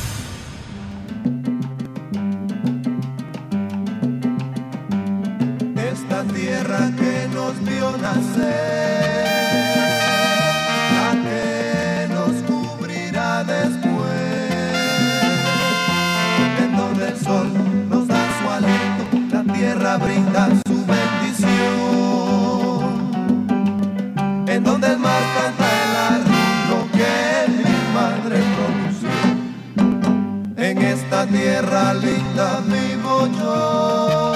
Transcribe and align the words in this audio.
Tierra 31.62 31.94
linda 31.94 32.60
vivo 32.66 33.28
yo. 33.38 34.32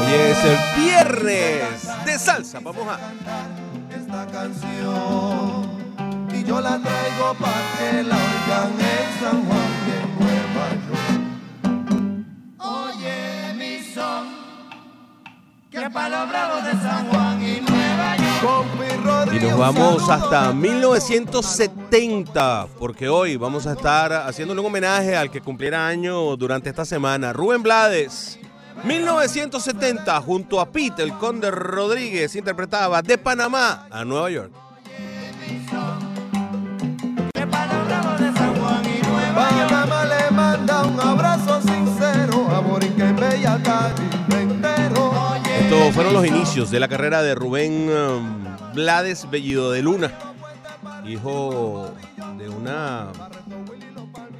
Hoy 0.00 0.12
es 0.12 0.44
el 0.44 0.58
viernes 0.82 1.88
de 2.06 2.18
salsa. 2.18 2.60
Vamos 2.60 2.86
a. 2.88 2.98
esta 3.94 4.26
canción 4.26 5.68
y 6.32 6.44
yo 6.44 6.60
la 6.60 6.78
traigo 6.78 7.34
para 7.38 7.62
que 7.78 8.02
la 8.02 8.16
oigan 8.16 8.72
en 8.80 9.06
San 9.20 9.44
Juan 9.46 9.70
y 9.86 9.90
en 10.00 10.08
Nueva 10.20 10.66
York. 10.88 11.22
Oye 12.58 13.54
mi 13.56 13.74
son, 13.82 14.24
que 15.70 15.90
para 15.90 16.08
los 16.08 16.28
bravos 16.28 16.64
de 16.64 16.72
San 16.72 17.08
Juan 17.08 17.42
y 17.42 17.60
Nueva 17.60 17.68
York. 17.68 17.83
Compi 17.83 17.83
Y 19.32 19.40
nos 19.40 19.58
vamos 19.58 20.08
hasta 20.08 20.28
para- 20.28 20.52
1970, 20.52 22.66
porque 22.78 23.08
hoy 23.08 23.36
vamos 23.36 23.66
a 23.66 23.72
estar 23.72 24.12
haciéndole 24.12 24.60
un 24.60 24.66
homenaje 24.66 25.16
al 25.16 25.30
que 25.30 25.40
cumpliera 25.40 25.86
año 25.86 26.36
durante 26.36 26.68
esta 26.70 26.84
semana. 26.84 27.32
Rubén 27.32 27.62
Blades, 27.62 28.38
1970, 28.84 30.20
junto 30.20 30.60
a 30.60 30.70
Pete, 30.70 31.02
el 31.02 31.14
Conde 31.14 31.50
Rodríguez, 31.50 32.36
interpretaba 32.36 33.02
de 33.02 33.18
Panamá 33.18 33.86
a 33.90 34.04
Nueva 34.04 34.30
York. 34.30 34.52
Panamá 39.34 40.04
le 40.04 40.30
manda 40.30 40.82
un 40.84 41.00
abrazo 41.00 41.60
sincero 41.60 42.46
a 42.50 42.60
Bella 43.12 43.58
Cali. 43.62 44.13
Fueron 45.92 46.14
los 46.14 46.26
inicios 46.26 46.70
de 46.70 46.80
la 46.80 46.88
carrera 46.88 47.22
de 47.22 47.34
Rubén 47.34 47.88
um, 47.88 48.44
Blades 48.74 49.30
Bellido 49.30 49.70
de 49.70 49.82
Luna, 49.82 50.12
hijo 51.06 51.92
de 52.36 52.48
una 52.48 53.12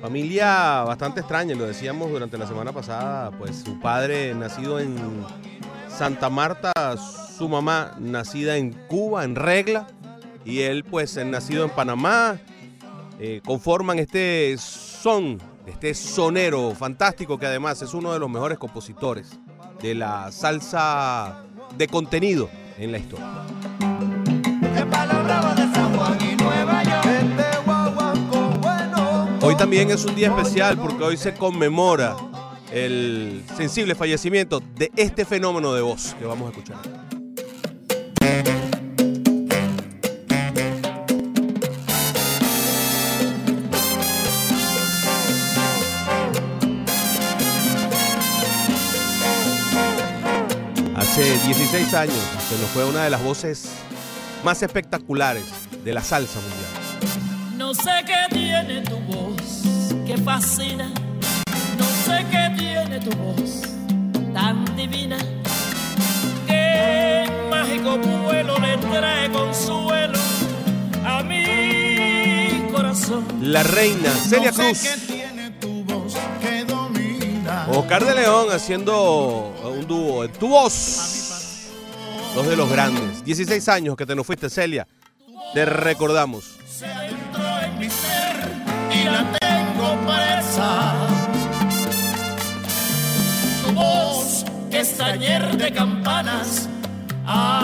familia 0.00 0.82
bastante 0.82 1.20
extraña, 1.20 1.54
lo 1.54 1.66
decíamos 1.66 2.10
durante 2.10 2.38
la 2.38 2.46
semana 2.46 2.72
pasada, 2.72 3.30
pues 3.38 3.62
su 3.64 3.78
padre 3.78 4.34
nacido 4.34 4.80
en 4.80 4.96
Santa 5.88 6.28
Marta, 6.28 6.72
su 6.96 7.48
mamá 7.48 7.94
nacida 8.00 8.56
en 8.56 8.72
Cuba, 8.88 9.22
en 9.22 9.36
regla, 9.36 9.86
y 10.44 10.62
él 10.62 10.82
pues 10.82 11.16
nacido 11.24 11.64
en 11.64 11.70
Panamá, 11.70 12.38
eh, 13.20 13.40
conforman 13.44 13.98
este 14.00 14.56
son, 14.58 15.38
este 15.66 15.94
sonero 15.94 16.74
fantástico 16.74 17.38
que 17.38 17.46
además 17.46 17.80
es 17.82 17.94
uno 17.94 18.12
de 18.12 18.18
los 18.18 18.28
mejores 18.30 18.58
compositores 18.58 19.38
de 19.84 19.94
la 19.94 20.32
salsa 20.32 21.44
de 21.76 21.86
contenido 21.88 22.48
en 22.78 22.90
la 22.90 22.96
historia. 22.96 23.26
Hoy 29.42 29.54
también 29.56 29.90
es 29.90 30.06
un 30.06 30.14
día 30.14 30.28
especial 30.28 30.78
porque 30.78 31.04
hoy 31.04 31.18
se 31.18 31.34
conmemora 31.34 32.16
el 32.72 33.44
sensible 33.58 33.94
fallecimiento 33.94 34.62
de 34.74 34.90
este 34.96 35.26
fenómeno 35.26 35.74
de 35.74 35.82
voz 35.82 36.16
que 36.18 36.24
vamos 36.24 36.46
a 36.46 36.50
escuchar. 36.52 37.03
16 51.46 51.94
años 51.94 52.16
se 52.48 52.58
nos 52.58 52.70
fue 52.70 52.84
una 52.84 53.04
de 53.04 53.10
las 53.10 53.22
voces 53.22 53.68
más 54.44 54.62
espectaculares 54.62 55.44
de 55.84 55.92
la 55.92 56.02
salsa 56.02 56.38
mundial. 56.40 57.56
No 57.58 57.74
sé 57.74 57.90
qué 58.06 58.34
tiene 58.34 58.80
tu 58.82 58.96
voz 59.00 59.62
que 60.06 60.16
fascina. 60.18 60.88
No 61.78 61.84
sé 62.04 62.24
qué 62.30 62.54
tiene 62.56 63.00
tu 63.00 63.10
voz 63.16 63.62
tan 64.32 64.64
divina. 64.76 65.18
Qué 66.46 67.24
mágico 67.50 67.98
vuelo 67.98 68.58
le 68.58 68.76
trae 68.78 69.30
consuelo 69.30 70.18
a 71.04 71.22
mi 71.22 72.70
corazón. 72.72 73.24
La 73.42 73.62
reina 73.62 74.10
Celia 74.10 74.50
No 74.50 74.56
sé 74.56 74.62
Cruz. 74.62 74.78
qué 74.82 75.12
tiene 75.12 75.50
tu 75.52 75.84
voz 75.84 76.14
que 76.40 76.64
domina. 76.64 77.66
Oscar 77.70 78.04
de 78.04 78.14
León 78.14 78.48
haciendo 78.50 79.52
un 79.64 79.86
dúo 79.86 80.24
en 80.24 80.32
tu 80.32 80.48
voz. 80.48 81.03
Dos 82.34 82.48
de 82.48 82.56
los 82.56 82.68
grandes. 82.68 83.24
16 83.24 83.68
años 83.68 83.96
que 83.96 84.04
te 84.04 84.16
nos 84.16 84.26
fuiste, 84.26 84.50
Celia. 84.50 84.88
Te 85.52 85.64
recordamos. 85.64 86.56
Se 86.68 86.84
adentró 86.84 87.60
en 87.60 87.78
mi 87.78 87.88
ser 87.88 88.50
y 88.92 89.04
la 89.04 89.32
tengo 89.38 89.96
presa. 90.04 90.94
Tu 93.64 93.72
voz 93.72 94.44
que 94.68 94.80
es 94.80 94.96
taller 94.96 95.56
de 95.56 95.72
campanas. 95.72 96.68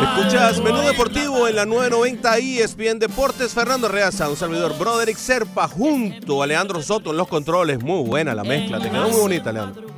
Escuchas 0.02 0.62
Menú 0.62 0.80
Deportivo 0.82 1.46
en 1.48 1.56
la 1.56 1.66
990 1.66 2.38
ESPN 2.38 2.98
Deportes. 3.00 3.52
Fernando 3.52 3.88
Reaza, 3.88 4.30
un 4.30 4.36
servidor 4.36 4.78
Broderick 4.78 5.18
Serpa 5.18 5.66
junto 5.66 6.42
a 6.42 6.46
Leandro 6.46 6.80
Soto 6.80 7.10
en 7.10 7.16
los 7.16 7.26
controles. 7.26 7.82
Muy 7.82 8.06
buena 8.08 8.34
la 8.34 8.44
mezcla. 8.44 8.78
Te 8.78 8.88
quedó 8.88 9.08
muy 9.08 9.20
bonita, 9.20 9.52
Leandro. 9.52 9.89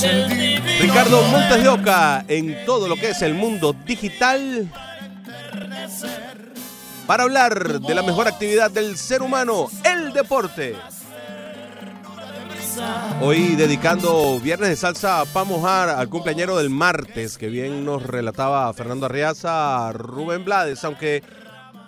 Ricardo 0.00 1.22
Montes 1.24 1.60
de 1.60 1.68
Oca 1.68 2.24
en 2.28 2.64
todo 2.64 2.86
lo 2.86 2.94
que 2.94 3.10
es 3.10 3.22
el 3.22 3.34
mundo 3.34 3.74
digital. 3.84 4.70
Para 7.04 7.24
hablar 7.24 7.80
de 7.80 7.94
la 7.96 8.02
mejor 8.02 8.28
actividad 8.28 8.70
del 8.70 8.96
ser 8.96 9.22
humano, 9.22 9.66
el 9.82 10.12
deporte. 10.12 10.76
Hoy 13.20 13.56
dedicando 13.56 14.38
Viernes 14.38 14.68
de 14.68 14.76
Salsa 14.76 15.24
para 15.32 15.44
mojar 15.44 15.88
al 15.88 16.08
cumpleañero 16.08 16.56
del 16.56 16.70
martes, 16.70 17.36
que 17.36 17.48
bien 17.48 17.84
nos 17.84 18.04
relataba 18.04 18.72
Fernando 18.74 19.06
Arriaza, 19.06 19.90
Rubén 19.92 20.44
Blades, 20.44 20.84
aunque 20.84 21.24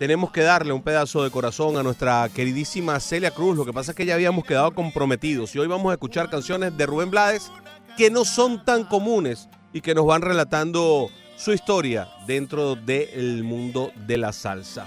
tenemos 0.01 0.33
que 0.33 0.43
darle 0.43 0.73
un 0.73 0.83
pedazo 0.83 1.23
de 1.23 1.31
corazón 1.31 1.77
a 1.77 1.85
nuestra 1.85 2.29
queridísima 2.35 2.99
Celia 2.99 3.31
Cruz. 3.31 3.57
Lo 3.57 3.65
que 3.65 3.73
pasa 3.73 3.93
es 3.93 3.97
que 3.97 4.07
ya 4.07 4.15
habíamos 4.15 4.45
quedado 4.45 4.75
comprometidos 4.75 5.55
y 5.55 5.61
hoy 5.61 5.69
vamos 5.69 5.91
a 5.91 5.95
escuchar 5.95 6.29
canciones 6.29 6.77
de 6.77 6.87
Rubén 6.87 7.11
Blades 7.11 7.53
que 7.97 8.11
no 8.11 8.25
son 8.25 8.65
tan 8.65 8.85
comunes 8.85 9.49
y 9.73 9.81
que 9.81 9.95
nos 9.95 10.07
van 10.07 10.23
relatando 10.23 11.11
su 11.37 11.53
historia 11.53 12.09
dentro 12.27 12.75
del 12.75 13.45
mundo 13.45 13.93
de 14.07 14.19
la 14.19 14.33
salsa. 14.33 14.87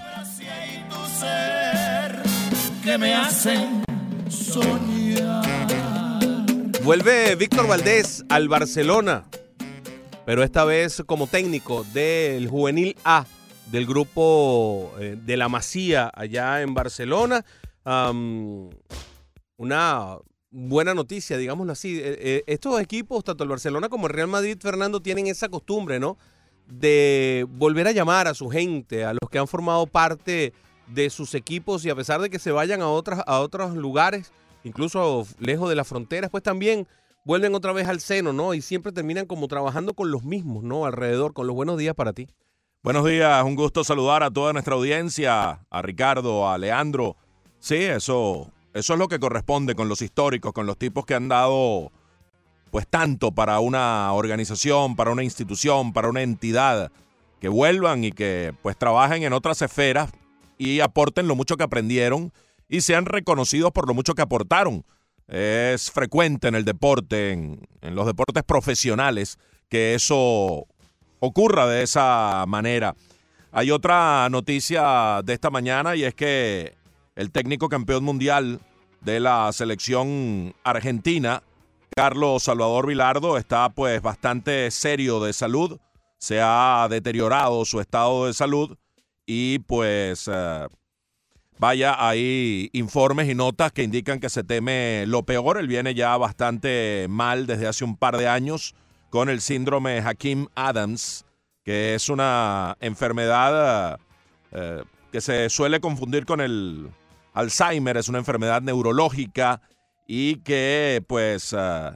tu 0.88 1.20
ser 1.20 2.22
que 2.82 2.98
me 2.98 3.14
hacen 3.14 3.82
soñar. 4.28 5.42
Vuelve 6.82 7.34
Víctor 7.34 7.66
Valdés 7.66 8.24
al 8.28 8.48
Barcelona, 8.48 9.24
pero 10.26 10.42
esta 10.42 10.64
vez 10.64 11.02
como 11.06 11.26
técnico 11.26 11.84
del 11.94 12.48
juvenil 12.48 12.94
A 13.04 13.24
del 13.70 13.86
grupo 13.86 14.92
eh, 15.00 15.16
de 15.18 15.36
la 15.36 15.48
Masía 15.48 16.10
allá 16.14 16.62
en 16.62 16.74
Barcelona. 16.74 17.44
Una 19.56 20.18
buena 20.54 20.94
noticia, 20.94 21.36
digámoslo 21.36 21.72
así. 21.72 21.98
Eh, 21.98 22.16
eh, 22.20 22.44
estos 22.46 22.80
equipos, 22.80 23.24
tanto 23.24 23.42
el 23.42 23.50
Barcelona 23.50 23.88
como 23.88 24.06
el 24.06 24.12
Real 24.12 24.28
Madrid, 24.28 24.56
Fernando, 24.60 25.02
tienen 25.02 25.26
esa 25.26 25.48
costumbre, 25.48 25.98
¿no? 25.98 26.16
De 26.68 27.44
volver 27.50 27.88
a 27.88 27.92
llamar 27.92 28.28
a 28.28 28.34
su 28.34 28.48
gente, 28.48 29.04
a 29.04 29.12
los 29.12 29.28
que 29.30 29.38
han 29.38 29.48
formado 29.48 29.86
parte 29.86 30.52
de 30.86 31.10
sus 31.10 31.34
equipos 31.34 31.84
y 31.84 31.90
a 31.90 31.96
pesar 31.96 32.20
de 32.20 32.30
que 32.30 32.38
se 32.38 32.52
vayan 32.52 32.82
a, 32.82 32.88
otras, 32.88 33.22
a 33.26 33.40
otros 33.40 33.74
lugares, 33.74 34.32
incluso 34.62 35.26
lejos 35.40 35.68
de 35.68 35.74
las 35.74 35.88
fronteras, 35.88 36.30
pues 36.30 36.42
también 36.42 36.86
vuelven 37.24 37.54
otra 37.54 37.72
vez 37.72 37.88
al 37.88 38.00
seno, 38.00 38.32
¿no? 38.32 38.54
Y 38.54 38.62
siempre 38.62 38.92
terminan 38.92 39.26
como 39.26 39.48
trabajando 39.48 39.92
con 39.94 40.12
los 40.12 40.22
mismos, 40.22 40.62
¿no? 40.62 40.86
Alrededor, 40.86 41.32
con 41.32 41.48
los 41.48 41.56
buenos 41.56 41.78
días 41.78 41.96
para 41.96 42.12
ti. 42.12 42.28
Buenos 42.82 43.04
días, 43.04 43.42
un 43.44 43.56
gusto 43.56 43.82
saludar 43.82 44.22
a 44.22 44.30
toda 44.30 44.52
nuestra 44.52 44.74
audiencia, 44.74 45.66
a 45.68 45.82
Ricardo, 45.82 46.48
a 46.48 46.58
Leandro. 46.58 47.16
Sí, 47.58 47.76
eso 47.76 48.52
Eso 48.74 48.94
es 48.94 48.98
lo 48.98 49.06
que 49.06 49.20
corresponde 49.20 49.76
con 49.76 49.88
los 49.88 50.02
históricos, 50.02 50.52
con 50.52 50.66
los 50.66 50.76
tipos 50.76 51.06
que 51.06 51.14
han 51.14 51.28
dado 51.28 51.92
pues 52.72 52.88
tanto 52.88 53.30
para 53.30 53.60
una 53.60 54.12
organización, 54.12 54.96
para 54.96 55.12
una 55.12 55.22
institución, 55.22 55.92
para 55.92 56.08
una 56.08 56.22
entidad, 56.22 56.90
que 57.40 57.48
vuelvan 57.48 58.02
y 58.02 58.10
que 58.10 58.52
pues 58.62 58.76
trabajen 58.76 59.22
en 59.22 59.32
otras 59.32 59.62
esferas 59.62 60.10
y 60.58 60.80
aporten 60.80 61.28
lo 61.28 61.36
mucho 61.36 61.56
que 61.56 61.62
aprendieron 61.62 62.32
y 62.68 62.80
sean 62.80 63.06
reconocidos 63.06 63.70
por 63.70 63.86
lo 63.86 63.94
mucho 63.94 64.14
que 64.14 64.22
aportaron. 64.22 64.84
Es 65.28 65.92
frecuente 65.92 66.48
en 66.48 66.56
el 66.56 66.64
deporte, 66.64 67.30
en, 67.30 67.68
en 67.80 67.94
los 67.94 68.06
deportes 68.06 68.42
profesionales, 68.42 69.38
que 69.68 69.94
eso 69.94 70.66
ocurra 71.20 71.68
de 71.68 71.84
esa 71.84 72.44
manera. 72.48 72.96
Hay 73.52 73.70
otra 73.70 74.28
noticia 74.30 75.22
de 75.24 75.32
esta 75.32 75.50
mañana 75.50 75.94
y 75.94 76.02
es 76.02 76.14
que 76.14 76.74
el 77.16 77.30
técnico 77.30 77.68
campeón 77.68 78.04
mundial 78.04 78.60
de 79.00 79.20
la 79.20 79.52
selección 79.52 80.54
argentina, 80.64 81.42
Carlos 81.94 82.44
Salvador 82.44 82.86
Vilardo, 82.86 83.36
está 83.36 83.68
pues 83.68 84.02
bastante 84.02 84.70
serio 84.70 85.20
de 85.20 85.32
salud. 85.32 85.78
Se 86.18 86.40
ha 86.40 86.86
deteriorado 86.90 87.64
su 87.64 87.80
estado 87.80 88.26
de 88.26 88.32
salud 88.32 88.76
y 89.26 89.60
pues 89.60 90.28
eh, 90.32 90.66
vaya, 91.58 91.96
hay 91.98 92.70
informes 92.72 93.28
y 93.28 93.34
notas 93.34 93.72
que 93.72 93.82
indican 93.82 94.20
que 94.20 94.30
se 94.30 94.42
teme 94.42 95.04
lo 95.06 95.22
peor. 95.24 95.58
Él 95.58 95.68
viene 95.68 95.94
ya 95.94 96.16
bastante 96.16 97.06
mal 97.08 97.46
desde 97.46 97.68
hace 97.68 97.84
un 97.84 97.96
par 97.96 98.16
de 98.16 98.26
años 98.26 98.74
con 99.10 99.28
el 99.28 99.40
síndrome 99.40 100.00
Hakim 100.00 100.48
Adams, 100.56 101.26
que 101.62 101.94
es 101.94 102.08
una 102.08 102.76
enfermedad 102.80 104.00
eh, 104.50 104.82
que 105.12 105.20
se 105.20 105.48
suele 105.50 105.78
confundir 105.78 106.26
con 106.26 106.40
el 106.40 106.90
Alzheimer, 107.34 107.96
es 107.96 108.08
una 108.08 108.18
enfermedad 108.18 108.62
neurológica 108.62 109.60
y 110.06 110.36
que 110.36 111.04
pues 111.06 111.54
eh, 111.56 111.90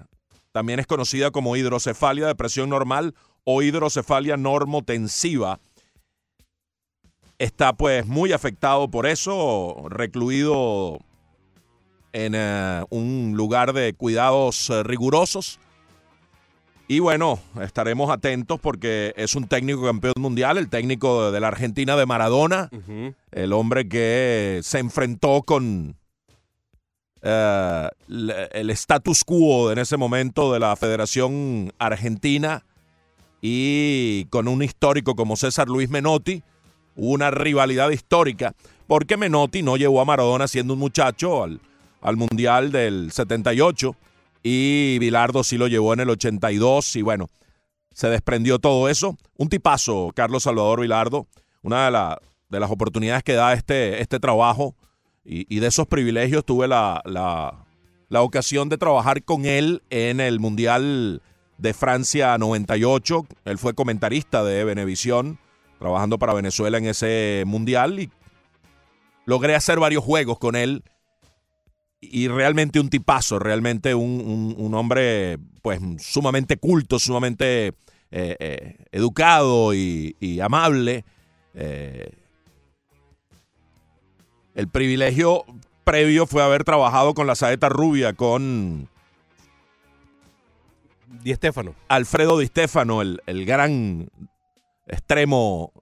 también 0.52 0.80
es 0.80 0.86
conocida 0.86 1.30
como 1.30 1.56
hidrocefalia 1.56 2.26
de 2.26 2.34
presión 2.34 2.68
normal 2.68 3.14
o 3.44 3.62
hidrocefalia 3.62 4.36
normotensiva. 4.36 5.60
Está 7.38 7.72
pues 7.72 8.04
muy 8.04 8.32
afectado 8.32 8.90
por 8.90 9.06
eso, 9.06 9.86
recluido 9.88 10.98
en 12.12 12.34
eh, 12.34 12.82
un 12.90 13.34
lugar 13.36 13.72
de 13.72 13.94
cuidados 13.94 14.70
eh, 14.70 14.82
rigurosos. 14.82 15.60
Y 16.90 17.00
bueno, 17.00 17.38
estaremos 17.60 18.08
atentos 18.08 18.58
porque 18.58 19.12
es 19.14 19.34
un 19.34 19.46
técnico 19.46 19.84
campeón 19.84 20.14
mundial, 20.16 20.56
el 20.56 20.70
técnico 20.70 21.30
de, 21.30 21.38
la 21.38 21.48
Argentina 21.48 21.96
de 21.96 22.06
Maradona, 22.06 22.70
el 23.30 23.52
hombre 23.52 23.86
que 23.90 24.60
se 24.62 24.78
enfrentó 24.78 25.42
con 25.42 25.96
eh, 27.20 27.88
el 28.08 28.70
status 28.70 29.22
quo 29.22 29.70
en 29.70 29.76
ese 29.76 29.98
momento 29.98 30.50
de 30.50 30.60
la 30.60 30.74
Federación 30.76 31.74
Argentina 31.78 32.64
y 33.42 34.24
con 34.30 34.48
un 34.48 34.62
histórico 34.62 35.14
como 35.14 35.36
César 35.36 35.68
Luis 35.68 35.90
Menotti, 35.90 36.42
hubo 36.96 37.10
una 37.10 37.30
rivalidad 37.30 37.90
histórica, 37.90 38.54
porque 38.86 39.18
Menotti 39.18 39.62
no 39.62 39.76
llevó 39.76 40.00
a 40.00 40.06
Maradona 40.06 40.48
siendo 40.48 40.72
un 40.72 40.78
muchacho 40.78 41.44
al, 41.44 41.60
al 42.00 42.16
Mundial 42.16 42.72
del 42.72 43.12
78 43.12 43.94
y 44.42 44.98
Bilardo 44.98 45.42
sí 45.44 45.58
lo 45.58 45.66
llevó 45.68 45.92
en 45.94 46.00
el 46.00 46.10
82 46.10 46.96
y 46.96 47.02
bueno, 47.02 47.28
se 47.92 48.08
desprendió 48.08 48.58
todo 48.58 48.88
eso. 48.88 49.16
Un 49.36 49.48
tipazo, 49.48 50.10
Carlos 50.14 50.44
Salvador 50.44 50.80
Vilardo, 50.80 51.26
una 51.62 51.86
de, 51.86 51.90
la- 51.90 52.20
de 52.48 52.60
las 52.60 52.70
oportunidades 52.70 53.22
que 53.24 53.34
da 53.34 53.52
este, 53.52 54.00
este 54.00 54.20
trabajo 54.20 54.74
y, 55.24 55.52
y 55.54 55.58
de 55.60 55.66
esos 55.66 55.86
privilegios 55.86 56.44
tuve 56.44 56.68
la, 56.68 57.02
la- 57.04 57.64
la 58.08 58.22
ocasión 58.22 58.68
de 58.68 58.78
trabajar 58.78 59.22
con 59.24 59.44
él 59.44 59.82
en 59.90 60.20
el 60.20 60.40
Mundial 60.40 61.20
de 61.58 61.74
Francia 61.74 62.38
98. 62.38 63.26
Él 63.44 63.58
fue 63.58 63.74
comentarista 63.74 64.44
de 64.44 64.64
Venevisión, 64.64 65.38
trabajando 65.78 66.18
para 66.18 66.32
Venezuela 66.32 66.78
en 66.78 66.86
ese 66.86 67.42
Mundial 67.46 68.00
y 68.00 68.10
logré 69.26 69.54
hacer 69.54 69.78
varios 69.78 70.04
juegos 70.04 70.38
con 70.38 70.56
él 70.56 70.82
y 72.00 72.28
realmente 72.28 72.80
un 72.80 72.90
tipazo, 72.90 73.38
realmente 73.38 73.94
un, 73.94 74.20
un- 74.20 74.54
un 74.56 74.74
hombre 74.74 75.38
pues 75.62 75.80
sumamente 75.98 76.56
culto, 76.56 76.98
sumamente 76.98 77.68
eh, 78.10 78.36
eh, 78.38 78.76
educado 78.92 79.74
y, 79.74 80.16
y 80.20 80.40
amable. 80.40 81.04
Eh, 81.54 82.10
el 84.54 84.68
privilegio 84.68 85.44
previo 85.84 86.26
fue 86.26 86.42
haber 86.42 86.64
trabajado 86.64 87.14
con 87.14 87.26
la 87.26 87.34
saeta 87.34 87.68
rubia, 87.68 88.12
con 88.12 88.88
Di 91.22 91.34
Stefano. 91.34 91.74
Alfredo 91.88 92.38
Di 92.38 92.46
Stefano, 92.46 93.02
el, 93.02 93.20
el 93.26 93.44
gran 93.44 94.08
extremo 94.86 95.72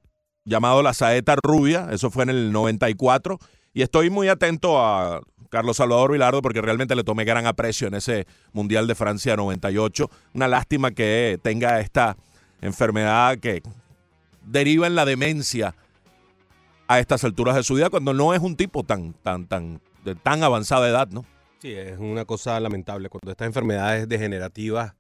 llamado 0.45 0.83
la 0.83 0.95
saeta 0.95 1.37
rubia, 1.43 1.89
eso 1.91 2.11
fue 2.11 2.23
en 2.25 2.31
el 2.31 2.53
94, 2.53 3.39
y 3.75 3.83
estoy 3.83 4.11
muy 4.11 4.29
atento 4.29 4.81
a 4.85 5.21
Carlos 5.51 5.77
Salvador 5.77 6.13
Vilardo 6.13 6.43
porque 6.43 6.61
realmente 6.61 6.95
le 6.95 7.05
tomé 7.05 7.25
gran 7.25 7.47
aprecio 7.47 7.89
en 7.89 7.95
ese 7.95 8.27
Mundial 8.53 8.87
de 8.87 8.95
Francia 8.95 9.37
98. 9.37 10.11
Una 10.35 10.49
lástima 10.49 10.91
que 10.91 11.39
tenga 11.43 11.81
esta 11.81 12.17
enfermedad 12.61 13.39
que 13.39 13.63
deriva 14.45 14.87
en 14.87 14.95
la 14.95 15.05
demencia 15.05 15.75
a 16.89 17.01
estas 17.01 17.25
alturas 17.25 17.57
de 17.57 17.63
su 17.63 17.75
vida 17.75 17.91
cuando 17.91 18.13
no 18.13 18.35
es 18.35 18.41
un 18.41 18.57
tipo 18.57 18.85
tan, 18.85 19.13
tan, 19.15 19.47
tan, 19.47 19.81
de 20.05 20.15
tan 20.15 20.43
avanzada 20.43 20.89
edad, 20.89 21.09
¿no? 21.09 21.25
Sí, 21.61 21.73
es 21.73 21.99
una 21.99 22.25
cosa 22.25 22.61
lamentable 22.61 23.09
cuando 23.09 23.31
estas 23.31 23.47
enfermedades 23.47 24.09
degenerativas 24.09 24.95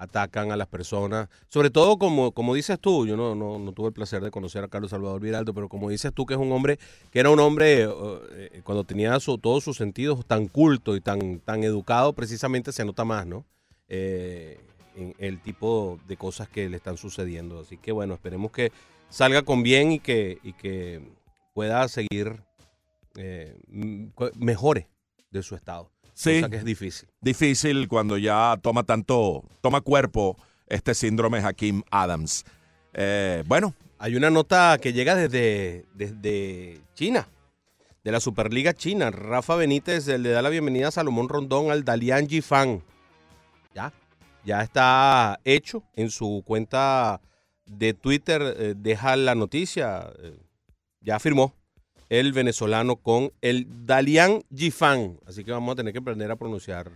atacan 0.00 0.50
a 0.50 0.56
las 0.56 0.66
personas. 0.66 1.28
Sobre 1.48 1.70
todo, 1.70 1.98
como, 1.98 2.32
como 2.32 2.54
dices 2.54 2.80
tú, 2.80 3.06
yo 3.06 3.16
no, 3.16 3.34
no, 3.34 3.72
tuve 3.72 3.88
el 3.88 3.92
placer 3.92 4.22
de 4.22 4.30
conocer 4.30 4.64
a 4.64 4.68
Carlos 4.68 4.90
Salvador 4.90 5.20
Viraldo, 5.20 5.52
pero 5.52 5.68
como 5.68 5.90
dices 5.90 6.12
tú, 6.14 6.24
que 6.24 6.34
es 6.34 6.40
un 6.40 6.50
hombre, 6.52 6.78
que 7.12 7.20
era 7.20 7.28
un 7.30 7.38
hombre, 7.38 7.82
eh, 7.84 7.88
eh, 8.32 8.60
cuando 8.64 8.82
tenía 8.84 9.20
su- 9.20 9.36
todos 9.38 9.62
sus 9.62 9.76
sentidos 9.76 10.24
tan 10.26 10.48
culto 10.48 10.96
y 10.96 11.00
tan, 11.02 11.38
tan 11.40 11.62
educado, 11.62 12.14
precisamente 12.14 12.72
se 12.72 12.84
nota 12.84 13.04
más, 13.04 13.26
¿no? 13.26 13.44
Eh, 13.88 14.58
en 14.96 15.14
el 15.18 15.40
tipo 15.40 16.00
de 16.08 16.16
cosas 16.16 16.48
que 16.48 16.68
le 16.68 16.78
están 16.78 16.96
sucediendo. 16.96 17.60
Así 17.60 17.76
que 17.76 17.92
bueno, 17.92 18.14
esperemos 18.14 18.50
que 18.50 18.72
salga 19.10 19.42
con 19.42 19.62
bien 19.62 19.92
y 19.92 20.00
que, 20.00 20.38
y 20.42 20.54
que 20.54 21.02
pueda 21.52 21.86
seguir, 21.88 22.42
eh, 23.16 23.54
mejore 24.36 24.88
de 25.30 25.42
su 25.42 25.54
estado. 25.54 25.90
Sí. 26.14 26.40
Cosa 26.40 26.50
que 26.50 26.56
es 26.56 26.64
difícil. 26.64 27.08
difícil 27.20 27.88
cuando 27.88 28.18
ya 28.18 28.58
toma 28.62 28.82
tanto, 28.84 29.44
toma 29.60 29.80
cuerpo 29.80 30.36
este 30.66 30.94
síndrome 30.94 31.38
Hakim 31.38 31.82
Adams. 31.90 32.44
Eh, 32.92 33.42
bueno, 33.46 33.74
Hay 33.98 34.16
una 34.16 34.30
nota 34.30 34.78
que 34.80 34.92
llega 34.92 35.14
desde, 35.14 35.84
desde 35.94 36.80
China, 36.94 37.28
de 38.02 38.12
la 38.12 38.20
Superliga 38.20 38.72
China. 38.72 39.10
Rafa 39.10 39.56
Benítez 39.56 40.08
eh, 40.08 40.18
le 40.18 40.30
da 40.30 40.42
la 40.42 40.48
bienvenida 40.48 40.88
a 40.88 40.90
Salomón 40.90 41.28
Rondón 41.28 41.70
al 41.70 41.84
Dalian 41.84 42.28
Jifan. 42.28 42.82
Ya, 43.74 43.92
ya 44.44 44.62
está 44.62 45.38
hecho 45.44 45.82
en 45.94 46.10
su 46.10 46.42
cuenta 46.46 47.20
de 47.66 47.92
Twitter. 47.94 48.42
eh, 48.56 48.74
deja 48.76 49.16
la 49.16 49.34
noticia. 49.34 50.10
eh, 50.22 50.38
ya 51.02 51.18
firmó 51.18 51.54
el 52.10 52.32
venezolano 52.32 52.96
con 52.96 53.32
el 53.40 53.66
Dalian 53.86 54.42
Jifan. 54.54 55.18
Así 55.26 55.44
que 55.44 55.52
vamos 55.52 55.72
a 55.72 55.76
tener 55.76 55.92
que 55.92 56.00
aprender 56.00 56.30
a 56.30 56.36
pronunciar 56.36 56.90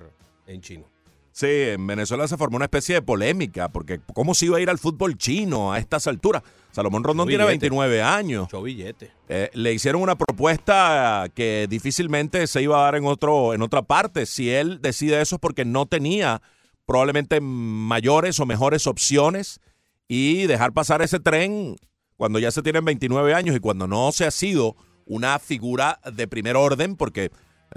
en 0.47 0.61
chino. 0.61 0.85
sí, 1.31 1.47
en 1.47 1.87
Venezuela 1.87 2.29
se 2.29 2.37
formó 2.37 2.57
una 2.57 2.67
especie 2.67 2.97
de 2.97 3.03
polémica, 3.03 3.69
porque 3.69 4.01
¿cómo 4.13 4.35
se 4.35 4.47
iba 4.47 4.59
a 4.59 4.61
ir 4.61 4.69
al 4.69 4.79
fútbol 4.79 5.17
chino 5.17 5.73
a 5.73 5.79
estas 5.79 6.07
alturas? 6.09 6.43
Salomón 6.73 7.05
Rondón 7.05 7.29
tiene 7.29 7.45
Billete. 7.45 7.69
29 7.69 8.03
años. 8.03 8.43
Mucho 8.43 8.63
billete. 8.63 9.13
Eh, 9.29 9.49
le 9.55 9.73
hicieron 9.73 10.03
una 10.03 10.19
propuesta 10.19 11.29
que 11.33 11.69
difícilmente 11.71 12.49
se 12.49 12.63
iba 12.63 12.81
a 12.81 12.83
dar 12.83 12.97
en, 12.97 13.07
otro, 13.07 13.55
en 13.55 13.63
otra 13.63 13.83
parte. 13.83 14.27
Si 14.27 14.51
él 14.51 14.81
decide 14.83 15.21
eso 15.21 15.37
es 15.37 15.41
porque 15.41 15.65
no 15.65 15.87
tenía 15.87 16.43
probablemente 16.85 17.41
mayores 17.41 18.41
o 18.41 18.47
mejores 18.47 18.89
opciones 18.89 19.61
y 20.09 20.47
dejar 20.49 20.73
pasar 20.73 21.01
ese 21.03 21.21
tren 21.21 21.77
cuando 22.17 22.41
ya 22.41 22.51
se 22.51 22.63
tienen 22.63 22.85
29 22.85 23.33
años 23.33 23.55
y 23.55 23.61
cuando 23.61 23.87
no 23.87 24.11
se 24.11 24.27
ha 24.27 24.33
sido 24.33 24.77
una 25.07 25.39
figura 25.39 26.01
de 26.13 26.27
primer 26.29 26.57
orden, 26.57 26.97
porque 26.97 27.25
eh, 27.27 27.31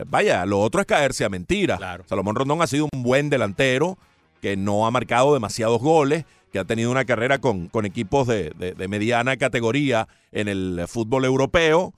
vaya, 0.08 0.46
lo 0.46 0.60
otro 0.60 0.82
es 0.82 0.88
caerse 0.88 1.26
a 1.26 1.30
mentira. 1.30 1.78
Claro. 1.78 2.04
Salomón 2.08 2.36
Rondón 2.36 2.62
ha 2.62 2.68
sido 2.68 2.88
un 2.92 3.04
buen 3.04 3.30
delantero 3.30 3.98
que 4.42 4.56
no 4.56 4.86
ha 4.86 4.92
marcado 4.92 5.34
demasiados 5.34 5.82
goles, 5.82 6.26
que 6.52 6.60
ha 6.60 6.66
tenido 6.66 6.92
una 6.92 7.06
carrera 7.06 7.40
con, 7.40 7.68
con 7.68 7.86
equipos 7.86 8.28
de, 8.28 8.52
de- 8.58 8.74
de 8.74 8.88
mediana 8.88 9.36
categoría 9.38 10.08
en 10.32 10.48
el 10.48 10.86
fútbol 10.88 11.26
europeo 11.26 11.94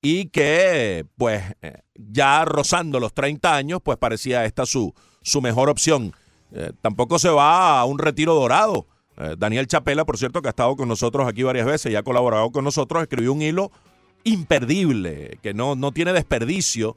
y 0.00 0.26
que, 0.26 1.06
pues, 1.16 1.42
eh, 1.62 1.82
ya 1.94 2.44
rozando 2.44 2.98
los 2.98 3.12
30 3.14 3.54
años, 3.54 3.80
pues 3.82 3.98
parecía 3.98 4.44
esta 4.44 4.66
su, 4.66 4.92
su 5.22 5.40
mejor 5.40 5.68
opción. 5.68 6.12
Eh, 6.52 6.72
tampoco 6.80 7.18
se 7.18 7.28
va 7.30 7.78
a 7.80 7.84
un 7.84 7.98
retiro 7.98 8.34
dorado. 8.34 8.86
Eh, 9.16 9.36
Daniel 9.38 9.66
Chapela, 9.68 10.04
por 10.04 10.18
cierto, 10.18 10.42
que 10.42 10.48
ha 10.48 10.50
estado 10.50 10.74
con 10.76 10.88
nosotros 10.88 11.26
aquí 11.28 11.42
varias 11.44 11.66
veces 11.66 11.92
y 11.92 11.96
ha 11.96 12.02
colaborado 12.02 12.50
con 12.50 12.64
nosotros, 12.64 13.02
escribió 13.02 13.32
un 13.32 13.42
hilo 13.42 13.70
imperdible, 14.24 15.38
que 15.42 15.54
no, 15.54 15.74
no 15.74 15.92
tiene 15.92 16.12
desperdicio 16.12 16.96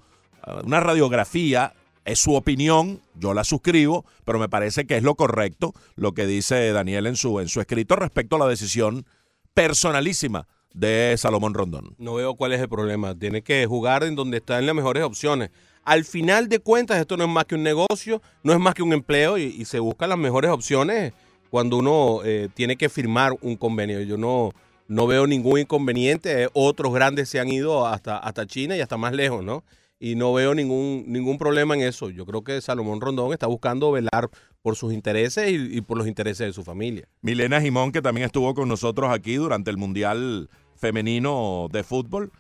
una 0.64 0.80
radiografía. 0.80 1.74
Es 2.04 2.20
su 2.20 2.36
opinión, 2.36 3.02
yo 3.16 3.34
la 3.34 3.44
suscribo, 3.44 4.06
pero 4.26 4.38
me 4.38 4.48
parece 4.48 4.86
que 4.86 4.96
es 4.96 5.02
lo 5.02 5.16
correcto 5.16 5.74
lo 5.96 6.14
que 6.14 6.28
dice 6.28 6.72
Daniel 6.72 7.08
en 7.08 7.16
su, 7.16 7.40
en 7.40 7.50
su 7.50 7.62
escrito 7.62 7.96
respecto 7.96 8.36
a 8.36 8.40
la 8.40 8.48
decisión 8.48 9.08
personalísima 9.56 10.48
de 10.76 11.16
Salomón 11.18 11.56
Rondón. 11.56 11.96
No 11.98 12.14
veo 12.14 12.36
cuál 12.36 12.54
es 12.54 12.62
el 12.62 12.70
problema. 12.70 13.16
Tiene 13.16 13.42
que 13.42 13.66
jugar 13.66 14.04
en 14.04 14.14
donde 14.16 14.38
están 14.38 14.68
las 14.68 14.76
mejores 14.76 15.02
opciones. 15.02 15.50
Al 15.84 16.06
final 16.06 16.48
de 16.48 16.60
cuentas, 16.60 17.00
esto 17.00 17.18
no 17.18 17.24
es 17.24 17.30
más 17.30 17.46
que 17.46 17.56
un 17.56 17.64
negocio, 17.64 18.22
no 18.44 18.54
es 18.54 18.60
más 18.60 18.76
que 18.76 18.84
un 18.84 18.94
empleo 18.94 19.40
y, 19.40 19.44
y 19.44 19.66
se 19.66 19.80
buscan 19.80 20.10
las 20.10 20.20
mejores 20.20 20.52
opciones 20.52 21.14
cuando 21.50 21.78
uno 21.78 22.20
eh, 22.24 22.50
tiene 22.54 22.76
que 22.76 22.90
firmar 22.90 23.34
un 23.42 23.56
convenio. 23.56 24.02
Yo 24.02 24.18
no, 24.18 24.52
no 24.88 25.08
veo 25.08 25.28
ningún 25.28 25.60
inconveniente. 25.60 26.50
Otros 26.54 26.94
grandes 26.94 27.30
se 27.30 27.40
han 27.40 27.50
ido 27.50 27.88
hasta, 27.88 28.18
hasta 28.18 28.46
China 28.46 28.76
y 28.78 28.82
hasta 28.82 28.98
más 28.98 29.14
lejos, 29.14 29.44
¿no? 29.44 29.64
Y 30.00 30.16
no 30.16 30.34
veo 30.34 30.54
ningún, 30.54 31.06
ningún 31.08 31.38
problema 31.38 31.74
en 31.74 31.82
eso. 31.82 32.10
Yo 32.10 32.26
creo 32.26 32.44
que 32.44 32.62
Salomón 32.62 33.02
Rondón 33.02 33.32
está 33.32 33.48
buscando 33.48 33.92
velar 33.92 34.30
por 34.62 34.76
sus 34.76 34.94
intereses 34.94 35.52
y, 35.52 35.82
por 35.82 35.98
los 35.98 36.08
intereses 36.08 36.48
de 36.48 36.54
su 36.54 36.64
familia. 36.64 37.08
Milena 37.22 37.62
Jimón, 37.62 37.92
que 37.92 38.02
también 38.02 38.26
estuvo 38.26 38.54
con 38.54 38.68
nosotros 38.68 39.12
aquí 39.12 39.36
durante 39.36 39.72
el 39.72 39.78
Mundial 39.78 40.50
Femenino 40.76 41.68
de 41.72 41.84
Fútbol, 41.84 42.32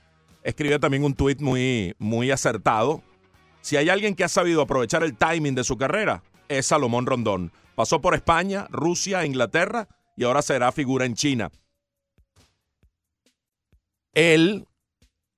escribe 0.44 0.80
también 0.80 1.04
un 1.04 1.14
tuit 1.14 1.40
muy, 1.40 1.96
muy 1.98 2.32
acertado. 2.32 3.04
Si 3.62 3.78
hay 3.78 3.90
alguien 3.90 4.16
que 4.16 4.24
ha 4.24 4.28
sabido 4.28 4.62
aprovechar 4.62 5.04
el 5.04 5.16
timing 5.16 5.56
de 5.56 5.64
su 5.64 5.78
carrera, 5.78 6.24
es 6.50 6.66
Salomón 6.66 7.06
Rondón. 7.06 7.52
Pasó 7.76 8.02
por 8.02 8.16
España, 8.16 8.68
Rusia, 8.70 9.26
Inglaterra 9.26 9.88
y 10.18 10.24
ahora 10.24 10.42
será 10.42 10.72
figura 10.72 11.06
en 11.06 11.14
China. 11.14 11.52
Él 14.16 14.66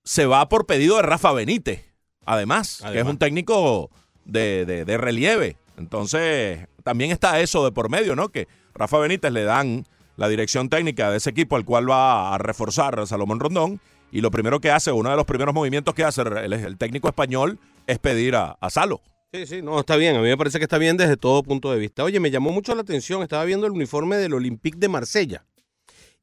se 0.03 0.25
va 0.25 0.47
por 0.47 0.65
pedido 0.65 0.95
de 0.95 1.01
Rafa 1.01 1.33
Benítez, 1.33 1.83
además, 2.25 2.79
que 2.93 2.99
es 2.99 3.05
un 3.05 3.17
técnico 3.17 3.89
de, 4.25 4.65
de- 4.65 4.85
de 4.85 4.97
relieve. 4.97 5.57
Entonces, 5.77 6.67
también 6.83 7.11
está 7.11 7.39
eso 7.41 7.65
de 7.65 7.71
por 7.71 7.89
medio, 7.89 8.15
¿no? 8.15 8.29
Que 8.29 8.47
Rafa 8.73 8.97
Benítez 8.99 9.31
le 9.31 9.43
dan 9.43 9.85
la 10.15 10.27
dirección 10.29 10.69
técnica 10.69 11.11
de 11.11 11.17
ese 11.17 11.29
equipo 11.29 11.55
al 11.55 11.65
cual 11.65 11.89
va 11.89 12.33
a 12.33 12.37
reforzar 12.37 12.99
a 12.99 13.05
Salomón 13.05 13.39
Rondón. 13.39 13.79
Y 14.11 14.21
lo 14.21 14.31
primero 14.31 14.61
que 14.61 14.71
hace, 14.71 14.91
uno 14.91 15.09
de 15.09 15.15
los 15.17 15.25
primeros 15.25 15.53
movimientos 15.53 15.93
que 15.93 16.03
hace 16.03 16.21
el, 16.21 16.53
el 16.53 16.77
técnico 16.77 17.07
español 17.09 17.59
es 17.87 17.99
pedir 17.99 18.35
a, 18.35 18.57
a 18.61 18.69
Salo. 18.69 19.01
Sí, 19.33 19.45
sí, 19.45 19.61
no, 19.61 19.77
está 19.79 19.97
bien. 19.97 20.15
A 20.15 20.19
mí 20.21 20.27
me 20.29 20.37
parece 20.37 20.57
que 20.59 20.63
está 20.63 20.77
bien 20.77 20.95
desde 20.95 21.17
todo 21.17 21.43
punto 21.43 21.69
de 21.71 21.77
vista. 21.77 22.03
Oye, 22.05 22.19
me 22.21 22.31
llamó 22.31 22.51
mucho 22.51 22.73
la 22.73 22.81
atención. 22.81 23.21
Estaba 23.21 23.43
viendo 23.43 23.67
el 23.67 23.73
uniforme 23.73 24.15
del 24.15 24.33
Olympique 24.33 24.77
de 24.79 24.87
Marsella. 24.87 25.45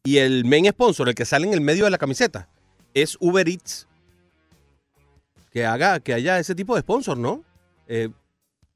Y 0.06 0.18
el 0.18 0.44
main 0.44 0.66
sponsor, 0.68 1.08
el 1.08 1.14
que 1.14 1.24
sale 1.24 1.46
en 1.46 1.54
el 1.54 1.62
medio 1.62 1.84
de 1.86 1.90
la 1.90 1.96
camiseta, 1.96 2.48
es 2.92 3.16
Uber 3.20 3.48
Eats. 3.48 3.88
Que 5.50 5.64
haga, 5.64 5.98
que 6.00 6.12
haya 6.12 6.38
ese 6.38 6.54
tipo 6.54 6.74
de 6.74 6.82
sponsor, 6.82 7.16
¿no? 7.16 7.42
Eh, 7.88 8.10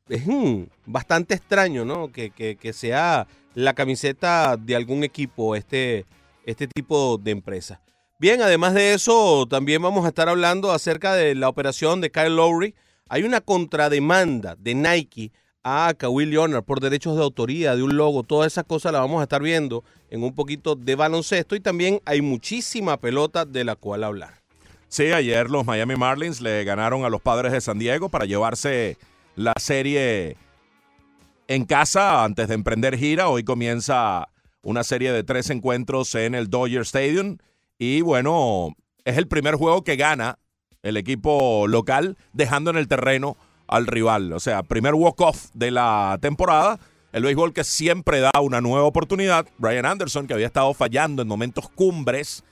es 0.08 0.22
bastante 0.86 1.34
extraño, 1.34 1.84
¿no? 1.84 2.10
Que, 2.10 2.30
que- 2.30 2.56
que 2.56 2.72
sea 2.72 3.26
la 3.54 3.74
camiseta 3.74 4.56
de 4.56 4.74
algún 4.74 5.04
equipo 5.04 5.54
este, 5.54 6.06
este 6.46 6.66
tipo 6.66 7.18
de 7.18 7.32
empresa. 7.32 7.82
Bien, 8.18 8.40
además 8.40 8.72
de 8.72 8.94
eso, 8.94 9.46
también 9.46 9.82
vamos 9.82 10.06
a 10.06 10.08
estar 10.08 10.30
hablando 10.30 10.72
acerca 10.72 11.12
de 11.14 11.34
la 11.34 11.48
operación 11.50 12.00
de 12.00 12.10
Kyle 12.10 12.34
Lowry. 12.36 12.74
Hay 13.10 13.24
una 13.24 13.42
contrademanda 13.42 14.56
de 14.58 14.74
Nike 14.74 15.32
a 15.64 15.94
Kawhi 15.96 16.26
Leonard 16.26 16.64
por 16.64 16.80
derechos 16.80 17.16
de 17.16 17.22
autoría 17.22 17.76
de 17.76 17.82
un 17.82 17.96
logo. 17.96 18.22
Todas 18.22 18.52
esas 18.52 18.64
cosas 18.64 18.92
las 18.92 19.00
vamos 19.00 19.20
a 19.20 19.24
estar 19.24 19.42
viendo 19.42 19.84
en 20.10 20.22
un 20.22 20.34
poquito 20.34 20.74
de 20.74 20.94
baloncesto 20.94 21.56
y 21.56 21.60
también 21.60 22.00
hay 22.04 22.22
muchísima 22.22 22.98
pelota 22.98 23.44
de 23.44 23.64
la 23.64 23.76
cual 23.76 24.04
hablar. 24.04 24.42
Sí, 24.88 25.12
ayer 25.12 25.50
los 25.50 25.66
Miami 25.66 25.96
Marlins 25.96 26.40
le 26.40 26.64
ganaron 26.64 27.04
a 27.04 27.10
los 27.10 27.20
padres 27.20 27.52
de 27.52 27.60
San 27.60 27.78
Diego 27.78 28.08
para 28.08 28.24
llevarse 28.24 28.96
la 29.36 29.52
serie 29.58 30.36
en 31.46 31.64
casa 31.64 32.24
antes 32.24 32.48
de 32.48 32.54
emprender 32.54 32.96
gira. 32.96 33.28
Hoy 33.28 33.44
comienza 33.44 34.28
una 34.62 34.84
serie 34.84 35.12
de 35.12 35.24
tres 35.24 35.50
encuentros 35.50 36.14
en 36.14 36.34
el 36.34 36.48
Dodger 36.48 36.82
Stadium. 36.82 37.36
Y 37.78 38.00
bueno, 38.00 38.74
es 39.04 39.18
el 39.18 39.28
primer 39.28 39.56
juego 39.56 39.84
que 39.84 39.96
gana 39.96 40.38
el 40.82 40.96
equipo 40.96 41.66
local 41.66 42.16
dejando 42.32 42.70
en 42.70 42.76
el 42.76 42.88
terreno 42.88 43.36
al 43.68 43.86
rival. 43.86 44.32
O 44.32 44.40
sea, 44.40 44.62
primer 44.62 44.94
walk-off 44.94 45.50
de 45.54 45.70
la 45.70 46.18
temporada. 46.20 46.80
El 47.12 47.22
béisbol 47.22 47.54
que 47.54 47.64
siempre 47.64 48.20
da 48.20 48.32
una 48.42 48.60
nueva 48.60 48.84
oportunidad. 48.84 49.46
Brian 49.58 49.86
Anderson, 49.86 50.26
que 50.26 50.34
había 50.34 50.46
estado 50.46 50.74
fallando 50.74 51.22
en 51.22 51.28
momentos 51.28 51.68
cumbres 51.70 52.44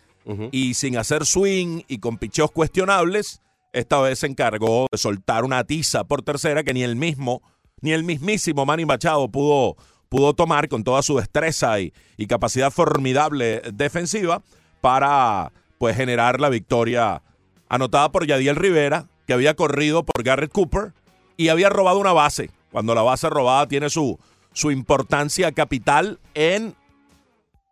y 0.50 0.74
sin 0.74 0.96
hacer 0.96 1.24
swing 1.24 1.82
y 1.86 1.98
con 1.98 2.18
picheos 2.18 2.50
cuestionables, 2.50 3.42
esta 3.72 4.00
vez 4.00 4.18
se 4.18 4.26
encargó 4.26 4.88
de 4.90 4.98
soltar 4.98 5.44
una 5.44 5.62
tiza 5.62 6.02
por 6.02 6.22
tercera 6.22 6.64
que 6.64 6.74
ni 6.74 6.82
el 6.82 6.96
mismo, 6.96 7.42
ni 7.80 7.92
el 7.92 8.02
mismísimo 8.02 8.66
Manny 8.66 8.86
Machado 8.86 9.28
pudo, 9.28 9.76
pudo 10.08 10.34
tomar 10.34 10.68
con 10.68 10.82
toda 10.82 11.02
su 11.02 11.16
destreza 11.16 11.78
y, 11.78 11.92
y 12.16 12.26
capacidad 12.26 12.72
formidable 12.72 13.62
defensiva 13.72 14.42
para 14.80 15.52
pues 15.78 15.96
generar 15.96 16.40
la 16.40 16.48
victoria 16.48 17.22
anotada 17.68 18.10
por 18.10 18.26
Yadiel 18.26 18.56
Rivera, 18.56 19.06
que 19.28 19.32
había 19.32 19.54
corrido 19.54 20.04
por 20.04 20.24
Garrett 20.24 20.50
Cooper 20.50 20.92
y 21.36 21.48
había 21.48 21.68
robado 21.68 21.98
una 21.98 22.12
base, 22.12 22.50
cuando 22.70 22.94
la 22.94 23.02
base 23.02 23.28
robada 23.28 23.66
tiene 23.66 23.90
su, 23.90 24.18
su 24.52 24.70
importancia 24.70 25.50
capital 25.52 26.20
en 26.34 26.76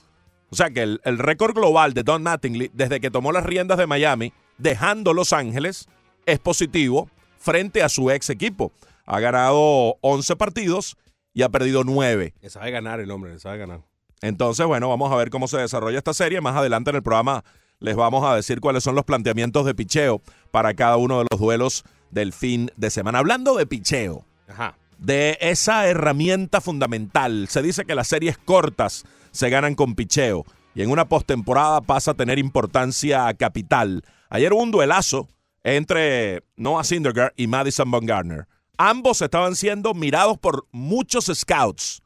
O 0.51 0.55
sea 0.55 0.69
que 0.69 0.83
el, 0.83 1.01
el 1.05 1.17
récord 1.17 1.55
global 1.55 1.93
de 1.93 2.03
Don 2.03 2.21
Mattingly 2.21 2.69
desde 2.73 2.99
que 2.99 3.09
tomó 3.09 3.31
las 3.31 3.43
riendas 3.43 3.79
de 3.79 3.87
Miami, 3.87 4.31
dejando 4.59 5.13
Los 5.13 5.33
Ángeles, 5.33 5.87
es 6.25 6.37
positivo 6.39 7.09
frente 7.39 7.81
a 7.81 7.89
su 7.89 8.11
ex 8.11 8.29
equipo. 8.29 8.71
Ha 9.05 9.19
ganado 9.19 9.97
11 10.01 10.35
partidos 10.35 10.97
y 11.33 11.41
ha 11.41 11.49
perdido 11.49 11.83
9. 11.83 12.35
Le 12.39 12.49
sabe 12.51 12.69
ganar 12.69 12.99
el 12.99 13.09
hombre, 13.09 13.33
le 13.33 13.39
sabe 13.39 13.57
ganar. 13.57 13.81
Entonces, 14.21 14.65
bueno, 14.67 14.87
vamos 14.89 15.11
a 15.11 15.15
ver 15.15 15.31
cómo 15.31 15.47
se 15.47 15.57
desarrolla 15.57 15.97
esta 15.97 16.13
serie. 16.13 16.41
Más 16.41 16.55
adelante 16.55 16.91
en 16.91 16.97
el 16.97 17.03
programa 17.03 17.43
les 17.81 17.95
vamos 17.95 18.23
a 18.23 18.35
decir 18.35 18.61
cuáles 18.61 18.83
son 18.83 18.95
los 18.95 19.03
planteamientos 19.05 19.65
de 19.65 19.75
picheo 19.75 20.21
para 20.51 20.73
cada 20.73 20.95
uno 20.97 21.19
de 21.19 21.25
los 21.29 21.39
duelos 21.39 21.83
del 22.11 22.31
fin 22.31 22.71
de 22.77 22.89
semana. 22.89 23.19
Hablando 23.19 23.55
de 23.55 23.65
picheo, 23.65 24.23
Ajá. 24.47 24.77
de 24.97 25.37
esa 25.41 25.87
herramienta 25.87 26.61
fundamental, 26.61 27.47
se 27.49 27.61
dice 27.61 27.83
que 27.85 27.95
las 27.95 28.07
series 28.07 28.37
cortas 28.37 29.03
se 29.31 29.49
ganan 29.49 29.75
con 29.75 29.95
picheo 29.95 30.45
y 30.75 30.81
en 30.83 30.89
una 30.91 31.05
postemporada 31.09 31.81
pasa 31.81 32.11
a 32.11 32.13
tener 32.13 32.39
importancia 32.39 33.33
capital. 33.33 34.03
Ayer 34.29 34.53
hubo 34.53 34.61
un 34.63 34.71
duelazo 34.71 35.27
entre 35.63 36.43
Noah 36.55 36.83
Syndergaard 36.83 37.33
y 37.35 37.47
Madison 37.47 37.91
Bumgarner. 37.91 38.47
ambos 38.77 39.21
estaban 39.21 39.55
siendo 39.55 39.93
mirados 39.93 40.37
por 40.39 40.65
muchos 40.71 41.25
scouts, 41.33 42.01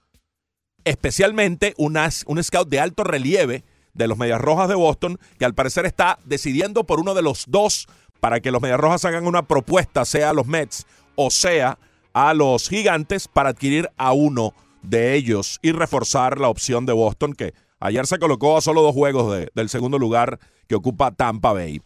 especialmente 0.84 1.74
unas- 1.78 2.24
un 2.28 2.44
scout 2.44 2.68
de 2.70 2.80
alto 2.80 3.04
relieve 3.04 3.64
de 3.96 4.08
los 4.08 4.18
Medias 4.18 4.40
Rojas 4.40 4.70
de 4.70 4.76
Boston, 4.76 5.18
que 5.40 5.46
al 5.46 5.56
parecer 5.56 5.86
está 5.86 6.20
decidiendo 6.26 6.84
por 6.84 7.00
uno 7.00 7.14
de 7.16 7.22
los 7.24 7.46
dos 7.48 7.88
para 8.20 8.40
que 8.40 8.52
los 8.52 8.62
Medias 8.62 8.80
Rojas 8.80 9.06
hagan 9.06 9.26
una 9.28 9.48
propuesta, 9.48 10.06
sea 10.06 10.30
a 10.30 10.34
los 10.34 10.46
Mets 10.48 10.86
o 11.16 11.32
sea 11.32 11.80
a 12.14 12.34
los 12.34 12.70
Gigantes, 12.70 13.28
para 13.28 13.50
adquirir 13.50 13.90
a 13.98 14.14
uno 14.14 14.54
de 14.82 15.16
ellos 15.16 15.60
y 15.62 15.72
reforzar 15.72 16.40
la 16.40 16.48
opción 16.50 16.86
de 16.86 16.94
Boston, 16.94 17.34
que 17.34 17.54
ayer 17.80 18.06
se 18.08 18.20
colocó 18.20 18.58
a 18.58 18.62
solo 18.62 18.82
dos 18.82 18.94
juegos 18.94 19.36
de- 19.36 19.50
del 19.54 19.68
segundo 19.70 19.98
lugar 20.00 20.40
que 20.68 20.76
ocupa 20.76 21.12
Tampa 21.12 21.52
Bay. 21.54 21.82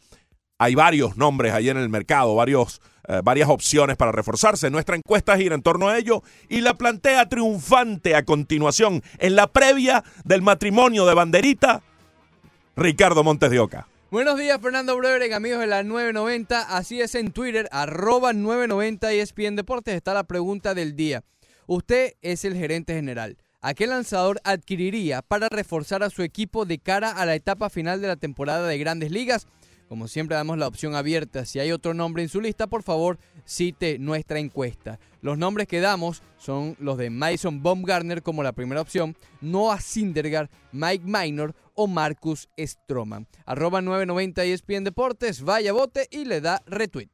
Hay 0.60 0.76
varios 0.76 1.18
nombres 1.18 1.54
ahí 1.54 1.70
en 1.70 1.78
el 1.78 1.90
mercado, 1.90 2.36
varios, 2.36 2.82
eh, 3.08 3.22
varias 3.24 3.50
opciones 3.50 3.98
para 3.98 4.12
reforzarse. 4.12 4.70
Nuestra 4.70 4.96
encuesta 4.98 5.38
gira 5.38 5.56
en 5.56 5.62
torno 5.62 5.88
a 5.88 5.98
ello 5.98 6.22
y 6.50 6.62
la 6.62 6.74
plantea 6.74 7.28
triunfante 7.30 8.16
a 8.16 8.24
continuación 8.26 9.02
en 9.20 9.36
la 9.36 9.48
previa 9.48 10.04
del 10.26 10.42
matrimonio 10.42 11.06
de 11.06 11.14
Banderita, 11.14 11.82
Ricardo 12.80 13.26
Montes 13.26 13.52
de 13.52 13.60
Oca. 13.60 13.88
Buenos 14.10 14.40
días, 14.40 14.58
Fernando 14.62 14.96
Breveren, 14.96 15.34
amigos 15.34 15.60
de 15.60 15.68
la 15.68 15.84
990. 15.84 16.62
Así 16.78 17.02
es 17.02 17.14
en 17.14 17.32
Twitter, 17.32 17.68
arroba 17.74 18.32
990 18.32 19.12
ESPN 19.12 19.58
Deportes. 19.58 19.96
Está 19.96 20.14
la 20.14 20.24
pregunta 20.24 20.74
del 20.74 20.96
día. 20.96 21.26
Usted 21.68 22.14
es 22.22 22.46
el 22.46 22.56
gerente 22.56 22.94
general. 22.94 23.38
¿A 23.60 23.74
qué 23.74 23.86
lanzador 23.86 24.40
adquiriría 24.46 25.22
para 25.22 25.50
reforzar 25.50 26.04
a 26.04 26.10
su 26.10 26.24
equipo 26.24 26.64
de 26.64 26.80
cara 26.80 27.12
a 27.12 27.26
la 27.26 27.36
etapa 27.36 27.70
final 27.70 28.00
de 28.00 28.08
la 28.08 28.16
temporada 28.16 28.66
de 28.66 28.78
Grandes 28.78 29.12
Ligas? 29.12 29.46
Como 29.90 30.08
siempre 30.08 30.36
damos 30.36 30.60
la 30.60 30.68
opción 30.68 30.94
abierta. 30.94 31.46
Si 31.46 31.58
hay 31.58 31.72
otro 31.72 31.96
nombre 31.96 32.22
en 32.22 32.30
su 32.30 32.40
lista, 32.40 32.68
por 32.68 32.84
favor, 32.84 33.18
cite 33.44 33.98
nuestra 33.98 34.38
encuesta. 34.38 35.00
Los 35.24 35.40
nombres 35.40 35.68
que 35.68 35.80
damos 35.80 36.22
son 36.38 36.78
los 36.80 37.00
de 37.00 37.10
Mason 37.10 37.64
Baumgartner 37.64 38.22
como 38.22 38.44
la 38.44 38.54
primera 38.54 38.82
opción, 38.82 39.18
Noah 39.42 39.82
Syndergaard, 39.82 40.52
Mike 40.72 41.04
Minor 41.08 41.56
o 41.74 41.88
Marcus 41.88 42.50
Stroman. 42.56 43.26
Arroba 43.48 43.82
990 43.82 44.44
ESPN 44.44 44.84
Deportes, 44.84 45.42
vaya 45.42 45.74
bote 45.74 46.08
y 46.12 46.26
le 46.26 46.40
da 46.40 46.62
retweet. 46.68 47.10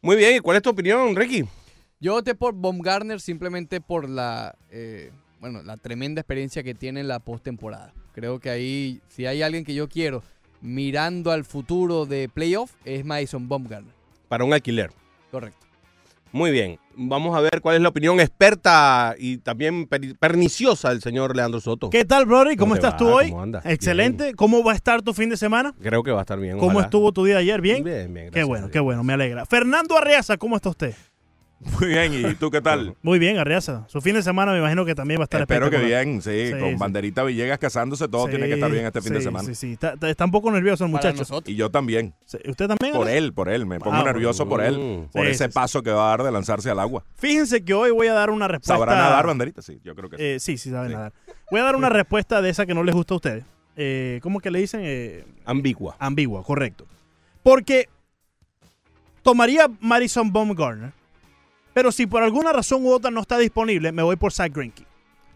Muy 0.00 0.16
bien, 0.16 0.36
¿y 0.36 0.40
cuál 0.40 0.56
es 0.56 0.62
tu 0.62 0.70
opinión, 0.70 1.14
Ricky? 1.14 1.44
Yo 2.00 2.14
voté 2.14 2.34
por 2.34 2.54
Baumgartner 2.54 3.20
simplemente 3.20 3.82
por 3.82 4.08
la, 4.08 4.56
eh, 4.70 5.12
bueno, 5.40 5.62
la 5.62 5.76
tremenda 5.76 6.22
experiencia 6.22 6.62
que 6.62 6.74
tiene 6.74 7.00
en 7.00 7.08
la 7.08 7.20
postemporada. 7.20 7.92
Creo 8.14 8.40
que 8.40 8.48
ahí, 8.48 9.02
si 9.08 9.26
hay 9.26 9.42
alguien 9.42 9.64
que 9.64 9.74
yo 9.74 9.88
quiero 9.88 10.22
mirando 10.64 11.30
al 11.30 11.44
futuro 11.44 12.06
de 12.06 12.28
playoff, 12.28 12.72
es 12.86 13.04
Mason 13.04 13.48
Baumgartner. 13.48 13.94
Para 14.28 14.44
un 14.44 14.52
alquiler. 14.54 14.90
Correcto. 15.30 15.58
Muy 16.32 16.50
bien, 16.50 16.80
vamos 16.96 17.36
a 17.36 17.40
ver 17.40 17.60
cuál 17.60 17.76
es 17.76 17.82
la 17.82 17.90
opinión 17.90 18.18
experta 18.18 19.14
y 19.16 19.36
también 19.38 19.86
per- 19.86 20.18
perniciosa 20.18 20.88
del 20.88 21.00
señor 21.00 21.36
Leandro 21.36 21.60
Soto. 21.60 21.90
¿Qué 21.90 22.04
tal, 22.04 22.26
Brody? 22.26 22.56
¿Cómo, 22.56 22.70
¿Cómo 22.70 22.74
te 22.74 22.78
estás 22.78 22.94
va? 22.94 22.96
tú 22.96 23.08
hoy? 23.08 23.28
¿Cómo 23.30 23.42
andas? 23.42 23.64
Excelente. 23.66 24.34
¿Cómo 24.34 24.64
va 24.64 24.72
a 24.72 24.74
estar 24.74 25.00
tu 25.02 25.14
fin 25.14 25.28
de 25.28 25.36
semana? 25.36 25.72
Creo 25.80 26.02
que 26.02 26.10
va 26.10 26.18
a 26.18 26.22
estar 26.22 26.40
bien. 26.40 26.58
¿Cómo 26.58 26.70
ojalá. 26.72 26.84
estuvo 26.86 27.12
tu 27.12 27.24
día 27.24 27.36
ayer? 27.36 27.60
¿Bien? 27.60 27.84
Bien, 27.84 28.12
bien. 28.12 28.26
Qué 28.26 28.40
gracias 28.40 28.48
bueno, 28.48 28.66
a 28.66 28.70
qué 28.72 28.80
bueno, 28.80 29.04
me 29.04 29.12
alegra. 29.12 29.46
Fernando 29.46 29.96
Arreaza, 29.96 30.36
¿cómo 30.36 30.56
está 30.56 30.70
usted? 30.70 30.94
Muy 31.80 31.88
bien, 31.88 32.12
¿y 32.14 32.34
tú 32.34 32.50
qué 32.50 32.60
tal? 32.60 32.94
Muy 33.02 33.18
bien, 33.18 33.38
Arreaza. 33.38 33.84
Su 33.88 34.00
fin 34.00 34.14
de 34.14 34.22
semana 34.22 34.52
me 34.52 34.58
imagino 34.58 34.84
que 34.84 34.94
también 34.94 35.18
va 35.18 35.22
a 35.22 35.24
estar 35.24 35.40
Espero 35.40 35.70
que 35.70 35.78
bien, 35.78 36.20
sí, 36.22 36.46
Sí, 36.48 36.52
con 36.52 36.70
sí. 36.70 36.76
Banderita 36.76 37.22
Villegas 37.24 37.58
casándose, 37.58 38.06
todo 38.08 38.28
tiene 38.28 38.46
que 38.46 38.54
estar 38.54 38.70
bien 38.70 38.84
este 38.86 39.00
fin 39.00 39.14
de 39.14 39.20
semana. 39.22 39.44
Sí, 39.48 39.54
sí, 39.54 39.72
Está, 39.72 39.94
está- 40.02 40.24
un 40.24 40.30
poco 40.30 40.50
nervioso 40.50 40.84
el 40.84 40.90
muchacho. 40.90 41.24
Y 41.46 41.54
yo 41.54 41.70
también, 41.70 42.14
¿Usted 42.46 42.68
también? 42.68 42.92
por 42.94 43.08
él, 43.08 43.32
por 43.32 43.48
él, 43.48 43.66
me 43.66 43.78
pongo 43.80 43.96
Ah, 43.96 44.04
nervioso 44.04 44.48
por 44.48 44.62
él, 44.62 45.08
por 45.12 45.24
Sí, 45.24 45.30
ese 45.32 45.44
sí, 45.44 45.50
sí. 45.50 45.54
paso 45.54 45.82
que 45.82 45.90
va 45.90 46.06
a 46.06 46.16
dar 46.16 46.22
de 46.24 46.32
lanzarse 46.32 46.70
al 46.70 46.78
agua. 46.78 47.04
Fíjense 47.16 47.64
que 47.64 47.74
hoy 47.74 47.90
voy 47.90 48.06
a 48.08 48.12
dar 48.14 48.30
una 48.30 48.46
respuesta. 48.48 48.74
¿Sabrá 48.74 48.94
nadar, 48.96 49.26
Banderita? 49.26 49.62
Sí, 49.62 49.80
yo 49.82 49.94
creo 49.94 50.10
que 50.10 50.16
sí. 50.16 50.22
Eh, 50.22 50.40
sí, 50.40 50.58
sí, 50.58 50.70
sabe 50.70 50.88
Sí. 50.88 50.94
nadar. 50.94 51.12
Voy 51.50 51.60
a 51.60 51.64
dar 51.64 51.76
una 51.76 51.88
respuesta 51.88 52.40
de 52.42 52.50
esa 52.50 52.66
que 52.66 52.74
no 52.74 52.82
les 52.84 52.94
gusta 52.94 53.14
a 53.14 53.16
ustedes. 53.16 53.44
Eh, 53.76 54.20
¿Cómo 54.22 54.38
que 54.40 54.50
le 54.50 54.60
dicen? 54.60 54.80
Eh, 54.84 55.24
Ambigua. 55.44 55.96
ambigua, 55.98 56.42
correcto. 56.44 56.86
Porque 57.42 57.88
tomaría 59.22 59.68
Madison 59.80 60.32
Baumgartner, 60.32 60.92
pero 61.74 61.92
si 61.92 62.06
por 62.06 62.22
alguna 62.22 62.52
razón 62.52 62.86
u 62.86 62.92
otra 62.92 63.10
no 63.10 63.20
está 63.20 63.36
disponible, 63.36 63.92
me 63.92 64.02
voy 64.02 64.16
por 64.16 64.32
Zach 64.32 64.52
Greinke. 64.54 64.84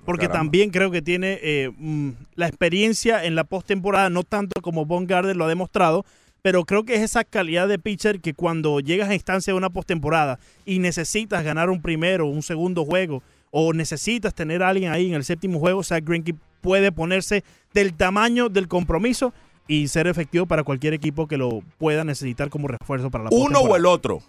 Porque 0.06 0.26
Caramba. 0.26 0.44
también 0.44 0.70
creo 0.70 0.90
que 0.90 1.02
tiene 1.02 1.38
eh, 1.42 1.70
mm, 1.76 2.10
la 2.36 2.48
experiencia 2.48 3.24
en 3.24 3.34
la 3.34 3.44
postemporada, 3.44 4.08
no 4.08 4.22
tanto 4.22 4.62
como 4.62 4.86
Baumgartner 4.86 5.36
lo 5.36 5.44
ha 5.44 5.48
demostrado, 5.48 6.06
pero 6.40 6.64
creo 6.64 6.84
que 6.84 6.94
es 6.94 7.02
esa 7.02 7.24
calidad 7.24 7.68
de 7.68 7.78
pitcher 7.78 8.20
que 8.20 8.32
cuando 8.32 8.80
llegas 8.80 9.10
a 9.10 9.14
instancia 9.14 9.52
de 9.52 9.58
una 9.58 9.70
postemporada 9.70 10.38
y 10.64 10.78
necesitas 10.78 11.44
ganar 11.44 11.68
un 11.68 11.82
primero 11.82 12.26
o 12.26 12.30
un 12.30 12.42
segundo 12.42 12.86
juego, 12.86 13.22
o 13.50 13.72
necesitas 13.72 14.34
tener 14.34 14.62
a 14.62 14.68
alguien 14.68 14.92
ahí 14.92 15.08
en 15.08 15.14
el 15.14 15.24
séptimo 15.24 15.58
juego, 15.58 15.82
Zach 15.82 16.04
Greinke 16.04 16.34
puede 16.60 16.92
ponerse 16.92 17.44
del 17.74 17.94
tamaño 17.94 18.48
del 18.48 18.68
compromiso 18.68 19.32
y 19.66 19.88
ser 19.88 20.06
efectivo 20.06 20.46
para 20.46 20.64
cualquier 20.64 20.94
equipo 20.94 21.26
que 21.26 21.36
lo 21.36 21.62
pueda 21.76 22.04
necesitar 22.04 22.48
como 22.48 22.68
refuerzo 22.68 23.10
para 23.10 23.24
la 23.24 23.30
Uno 23.32 23.60
o 23.60 23.76
el 23.76 23.84
otro. 23.84 24.22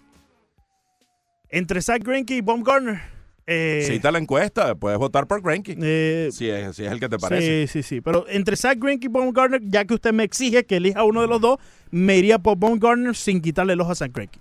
Entre 1.50 1.82
Zach 1.82 2.02
Greinke 2.02 2.36
y 2.36 2.40
Baumgartner. 2.40 3.00
Eh, 3.46 3.84
Cita 3.84 4.12
la 4.12 4.18
encuesta, 4.18 4.76
puedes 4.76 4.98
votar 4.98 5.26
por 5.26 5.42
Greinke. 5.42 5.76
eh, 5.80 6.28
Si 6.30 6.48
es, 6.48 6.76
si 6.76 6.84
es 6.84 6.92
el 6.92 7.00
que 7.00 7.08
te 7.08 7.18
parece. 7.18 7.66
Sí, 7.66 7.82
sí, 7.82 7.82
sí. 7.82 8.00
Pero 8.00 8.24
entre 8.28 8.54
Zach 8.56 8.78
Greinke 8.78 9.06
y 9.06 9.08
Baumgartner, 9.08 9.60
ya 9.64 9.84
que 9.84 9.94
usted 9.94 10.12
me 10.12 10.22
exige 10.22 10.64
que 10.64 10.76
elija 10.76 11.02
uno 11.02 11.22
de 11.22 11.26
los 11.26 11.40
dos, 11.40 11.58
me 11.90 12.16
iría 12.16 12.38
por 12.38 12.56
Baumgartner 12.56 13.16
sin 13.16 13.40
quitarle 13.40 13.72
el 13.72 13.80
ojo 13.80 13.90
a 13.90 13.94
Zach 13.96 14.12
Greinke. 14.12 14.38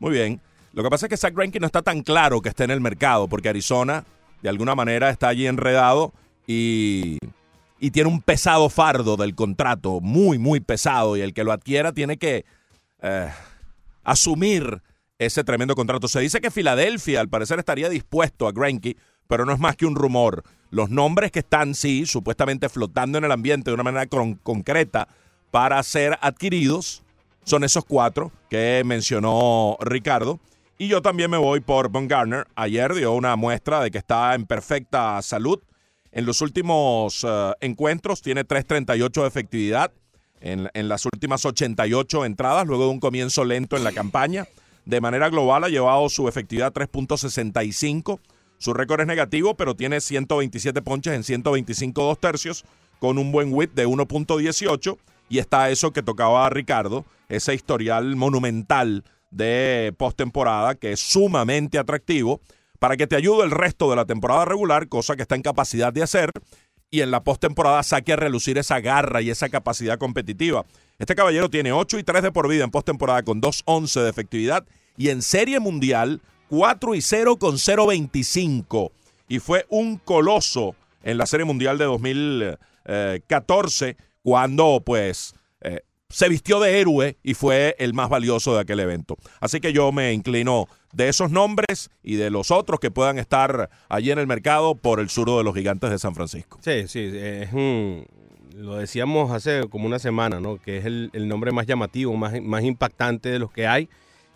Muy 0.00 0.10
bien. 0.10 0.40
Lo 0.72 0.82
que 0.82 0.88
pasa 0.90 1.06
es 1.06 1.10
que 1.10 1.16
Zach 1.16 1.34
Greinke 1.34 1.60
no 1.60 1.66
está 1.66 1.82
tan 1.82 2.02
claro 2.02 2.40
que 2.40 2.48
esté 2.48 2.64
en 2.64 2.72
el 2.72 2.80
mercado, 2.80 3.28
porque 3.28 3.48
Arizona, 3.48 4.04
de 4.42 4.48
alguna 4.48 4.74
manera, 4.74 5.10
está 5.10 5.28
allí 5.28 5.46
enredado 5.46 6.12
y, 6.46 7.18
y 7.78 7.90
tiene 7.92 8.08
un 8.10 8.20
pesado 8.22 8.68
fardo 8.70 9.16
del 9.16 9.36
contrato, 9.36 10.00
muy, 10.00 10.38
muy 10.38 10.58
pesado, 10.58 11.16
y 11.16 11.20
el 11.20 11.34
que 11.34 11.44
lo 11.44 11.52
adquiera 11.52 11.92
tiene 11.92 12.16
que 12.16 12.44
eh, 13.02 13.28
asumir 14.02 14.82
ese 15.18 15.44
tremendo 15.44 15.74
contrato. 15.74 16.08
Se 16.08 16.20
dice 16.20 16.40
que 16.40 16.50
Filadelfia, 16.50 17.20
al 17.20 17.28
parecer, 17.28 17.58
estaría 17.58 17.88
dispuesto 17.88 18.46
a 18.48 18.52
Greinke, 18.52 18.96
pero 19.28 19.44
no 19.44 19.52
es 19.52 19.58
más 19.58 19.76
que 19.76 19.86
un 19.86 19.94
rumor. 19.94 20.42
Los 20.70 20.90
nombres 20.90 21.30
que 21.30 21.40
están, 21.40 21.74
sí, 21.74 22.06
supuestamente 22.06 22.68
flotando 22.68 23.18
en 23.18 23.24
el 23.24 23.32
ambiente 23.32 23.70
de 23.70 23.74
una 23.74 23.82
manera 23.84 24.06
con- 24.06 24.34
concreta 24.34 25.08
para 25.50 25.82
ser 25.82 26.18
adquiridos, 26.22 27.02
son 27.44 27.64
esos 27.64 27.84
cuatro 27.84 28.32
que 28.48 28.82
mencionó 28.84 29.76
Ricardo. 29.80 30.40
Y 30.78 30.88
yo 30.88 31.02
también 31.02 31.30
me 31.30 31.36
voy 31.36 31.60
por 31.60 31.90
Von 31.90 32.08
Garner. 32.08 32.46
Ayer 32.56 32.94
dio 32.94 33.12
una 33.12 33.36
muestra 33.36 33.80
de 33.80 33.90
que 33.90 33.98
está 33.98 34.34
en 34.34 34.46
perfecta 34.46 35.20
salud. 35.22 35.60
En 36.10 36.26
los 36.26 36.40
últimos 36.40 37.24
eh, 37.28 37.52
encuentros 37.60 38.22
tiene 38.22 38.44
3.38 38.46 39.22
de 39.22 39.28
efectividad. 39.28 39.92
En, 40.40 40.68
en 40.74 40.88
las 40.88 41.04
últimas 41.04 41.44
88 41.44 42.24
entradas, 42.24 42.66
luego 42.66 42.84
de 42.84 42.90
un 42.90 42.98
comienzo 43.00 43.44
lento 43.44 43.76
en 43.76 43.84
la 43.84 43.92
campaña. 43.92 44.46
De 44.84 45.00
manera 45.00 45.28
global 45.28 45.64
ha 45.64 45.68
llevado 45.68 46.08
su 46.08 46.28
efectividad 46.28 46.68
a 46.68 46.72
3.65. 46.72 48.20
Su 48.58 48.74
récord 48.74 49.00
es 49.00 49.06
negativo, 49.06 49.54
pero 49.56 49.74
tiene 49.74 50.00
127 50.00 50.82
ponches 50.82 51.14
en 51.14 51.24
125 51.24 52.02
dos 52.02 52.18
tercios, 52.18 52.64
con 52.98 53.18
un 53.18 53.32
buen 53.32 53.52
whip 53.52 53.74
de 53.74 53.86
1.18. 53.86 54.98
Y 55.28 55.38
está 55.38 55.70
eso 55.70 55.92
que 55.92 56.02
tocaba 56.02 56.46
a 56.46 56.50
Ricardo, 56.50 57.04
ese 57.28 57.54
historial 57.54 58.16
monumental 58.16 59.04
de 59.30 59.94
postemporada 59.96 60.74
que 60.74 60.92
es 60.92 61.00
sumamente 61.00 61.78
atractivo 61.78 62.40
para 62.78 62.96
que 62.96 63.06
te 63.06 63.16
ayude 63.16 63.44
el 63.44 63.50
resto 63.50 63.88
de 63.90 63.96
la 63.96 64.04
temporada 64.04 64.44
regular, 64.44 64.88
cosa 64.88 65.16
que 65.16 65.22
está 65.22 65.36
en 65.36 65.42
capacidad 65.42 65.92
de 65.92 66.02
hacer, 66.02 66.30
y 66.90 67.00
en 67.00 67.10
la 67.10 67.22
postemporada 67.22 67.82
saque 67.82 68.12
a 68.12 68.16
relucir 68.16 68.58
esa 68.58 68.80
garra 68.80 69.22
y 69.22 69.30
esa 69.30 69.48
capacidad 69.48 69.98
competitiva. 69.98 70.66
Este 71.02 71.16
caballero 71.16 71.50
tiene 71.50 71.72
8 71.72 71.98
y 71.98 72.04
3 72.04 72.22
de 72.22 72.30
por 72.30 72.48
vida 72.48 72.62
en 72.62 72.70
postemporada 72.70 73.24
con 73.24 73.42
2.11 73.42 74.04
de 74.04 74.08
efectividad 74.08 74.64
y 74.96 75.08
en 75.08 75.20
serie 75.20 75.58
mundial 75.58 76.20
4 76.48 76.94
y 76.94 77.00
0 77.00 77.38
con 77.38 77.56
0.25 77.56 78.92
y 79.26 79.40
fue 79.40 79.66
un 79.68 79.96
coloso 79.96 80.76
en 81.02 81.18
la 81.18 81.26
serie 81.26 81.44
mundial 81.44 81.76
de 81.76 81.86
2014 81.86 83.96
cuando 84.22 84.80
pues 84.86 85.34
eh, 85.62 85.80
se 86.08 86.28
vistió 86.28 86.60
de 86.60 86.78
héroe 86.78 87.18
y 87.24 87.34
fue 87.34 87.74
el 87.80 87.94
más 87.94 88.08
valioso 88.08 88.54
de 88.54 88.60
aquel 88.60 88.78
evento. 88.78 89.16
Así 89.40 89.58
que 89.58 89.72
yo 89.72 89.90
me 89.90 90.12
inclino 90.12 90.68
de 90.92 91.08
esos 91.08 91.32
nombres 91.32 91.90
y 92.04 92.14
de 92.14 92.30
los 92.30 92.52
otros 92.52 92.78
que 92.78 92.92
puedan 92.92 93.18
estar 93.18 93.70
allí 93.88 94.12
en 94.12 94.20
el 94.20 94.28
mercado 94.28 94.76
por 94.76 95.00
el 95.00 95.10
surdo 95.10 95.38
de 95.38 95.42
los 95.42 95.56
gigantes 95.56 95.90
de 95.90 95.98
San 95.98 96.14
Francisco. 96.14 96.60
Sí, 96.62 96.86
sí, 96.86 97.10
es 97.12 97.50
lo 98.54 98.76
decíamos 98.76 99.30
hace 99.30 99.68
como 99.68 99.86
una 99.86 99.98
semana, 99.98 100.40
¿no? 100.40 100.58
Que 100.58 100.78
es 100.78 100.84
el, 100.84 101.10
nombre 101.28 101.52
más 101.52 101.66
llamativo, 101.66 102.14
más, 102.16 102.40
más 102.42 102.64
impactante 102.64 103.28
de 103.28 103.38
los 103.38 103.50
que 103.50 103.66
hay. 103.66 103.88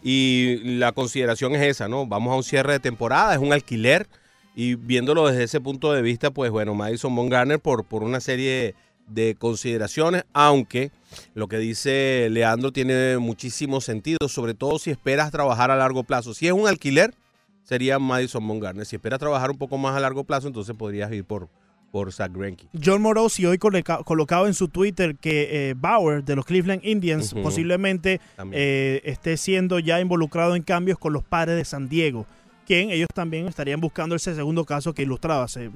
Y 0.03 0.77
la 0.79 0.93
consideración 0.93 1.55
es 1.55 1.63
esa, 1.63 1.89
¿no? 1.89 2.07
Vamos 2.07 2.33
a 2.33 2.37
un 2.37 2.43
cierre 2.43 2.75
de 2.75 2.81
temporada, 2.81 3.35
es 3.35 3.41
un 3.41 3.53
alquiler. 3.53 4.07
Y 4.55 4.75
viéndolo 4.75 5.27
desde 5.29 5.45
ese 5.45 5.61
punto 5.61 5.93
de 5.93 6.03
vista, 6.03 6.31
pues 6.31 6.51
bueno, 6.51 6.75
Madison 6.75 7.15
Bumgarner 7.15 7.61
por, 7.61 7.85
por 7.85 8.03
una 8.03 8.21
serie 8.21 8.75
de 9.07 9.37
consideraciones, 9.39 10.25
aunque 10.33 10.91
lo 11.35 11.49
que 11.49 11.59
dice 11.59 12.29
Leandro 12.31 12.73
tiene 12.73 13.19
muchísimo 13.19 13.81
sentido, 13.81 14.29
sobre 14.29 14.55
todo 14.55 14.79
si 14.79 14.91
esperas 14.91 15.31
trabajar 15.31 15.71
a 15.71 15.77
largo 15.77 16.05
plazo. 16.05 16.35
Si 16.35 16.47
es 16.47 16.53
un 16.53 16.67
alquiler, 16.67 17.15
sería 17.63 17.99
Madison 17.99 18.47
Bumgarner. 18.47 18.87
Si 18.87 18.97
esperas 18.97 19.19
trabajar 19.19 19.51
un 19.51 19.59
poco 19.59 19.79
más 19.79 19.97
a 19.97 20.01
largo 20.01 20.25
plazo, 20.25 20.49
entonces 20.49 20.75
podrías 20.75 21.13
ir 21.13 21.25
por, 21.25 21.49
por 21.97 22.13
Zach 22.13 22.31
Greinke. 22.31 22.67
John 22.85 23.01
Morosi 23.01 23.47
hoy 23.47 23.57
coloca- 23.57 24.03
colocado 24.05 24.47
en 24.47 24.53
su 24.53 24.69
Twitter 24.69 25.17
que 25.17 25.71
eh, 25.71 25.75
Bauer 25.75 26.23
de 26.23 26.37
los 26.37 26.45
Cleveland 26.45 26.85
Indians 26.85 27.33
posiblemente 27.43 28.21
eh, 28.53 29.01
esté 29.05 29.39
siendo 29.39 29.79
ya 29.79 29.99
involucrado 30.01 30.57
en 30.57 30.63
cambios 30.63 30.99
con 30.99 31.15
los 31.15 31.25
padres 31.25 31.57
de 31.57 31.65
San 31.65 31.89
Diego, 31.89 32.27
quien 32.67 32.91
ellos 32.91 33.09
también 33.15 33.47
estarían 33.49 33.81
buscando 33.81 34.15
ese 34.15 34.35
segundo 34.35 34.65
caso 34.67 34.93
que 34.93 35.03
ilustrabas. 35.05 35.57
eh, 35.57 35.71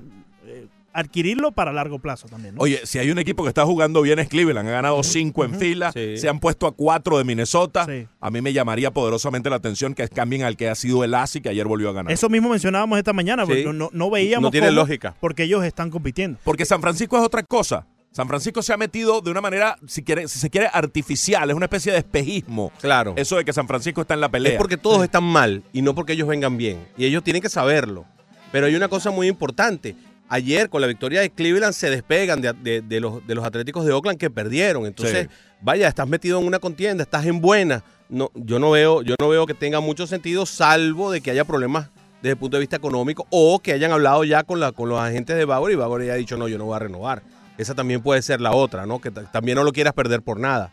eh, 0.46 0.66
adquirirlo 0.92 1.53
para 1.53 1.72
largo 1.72 1.98
plazo 1.98 2.29
también. 2.29 2.55
¿no? 2.55 2.61
Oye, 2.62 2.81
si 2.85 2.98
hay 2.98 3.11
un 3.11 3.18
equipo 3.18 3.42
que 3.42 3.48
está 3.48 3.64
jugando 3.64 4.03
bien 4.03 4.18
es 4.18 4.29
Cleveland. 4.29 4.68
Han 4.68 4.74
ganado 4.74 5.03
cinco 5.03 5.44
en 5.44 5.55
fila. 5.55 5.92
Sí. 5.92 6.16
Se 6.16 6.29
han 6.29 6.40
puesto 6.40 6.66
a 6.66 6.72
cuatro 6.72 7.18
de 7.18 7.24
Minnesota. 7.24 7.87
Sí. 7.87 8.07
A 8.20 8.31
mí 8.31 8.40
me 8.40 8.53
llamaría 8.53 8.90
poderosamente 8.90 9.50
la 9.50 9.57
atención 9.57 9.94
que 9.94 10.09
cambien 10.09 10.42
al 10.42 10.57
que 10.57 10.68
ha 10.68 10.74
sido 10.74 11.05
el 11.05 11.14
ASI 11.14 11.40
que 11.40 11.48
ayer 11.48 11.66
volvió 11.66 11.90
a 11.90 11.92
ganar. 11.92 12.12
Eso 12.12 12.29
mismo 12.29 12.48
mencionábamos 12.48 12.98
esta 12.98 13.12
mañana, 13.12 13.44
Sí. 13.44 13.48
porque 13.48 13.72
no, 13.72 13.90
no 13.92 14.11
veíamos 14.11 14.48
No 14.48 14.50
tiene 14.50 14.68
cómo, 14.68 14.81
lógica. 14.81 15.14
porque 15.20 15.44
ellos 15.44 15.64
están 15.64 15.90
compitiendo. 15.90 16.38
Porque 16.44 16.64
San 16.64 16.81
Francisco 16.81 17.16
es 17.18 17.22
otra 17.24 17.42
cosa. 17.42 17.87
San 18.12 18.26
Francisco 18.26 18.61
se 18.61 18.72
ha 18.72 18.76
metido 18.76 19.20
de 19.20 19.31
una 19.31 19.40
manera, 19.40 19.76
si, 19.87 20.03
quiere, 20.03 20.26
si 20.26 20.40
se 20.40 20.50
quiere, 20.50 20.68
artificial. 20.72 21.48
Es 21.48 21.55
una 21.55 21.66
especie 21.66 21.92
de 21.92 21.98
espejismo. 21.98 22.72
Claro. 22.81 23.14
Eso 23.16 23.37
de 23.37 23.44
que 23.44 23.53
San 23.53 23.68
Francisco 23.68 24.00
está 24.00 24.14
en 24.14 24.20
la 24.20 24.29
pelea. 24.29 24.53
Es 24.53 24.59
porque 24.59 24.76
todos 24.76 25.05
están 25.05 25.22
mal 25.22 25.62
y 25.72 25.83
no 25.83 25.94
porque 25.94 26.14
ellos 26.14 26.26
vengan 26.26 26.57
bien. 26.57 26.85
Y 26.98 27.05
ellos 27.05 27.22
tienen 27.22 27.40
que 27.40 27.48
saberlo. 27.48 28.07
Pero 28.50 28.66
hay 28.66 28.74
una 28.74 28.88
cosa 28.88 29.12
muy 29.12 29.29
importante. 29.29 29.94
Ayer, 30.32 30.70
con 30.70 30.80
la 30.80 30.86
victoria 30.86 31.20
de 31.20 31.30
Cleveland, 31.30 31.74
se 31.74 31.90
despegan 31.90 32.40
de, 32.40 32.52
de- 32.52 32.80
de 32.82 33.00
los, 33.00 33.26
de 33.26 33.34
los 33.34 33.44
Atléticos 33.44 33.84
de 33.84 33.92
Oakland 33.92 34.16
que 34.18 34.30
perdieron. 34.30 34.86
Entonces, 34.86 35.26
Sí. 35.28 35.34
vaya, 35.60 35.88
estás 35.88 36.06
metido 36.08 36.38
en 36.40 36.46
una 36.46 36.58
contienda, 36.60 37.02
estás 37.02 37.26
en 37.26 37.40
buena. 37.40 37.82
No, 38.08 38.30
yo, 38.34 38.58
no 38.60 38.70
veo, 38.70 39.02
yo 39.02 39.16
no 39.20 39.28
veo 39.28 39.44
que 39.46 39.54
tenga 39.54 39.80
mucho 39.80 40.06
sentido, 40.06 40.46
salvo 40.46 41.10
de 41.10 41.20
que 41.20 41.30
haya 41.32 41.44
problemas 41.44 41.90
desde 42.22 42.32
el 42.32 42.36
punto 42.38 42.56
de 42.56 42.60
vista 42.60 42.76
económico 42.76 43.26
o 43.30 43.58
que 43.60 43.72
hayan 43.72 43.92
hablado 43.92 44.22
ya 44.24 44.42
con, 44.44 44.60
la, 44.60 44.72
con 44.72 44.88
los 44.88 45.00
agentes 45.00 45.36
de 45.36 45.44
Bauer 45.44 45.72
y 45.72 45.76
Bauer 45.76 46.06
ya 46.06 46.12
ha 46.12 46.16
dicho, 46.16 46.36
no, 46.36 46.46
yo 46.48 46.58
no 46.58 46.64
voy 46.66 46.76
a 46.76 46.80
renovar. 46.80 47.22
Esa 47.58 47.74
también 47.74 48.00
puede 48.00 48.22
ser 48.22 48.40
la 48.40 48.52
otra, 48.52 48.86
¿no? 48.86 49.00
Que 49.00 49.10
también 49.10 49.56
no 49.56 49.64
lo 49.64 49.72
quieras 49.72 49.92
perder 49.94 50.22
por 50.22 50.38
nada. 50.38 50.72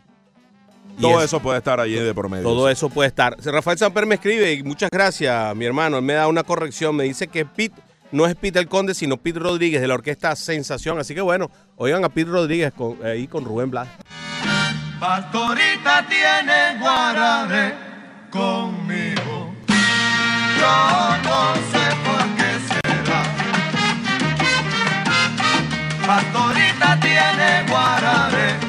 Todo 1.00 1.18
es- 1.18 1.26
eso 1.26 1.40
puede 1.40 1.58
estar 1.58 1.80
allí 1.80 1.94
de 1.94 2.14
por 2.14 2.28
medio. 2.28 2.42
todo 2.44 2.68
eso 2.68 2.88
puede 2.90 3.08
estar. 3.08 3.36
Rafael 3.44 3.78
Samper 3.78 4.06
me 4.06 4.16
escribe 4.16 4.52
y 4.52 4.62
muchas 4.62 4.88
gracias, 4.90 5.54
mi 5.54 5.64
hermano. 5.64 5.98
Él 5.98 6.02
me 6.04 6.14
da 6.14 6.26
una 6.28 6.42
corrección. 6.42 6.96
Me 6.96 7.04
dice 7.04 7.28
que 7.28 7.44
Pete 7.44 7.80
no 8.12 8.26
es 8.26 8.34
Pete 8.34 8.58
el 8.58 8.68
Conde, 8.68 8.94
sino 8.94 9.16
Pete 9.16 9.38
Rodríguez 9.38 9.80
de 9.80 9.88
la 9.88 9.94
orquesta 9.94 10.34
Sensación. 10.36 10.98
Así 10.98 11.14
que 11.14 11.20
bueno, 11.20 11.50
oigan 11.76 12.04
a 12.04 12.08
Pete 12.08 12.30
Rodríguez 12.30 12.72
con, 12.72 13.04
ahí 13.04 13.26
con 13.26 13.44
Rubén 13.44 13.70
Blas. 13.70 13.88
Pastorita 15.00 16.06
tiene 16.08 16.80
guarare 16.80 17.74
conmigo. 18.30 19.54
Yo 20.58 21.16
no 21.22 21.54
sé 21.70 21.84
por 22.04 22.24
qué 22.36 22.50
será. 22.66 23.22
Pastorita 26.06 26.98
tiene. 27.00 27.18
Yo 27.68 28.67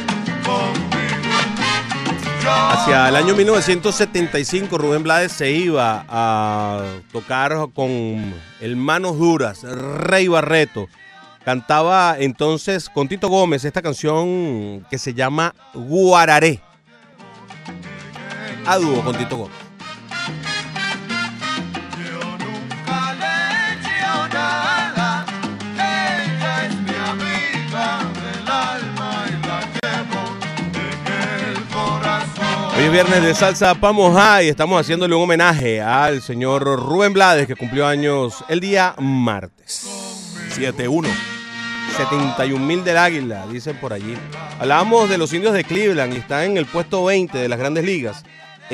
Hacia 2.51 3.09
el 3.09 3.15
año 3.15 3.35
1975, 3.35 4.77
Rubén 4.77 5.03
Blades 5.03 5.31
se 5.31 5.51
iba 5.51 6.03
a 6.09 6.83
tocar 7.11 7.55
con 7.75 8.33
el 8.59 8.75
Manos 8.75 9.19
Duras, 9.19 9.61
Rey 9.63 10.27
Barreto. 10.27 10.87
Cantaba 11.45 12.15
entonces 12.17 12.89
con 12.89 13.07
Tito 13.07 13.29
Gómez 13.29 13.65
esta 13.65 13.83
canción 13.83 14.85
que 14.89 14.97
se 14.97 15.13
llama 15.13 15.53
Guararé. 15.73 16.59
A 18.65 18.77
dúo 18.77 19.03
con 19.03 19.15
Tito 19.15 19.37
Gómez. 19.37 19.68
Hoy 32.79 32.85
es 32.85 32.91
viernes 32.93 33.21
de 33.21 33.35
salsa 33.35 33.75
pa' 33.75 33.91
mojar 33.91 34.41
y 34.41 34.47
estamos 34.47 34.79
haciéndole 34.79 35.13
un 35.13 35.23
homenaje 35.23 35.81
al 35.81 36.21
señor 36.21 36.63
Rubén 36.63 37.11
Blades 37.11 37.45
que 37.45 37.57
cumplió 37.57 37.85
años 37.85 38.45
el 38.47 38.61
día 38.61 38.95
martes. 38.97 39.85
7-1. 40.55 41.09
71 41.97 42.65
mil 42.65 42.81
del 42.85 42.95
Águila, 42.95 43.45
dicen 43.47 43.75
por 43.81 43.91
allí. 43.91 44.15
Hablábamos 44.59 45.09
de 45.09 45.17
los 45.17 45.33
indios 45.33 45.53
de 45.53 45.65
Cleveland 45.65 46.13
y 46.13 46.19
están 46.19 46.51
en 46.51 46.57
el 46.57 46.65
puesto 46.67 47.03
20 47.03 47.37
de 47.37 47.49
las 47.49 47.59
grandes 47.59 47.83
ligas. 47.83 48.23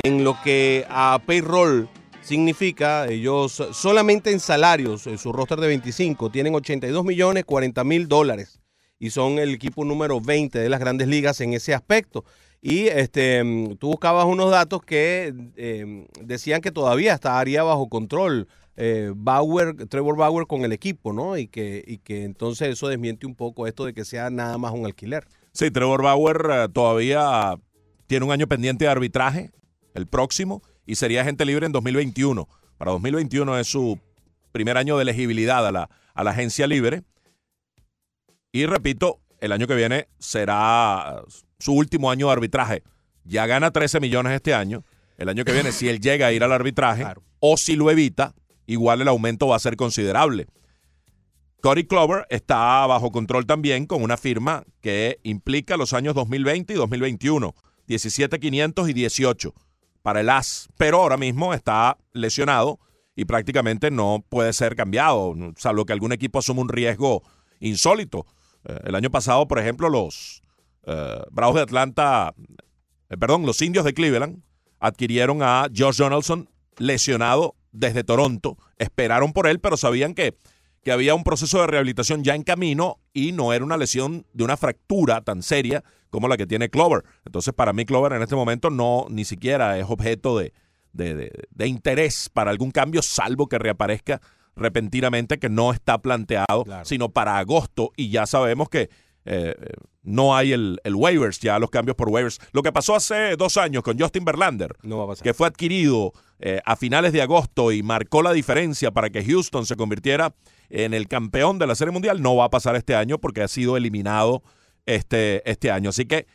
En 0.04 0.22
lo 0.22 0.40
que 0.40 0.86
a 0.88 1.20
payroll 1.26 1.88
significa, 2.22 3.08
ellos 3.08 3.60
solamente 3.72 4.30
en 4.30 4.38
salarios, 4.38 5.08
en 5.08 5.18
su 5.18 5.32
roster 5.32 5.58
de 5.58 5.66
25, 5.66 6.30
tienen 6.30 6.54
82 6.54 7.04
millones 7.04 7.44
40 7.44 7.82
mil 7.82 8.06
dólares. 8.06 8.60
Y 9.00 9.10
son 9.10 9.40
el 9.40 9.52
equipo 9.52 9.84
número 9.84 10.20
20 10.20 10.60
de 10.60 10.68
las 10.68 10.78
grandes 10.78 11.08
ligas 11.08 11.40
en 11.40 11.54
ese 11.54 11.74
aspecto. 11.74 12.24
Y 12.62 12.86
este, 12.86 13.42
tú 13.78 13.88
buscabas 13.88 14.26
unos 14.26 14.50
datos 14.50 14.82
que 14.82 15.34
eh, 15.56 16.06
decían 16.22 16.60
que 16.60 16.72
todavía 16.72 17.14
estaría 17.14 17.62
bajo 17.62 17.88
control 17.88 18.48
eh, 18.76 19.12
Bauer, 19.14 19.74
Trevor 19.88 20.16
Bauer 20.16 20.46
con 20.46 20.62
el 20.64 20.72
equipo, 20.72 21.12
¿no? 21.12 21.36
Y 21.38 21.48
que, 21.48 21.82
y 21.86 21.98
que 21.98 22.24
entonces 22.24 22.68
eso 22.68 22.88
desmiente 22.88 23.26
un 23.26 23.34
poco 23.34 23.66
esto 23.66 23.86
de 23.86 23.94
que 23.94 24.04
sea 24.04 24.28
nada 24.30 24.58
más 24.58 24.72
un 24.72 24.84
alquiler. 24.84 25.26
Sí, 25.52 25.70
Trevor 25.70 26.02
Bauer 26.02 26.46
eh, 26.50 26.68
todavía 26.72 27.58
tiene 28.06 28.26
un 28.26 28.32
año 28.32 28.46
pendiente 28.46 28.84
de 28.84 28.90
arbitraje, 28.90 29.50
el 29.94 30.06
próximo, 30.06 30.62
y 30.84 30.96
sería 30.96 31.22
agente 31.22 31.46
libre 31.46 31.66
en 31.66 31.72
2021. 31.72 32.48
Para 32.76 32.90
2021 32.92 33.58
es 33.58 33.66
su 33.66 33.98
primer 34.52 34.76
año 34.76 34.96
de 34.96 35.02
elegibilidad 35.02 35.66
a 35.66 35.72
la, 35.72 35.90
a 36.14 36.24
la 36.24 36.30
agencia 36.32 36.66
libre. 36.66 37.02
Y 38.52 38.66
repito, 38.66 39.20
el 39.40 39.52
año 39.52 39.66
que 39.66 39.74
viene 39.74 40.08
será 40.18 41.22
su 41.58 41.72
último 41.72 42.10
año 42.10 42.26
de 42.26 42.32
arbitraje. 42.32 42.82
Ya 43.24 43.46
gana 43.46 43.70
13 43.70 44.00
millones 44.00 44.32
este 44.32 44.54
año. 44.54 44.84
El 45.16 45.28
año 45.28 45.44
que 45.44 45.52
viene, 45.52 45.72
si 45.72 45.88
él 45.88 46.00
llega 46.00 46.26
a 46.26 46.32
ir 46.32 46.44
al 46.44 46.52
arbitraje, 46.52 47.02
Claro. 47.02 47.22
o 47.40 47.56
si 47.56 47.74
lo 47.76 47.90
evita, 47.90 48.34
igual 48.66 49.00
el 49.00 49.08
aumento 49.08 49.48
va 49.48 49.56
a 49.56 49.60
ser 49.60 49.76
considerable. 49.76 50.46
Cody 51.62 51.84
Clover 51.84 52.26
está 52.30 52.86
bajo 52.86 53.10
control 53.10 53.46
también 53.46 53.86
con 53.86 54.02
una 54.02 54.16
firma 54.16 54.62
que 54.80 55.18
implica 55.22 55.76
los 55.76 55.94
años 55.94 56.14
2020 56.14 56.74
y 56.74 56.76
2021, 56.76 57.54
17.500 57.88 58.88
y 58.90 58.92
18 58.92 59.54
para 60.02 60.20
el 60.20 60.28
AS, 60.28 60.68
pero 60.76 61.00
ahora 61.00 61.16
mismo 61.16 61.54
está 61.54 61.96
lesionado 62.12 62.78
y 63.16 63.24
prácticamente 63.24 63.90
no 63.90 64.24
puede 64.28 64.52
ser 64.52 64.76
cambiado, 64.76 65.34
salvo 65.56 65.86
que 65.86 65.92
algún 65.94 66.12
equipo 66.12 66.38
asuma 66.38 66.60
un 66.60 66.68
riesgo 66.68 67.22
insólito. 67.58 68.26
Eh, 68.64 68.78
el 68.84 68.94
año 68.94 69.10
pasado, 69.10 69.48
por 69.48 69.58
ejemplo, 69.58 69.88
los 69.88 70.42
eh, 70.86 71.20
Bravos 71.30 71.56
de 71.56 71.62
Atlanta, 71.62 72.34
eh, 73.10 73.16
perdón, 73.16 73.44
los 73.46 73.60
Indios 73.62 73.84
de 73.84 73.92
Cleveland 73.94 74.42
adquirieron 74.80 75.42
a 75.42 75.66
Josh 75.76 75.96
Donaldson 75.98 76.48
lesionado 76.78 77.54
desde 77.72 78.04
Toronto, 78.04 78.56
esperaron 78.78 79.32
por 79.32 79.46
él, 79.46 79.60
pero 79.60 79.76
sabían 79.76 80.14
que 80.14 80.34
que 80.82 80.92
había 80.92 81.16
un 81.16 81.24
proceso 81.24 81.60
de 81.60 81.66
rehabilitación 81.66 82.22
ya 82.22 82.36
en 82.36 82.44
camino 82.44 83.00
y 83.12 83.32
no 83.32 83.52
era 83.52 83.64
una 83.64 83.76
lesión 83.76 84.24
de 84.32 84.44
una 84.44 84.56
fractura 84.56 85.20
tan 85.20 85.42
seria 85.42 85.82
como 86.10 86.28
la 86.28 86.36
que 86.36 86.46
tiene 86.46 86.68
Clover. 86.70 87.02
Entonces, 87.24 87.52
para 87.52 87.72
mí, 87.72 87.84
Clover 87.84 88.12
en 88.12 88.22
este 88.22 88.36
momento 88.36 88.70
no 88.70 89.06
ni 89.10 89.24
siquiera 89.24 89.76
es 89.80 89.86
objeto 89.88 90.38
de, 90.38 90.52
de- 90.92 91.16
de- 91.16 91.32
de 91.50 91.66
interés 91.66 92.30
para 92.32 92.52
algún 92.52 92.70
cambio, 92.70 93.02
salvo 93.02 93.48
que 93.48 93.58
reaparezca 93.58 94.20
repentinamente, 94.54 95.38
que 95.40 95.48
no 95.48 95.72
está 95.72 95.98
planteado, 95.98 96.62
Claro. 96.64 96.84
sino 96.84 97.08
para 97.08 97.38
agosto. 97.38 97.90
Y 97.96 98.10
ya 98.10 98.26
sabemos 98.26 98.68
que 98.68 98.88
eh, 99.26 99.54
no 100.02 100.36
hay 100.36 100.52
el, 100.52 100.80
el 100.84 100.94
waivers, 100.94 101.40
ya 101.40 101.58
los 101.58 101.68
cambios 101.68 101.96
por 101.96 102.08
waivers. 102.08 102.38
Lo 102.52 102.62
que 102.62 102.72
pasó 102.72 102.94
hace 102.94 103.36
dos 103.36 103.56
años 103.56 103.82
con 103.82 103.98
Justin 103.98 104.24
Verlander, 104.24 104.76
No 104.82 105.12
que 105.20 105.34
fue 105.34 105.48
adquirido 105.48 106.12
eh, 106.38 106.60
a 106.64 106.76
finales 106.76 107.12
de 107.12 107.22
agosto 107.22 107.72
y 107.72 107.82
marcó 107.82 108.22
la 108.22 108.32
diferencia 108.32 108.92
para 108.92 109.10
que 109.10 109.24
Houston 109.24 109.66
se 109.66 109.74
convirtiera 109.74 110.34
en 110.70 110.94
el 110.94 111.08
campeón 111.08 111.58
de 111.58 111.66
la 111.66 111.74
Serie 111.74 111.92
Mundial, 111.92 112.22
no 112.22 112.36
va 112.36 112.44
a 112.44 112.50
pasar 112.50 112.76
este 112.76 112.94
año 112.94 113.18
porque 113.18 113.42
ha 113.42 113.48
sido 113.48 113.76
eliminado 113.76 114.42
este, 114.86 115.48
este 115.50 115.72
año. 115.72 115.90
Así 115.90 116.06
que 116.06 116.26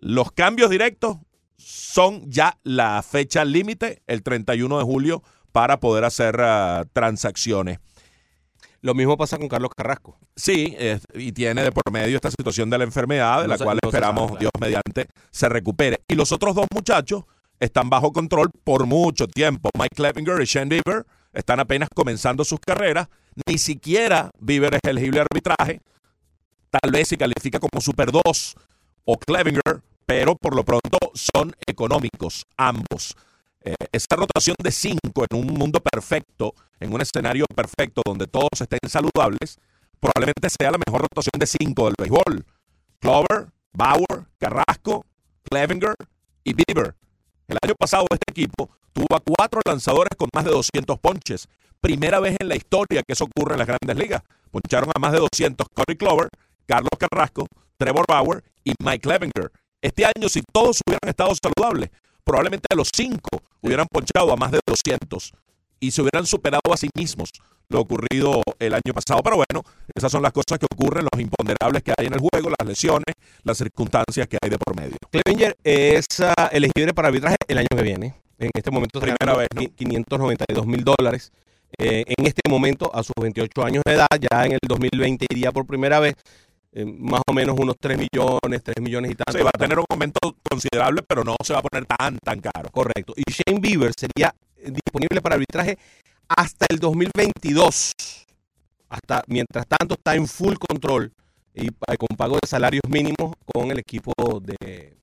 los 0.00 0.32
cambios 0.32 0.70
directos 0.70 1.18
son 1.56 2.28
ya 2.30 2.58
la 2.64 3.02
fecha 3.02 3.44
límite, 3.44 4.02
el 4.08 4.22
31 4.22 4.78
de 4.78 4.84
julio, 4.84 5.22
para 5.52 5.78
poder 5.78 6.04
hacer 6.04 6.40
ah, 6.40 6.84
transacciones. 6.92 7.78
Lo 8.84 8.92
mismo 8.92 9.16
pasa 9.16 9.38
con 9.38 9.48
Carlos 9.48 9.70
Carrasco. 9.74 10.18
Sí, 10.36 10.76
eh, 10.78 11.00
y 11.14 11.32
tiene 11.32 11.62
de 11.62 11.72
por 11.72 11.90
medio 11.90 12.16
esta 12.16 12.30
situación 12.30 12.68
de 12.68 12.76
la 12.76 12.84
enfermedad, 12.84 13.40
de 13.40 13.48
la 13.48 13.56
cual 13.56 13.78
no 13.82 13.88
esperamos, 13.88 14.28
sabe, 14.28 14.38
claro. 14.38 14.40
Dios 14.40 14.50
mediante, 14.60 15.06
se 15.30 15.48
recupere. 15.48 16.00
Y 16.06 16.14
los 16.14 16.32
otros 16.32 16.54
dos 16.54 16.66
muchachos 16.70 17.24
están 17.58 17.88
bajo 17.88 18.12
control 18.12 18.50
por 18.62 18.84
mucho 18.84 19.26
tiempo. 19.26 19.70
Mike 19.78 19.96
Clevinger 19.96 20.38
y 20.42 20.44
Shane 20.44 20.68
Bieber 20.68 21.06
están 21.32 21.60
apenas 21.60 21.88
comenzando 21.94 22.44
sus 22.44 22.60
carreras. 22.60 23.08
Ni 23.46 23.56
siquiera 23.56 24.30
Bieber 24.38 24.74
es 24.74 24.80
elegible 24.86 25.20
a 25.20 25.22
arbitraje. 25.30 25.80
tal 26.68 26.90
vez 26.90 27.08
se 27.08 27.16
califica 27.16 27.58
como 27.60 27.80
Super 27.80 28.12
2 28.12 28.54
o 29.06 29.16
Clevinger, 29.16 29.80
pero 30.04 30.36
por 30.36 30.54
lo 30.54 30.62
pronto 30.62 30.98
son 31.14 31.56
económicos 31.66 32.44
ambos. 32.58 33.16
Eh, 33.66 33.74
esa 33.92 34.16
rotación 34.16 34.56
de 34.62 34.70
cinco 34.70 35.24
en 35.28 35.38
un 35.38 35.46
mundo 35.46 35.80
perfecto, 35.80 36.54
en 36.78 36.92
un 36.92 37.00
escenario 37.00 37.46
perfecto 37.46 38.02
donde 38.04 38.26
todos 38.26 38.60
estén 38.60 38.78
saludables, 38.86 39.58
probablemente 39.98 40.50
sea 40.50 40.70
la 40.70 40.78
mejor 40.86 41.00
rotación 41.00 41.38
de 41.38 41.46
cinco 41.46 41.86
del 41.86 41.94
béisbol. 41.98 42.44
Clover, 43.00 43.48
Bauer, 43.72 44.26
Carrasco, 44.38 45.06
Clevinger 45.44 45.94
y 46.44 46.52
Bieber. 46.52 46.94
El 47.48 47.58
año 47.62 47.74
pasado 47.78 48.06
este 48.10 48.30
equipo 48.30 48.70
tuvo 48.92 49.16
a 49.16 49.20
cuatro 49.20 49.60
lanzadores 49.66 50.10
con 50.16 50.28
más 50.34 50.44
de 50.44 50.50
200 50.50 50.98
ponches. 50.98 51.48
Primera 51.80 52.20
vez 52.20 52.36
en 52.38 52.48
la 52.48 52.56
historia 52.56 53.02
que 53.02 53.14
eso 53.14 53.24
ocurre 53.24 53.54
en 53.54 53.58
las 53.58 53.66
grandes 53.66 53.96
ligas. 53.96 54.22
Poncharon 54.50 54.90
a 54.94 54.98
más 54.98 55.12
de 55.12 55.18
200 55.18 55.66
Corey 55.72 55.96
Clover, 55.96 56.28
Carlos 56.66 56.90
Carrasco, 56.98 57.46
Trevor 57.78 58.04
Bauer 58.06 58.44
y 58.62 58.74
Mike 58.82 59.00
Clevinger. 59.00 59.50
Este 59.80 60.04
año, 60.04 60.28
si 60.28 60.42
todos 60.52 60.80
hubieran 60.86 61.08
estado 61.08 61.32
saludables, 61.34 61.90
probablemente 62.24 62.66
los 62.74 62.88
cinco 62.94 63.42
hubieran 63.60 63.86
ponchado 63.90 64.32
a 64.32 64.36
más 64.36 64.50
de 64.52 64.60
200 64.66 65.32
y 65.80 65.90
se 65.90 66.02
hubieran 66.02 66.26
superado 66.26 66.72
a 66.72 66.76
sí 66.76 66.88
mismos 66.96 67.30
lo 67.68 67.80
ocurrido 67.80 68.42
el 68.58 68.74
año 68.74 68.92
pasado. 68.94 69.22
Pero 69.22 69.36
bueno, 69.36 69.62
esas 69.94 70.12
son 70.12 70.22
las 70.22 70.32
cosas 70.32 70.58
que 70.58 70.66
ocurren, 70.70 71.06
los 71.10 71.20
imponderables 71.20 71.82
que 71.82 71.92
hay 71.96 72.06
en 72.06 72.14
el 72.14 72.20
juego, 72.20 72.50
las 72.58 72.66
lesiones, 72.68 73.14
las 73.42 73.58
circunstancias 73.58 74.28
que 74.28 74.38
hay 74.42 74.50
de 74.50 74.58
por 74.58 74.76
medio. 74.76 74.96
Clevenger 75.10 75.56
es 75.64 76.06
ah, 76.20 76.48
elegible 76.52 76.92
para 76.94 77.08
arbitraje 77.08 77.36
el 77.48 77.58
año 77.58 77.68
que 77.74 77.82
viene. 77.82 78.14
En 78.38 78.50
este 78.54 78.70
momento 78.70 79.00
Primera 79.00 79.36
vez, 79.36 79.48
¿no? 79.54 79.62
qui- 79.62 79.72
592 79.74 80.66
mil 80.66 80.84
dólares. 80.84 81.32
Eh, 81.78 82.04
en 82.06 82.26
este 82.26 82.42
momento, 82.48 82.90
a 82.94 83.02
sus 83.02 83.14
28 83.20 83.64
años 83.64 83.82
de 83.86 83.94
edad, 83.94 84.06
ya 84.20 84.44
en 84.44 84.52
el 84.52 84.58
2020 84.68 85.26
iría 85.30 85.50
por 85.50 85.66
primera 85.66 85.98
vez, 86.00 86.14
más 86.84 87.22
o 87.26 87.32
menos 87.32 87.56
unos 87.58 87.76
3 87.80 87.96
millones, 87.98 88.62
3 88.62 88.76
millones 88.80 89.12
y 89.12 89.14
tanto. 89.14 89.38
Sí, 89.38 89.44
va 89.44 89.50
a 89.54 89.58
tener 89.58 89.78
un 89.78 89.84
aumento 89.88 90.36
considerable, 90.50 91.02
pero 91.06 91.22
no 91.24 91.36
se 91.44 91.52
va 91.52 91.60
a 91.60 91.62
poner 91.62 91.86
tan, 91.86 92.18
tan 92.18 92.40
caro. 92.40 92.68
Correcto. 92.70 93.14
Y 93.16 93.22
Shane 93.30 93.60
Bieber 93.60 93.92
sería 93.96 94.34
eh, 94.56 94.70
disponible 94.72 95.20
para 95.22 95.34
arbitraje 95.36 95.78
hasta 96.28 96.66
el 96.68 96.78
2022. 96.78 97.92
Hasta 98.88 99.22
mientras 99.26 99.66
tanto 99.66 99.94
está 99.94 100.14
en 100.14 100.26
full 100.26 100.54
control 100.56 101.12
y 101.54 101.70
pa- 101.70 101.96
con 101.96 102.16
pago 102.16 102.38
de 102.40 102.46
salarios 102.48 102.82
mínimos 102.88 103.34
con 103.44 103.70
el 103.70 103.78
equipo 103.78 104.12
de, 104.40 104.96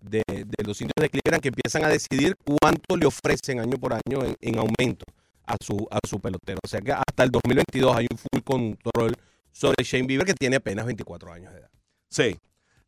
de, 0.00 0.22
de 0.26 0.64
los 0.64 0.80
indios 0.80 0.94
de 0.98 1.08
Cleveland 1.08 1.42
que 1.42 1.48
empiezan 1.48 1.84
a 1.84 1.88
decidir 1.88 2.36
cuánto 2.44 2.96
le 2.96 3.06
ofrecen 3.06 3.60
año 3.60 3.76
por 3.78 3.92
año 3.94 4.24
en, 4.24 4.36
en 4.40 4.58
aumento 4.58 5.04
a 5.46 5.56
su, 5.60 5.86
a 5.90 5.98
su 6.06 6.20
pelotero. 6.20 6.58
O 6.64 6.68
sea 6.68 6.80
que 6.80 6.92
hasta 6.92 7.24
el 7.24 7.30
2022 7.30 7.96
hay 7.96 8.06
un 8.10 8.18
full 8.18 8.42
control 8.42 9.14
sobre 9.52 9.82
Shane 9.84 10.06
Bieber 10.06 10.26
que 10.26 10.34
tiene 10.34 10.56
apenas 10.56 10.86
24 10.86 11.32
años 11.32 11.52
de 11.52 11.60
edad. 11.60 11.70
Sí. 12.08 12.36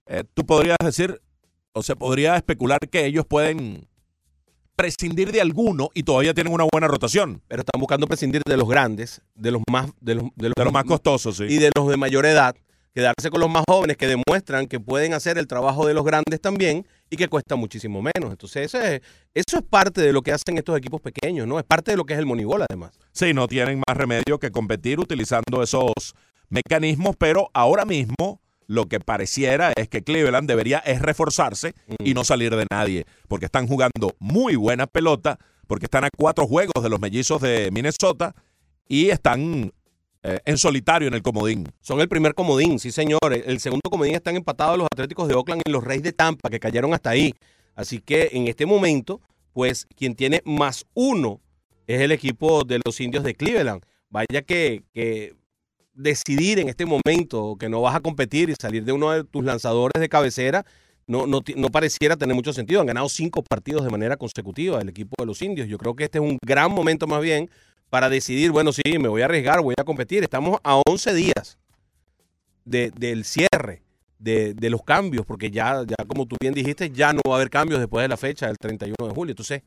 Eh, 0.06 0.24
tú 0.34 0.44
podrías 0.44 0.76
decir, 0.82 1.20
o 1.72 1.82
se 1.82 1.96
podría 1.96 2.36
especular 2.36 2.78
que 2.88 3.06
ellos 3.06 3.24
pueden 3.26 3.88
prescindir 4.76 5.32
de 5.32 5.40
alguno 5.40 5.90
y 5.94 6.02
todavía 6.02 6.34
tienen 6.34 6.52
una 6.52 6.66
buena 6.70 6.88
rotación. 6.88 7.42
Pero 7.48 7.60
están 7.60 7.78
buscando 7.80 8.06
prescindir 8.06 8.42
de 8.44 8.56
los 8.56 8.68
grandes, 8.68 9.22
de 9.34 9.50
los 9.50 9.62
más, 9.70 9.90
de 10.00 10.16
los, 10.16 10.24
de 10.36 10.48
los, 10.48 10.54
De 10.56 10.64
los 10.64 10.72
más 10.72 10.84
costosos, 10.84 11.36
sí. 11.36 11.44
y 11.44 11.58
de 11.58 11.70
los 11.76 11.88
de 11.88 11.96
mayor 11.96 12.26
edad, 12.26 12.56
quedarse 12.94 13.30
con 13.30 13.40
los 13.40 13.50
más 13.50 13.64
jóvenes 13.68 13.96
que 13.96 14.06
demuestran 14.06 14.66
que 14.66 14.80
pueden 14.80 15.14
hacer 15.14 15.38
el 15.38 15.46
trabajo 15.46 15.86
de 15.86 15.94
los 15.94 16.04
grandes 16.04 16.40
también 16.40 16.86
y 17.10 17.16
que 17.16 17.28
cuesta 17.28 17.56
muchísimo 17.56 18.02
menos. 18.02 18.30
Entonces, 18.30 18.66
eso 18.66 18.80
es, 18.80 19.00
eso 19.34 19.58
es 19.58 19.62
parte 19.62 20.00
de 20.00 20.12
lo 20.12 20.22
que 20.22 20.32
hacen 20.32 20.58
estos 20.58 20.76
equipos 20.76 21.00
pequeños, 21.00 21.46
¿no? 21.46 21.58
Es 21.58 21.64
parte 21.64 21.92
de 21.92 21.96
lo 21.96 22.04
que 22.04 22.14
es 22.14 22.18
el 22.18 22.26
Moneyball, 22.26 22.64
además. 22.68 22.92
Sí, 23.12 23.32
no 23.32 23.46
tienen 23.48 23.82
más 23.86 23.96
remedio 23.96 24.38
que 24.38 24.50
competir 24.50 24.98
utilizando 25.00 25.62
esos 25.62 25.92
mecanismos, 26.52 27.16
pero 27.18 27.50
ahora 27.54 27.84
mismo 27.84 28.40
lo 28.66 28.86
que 28.86 29.00
pareciera 29.00 29.72
es 29.76 29.88
que 29.88 30.02
Cleveland 30.02 30.48
debería 30.48 30.78
es 30.78 31.02
reforzarse 31.02 31.74
y 31.98 32.14
no 32.14 32.24
salir 32.24 32.54
de 32.54 32.66
nadie, 32.70 33.06
porque 33.28 33.46
están 33.46 33.66
jugando 33.66 34.14
muy 34.18 34.56
buena 34.56 34.86
pelota, 34.86 35.38
porque 35.66 35.86
están 35.86 36.04
a 36.04 36.10
cuatro 36.16 36.46
juegos 36.46 36.82
de 36.82 36.88
los 36.88 37.00
mellizos 37.00 37.40
de 37.40 37.70
Minnesota 37.72 38.34
y 38.88 39.08
están 39.10 39.72
eh, 40.22 40.38
en 40.44 40.58
solitario 40.58 41.08
en 41.08 41.14
el 41.14 41.22
comodín. 41.22 41.66
Son 41.80 42.00
el 42.00 42.08
primer 42.08 42.34
comodín, 42.34 42.78
sí, 42.78 42.92
señor. 42.92 43.20
El, 43.32 43.42
el 43.44 43.60
segundo 43.60 43.90
comodín 43.90 44.14
están 44.14 44.36
empatados 44.36 44.78
los 44.78 44.86
Atléticos 44.92 45.28
de 45.28 45.34
Oakland 45.34 45.62
y 45.64 45.70
los 45.70 45.82
Reyes 45.82 46.04
de 46.04 46.12
Tampa, 46.12 46.48
que 46.48 46.60
cayeron 46.60 46.94
hasta 46.94 47.10
ahí. 47.10 47.34
Así 47.74 48.00
que 48.00 48.30
en 48.32 48.46
este 48.46 48.66
momento, 48.66 49.20
pues 49.52 49.86
quien 49.96 50.14
tiene 50.14 50.42
más 50.44 50.86
uno 50.94 51.40
es 51.86 52.00
el 52.00 52.12
equipo 52.12 52.64
de 52.64 52.80
los 52.84 53.00
indios 53.00 53.24
de 53.24 53.34
Cleveland. 53.34 53.82
Vaya 54.10 54.42
que, 54.42 54.84
que 54.92 55.34
decidir 55.94 56.58
en 56.58 56.68
este 56.68 56.86
momento 56.86 57.56
que 57.58 57.68
no 57.68 57.80
vas 57.82 57.94
a 57.94 58.00
competir 58.00 58.50
y 58.50 58.54
salir 58.60 58.84
de 58.84 58.92
uno 58.92 59.10
de 59.10 59.24
tus 59.24 59.44
lanzadores 59.44 60.00
de 60.00 60.08
cabecera 60.08 60.64
no, 61.06 61.26
no, 61.26 61.40
no 61.56 61.68
pareciera 61.68 62.16
tener 62.16 62.34
mucho 62.34 62.52
sentido. 62.52 62.80
Han 62.80 62.86
ganado 62.86 63.08
cinco 63.08 63.42
partidos 63.42 63.84
de 63.84 63.90
manera 63.90 64.16
consecutiva 64.16 64.80
el 64.80 64.88
equipo 64.88 65.14
de 65.18 65.26
los 65.26 65.42
indios. 65.42 65.68
Yo 65.68 65.76
creo 65.78 65.94
que 65.94 66.04
este 66.04 66.18
es 66.18 66.24
un 66.24 66.38
gran 66.44 66.70
momento 66.72 67.06
más 67.06 67.20
bien 67.20 67.50
para 67.90 68.08
decidir, 68.08 68.52
bueno, 68.52 68.72
sí, 68.72 68.82
me 68.98 69.08
voy 69.08 69.20
a 69.22 69.26
arriesgar, 69.26 69.60
voy 69.60 69.74
a 69.76 69.84
competir. 69.84 70.22
Estamos 70.22 70.58
a 70.64 70.80
11 70.86 71.12
días 71.12 71.58
de- 72.64 72.90
del 72.92 73.24
cierre 73.24 73.82
de, 74.18 74.54
de 74.54 74.70
los 74.70 74.82
cambios, 74.82 75.26
porque 75.26 75.50
ya, 75.50 75.82
ya 75.86 75.96
como 76.06 76.26
tú 76.26 76.36
bien 76.40 76.54
dijiste, 76.54 76.90
ya 76.90 77.12
no 77.12 77.20
va 77.28 77.34
a 77.34 77.36
haber 77.36 77.50
cambios 77.50 77.80
después 77.80 78.04
de 78.04 78.08
la 78.08 78.16
fecha 78.16 78.46
del 78.46 78.56
31 78.56 79.08
de 79.08 79.14
julio. 79.14 79.32
Entonces, 79.32 79.62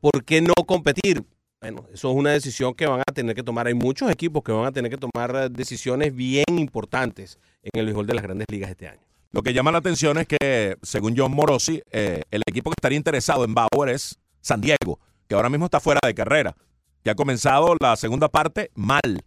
¿por 0.00 0.24
qué 0.24 0.40
no 0.40 0.54
competir? 0.66 1.22
Bueno, 1.60 1.84
eso 1.92 2.10
es 2.10 2.16
una 2.16 2.30
decisión 2.30 2.72
que 2.72 2.86
van 2.86 3.00
a 3.06 3.12
tener 3.12 3.36
que 3.36 3.42
tomar. 3.42 3.66
Hay 3.66 3.74
muchos 3.74 4.10
equipos 4.10 4.42
que 4.42 4.50
van 4.50 4.64
a 4.64 4.72
tener 4.72 4.90
que 4.90 4.96
tomar 4.96 5.36
eh, 5.36 5.48
decisiones 5.50 6.14
bien 6.14 6.44
importantes 6.48 7.38
en 7.62 7.78
el 7.78 7.84
béisbol 7.86 8.06
de 8.06 8.14
las 8.14 8.22
grandes 8.22 8.46
ligas 8.50 8.70
este 8.70 8.88
año. 8.88 9.00
Lo 9.30 9.42
que 9.42 9.52
llama 9.52 9.70
la 9.70 9.78
atención 9.78 10.16
es 10.16 10.26
que, 10.26 10.76
según 10.82 11.14
John 11.16 11.32
Morosi, 11.32 11.82
eh, 11.92 12.22
el 12.30 12.42
equipo 12.46 12.70
que 12.70 12.76
estaría 12.78 12.96
interesado 12.96 13.44
en 13.44 13.54
Bauer 13.54 13.90
es 13.90 14.18
San 14.40 14.62
Diego, 14.62 14.98
que 15.28 15.34
ahora 15.34 15.50
mismo 15.50 15.66
está 15.66 15.80
fuera 15.80 16.00
de 16.02 16.14
carrera, 16.14 16.56
que 17.04 17.10
ha 17.10 17.14
comenzado 17.14 17.76
la 17.78 17.94
segunda 17.96 18.28
parte 18.30 18.70
mal. 18.74 19.22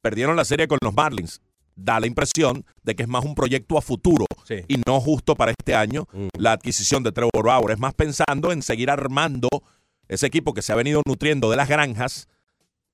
Perdieron 0.00 0.36
la 0.36 0.46
serie 0.46 0.68
con 0.68 0.78
los 0.82 0.94
Marlins. 0.94 1.42
Da 1.76 2.00
la 2.00 2.06
impresión 2.06 2.64
de 2.82 2.96
que 2.96 3.02
es 3.04 3.08
más 3.08 3.24
un 3.24 3.34
proyecto 3.34 3.76
a 3.78 3.82
futuro 3.82 4.24
Sí. 4.44 4.64
y 4.66 4.80
no 4.86 5.00
justo 5.00 5.36
para 5.36 5.52
este 5.52 5.74
año 5.74 6.08
Mm. 6.12 6.28
la 6.38 6.52
adquisición 6.52 7.02
de 7.04 7.12
Trevor 7.12 7.44
Bauer. 7.44 7.72
Es 7.72 7.78
más 7.78 7.92
pensando 7.94 8.50
en 8.52 8.62
seguir 8.62 8.90
armando 8.90 9.48
ese 10.08 10.26
equipo 10.26 10.54
que 10.54 10.62
se 10.62 10.72
ha 10.72 10.76
venido 10.76 11.02
nutriendo 11.06 11.50
de 11.50 11.56
las 11.56 11.68
granjas. 11.68 12.28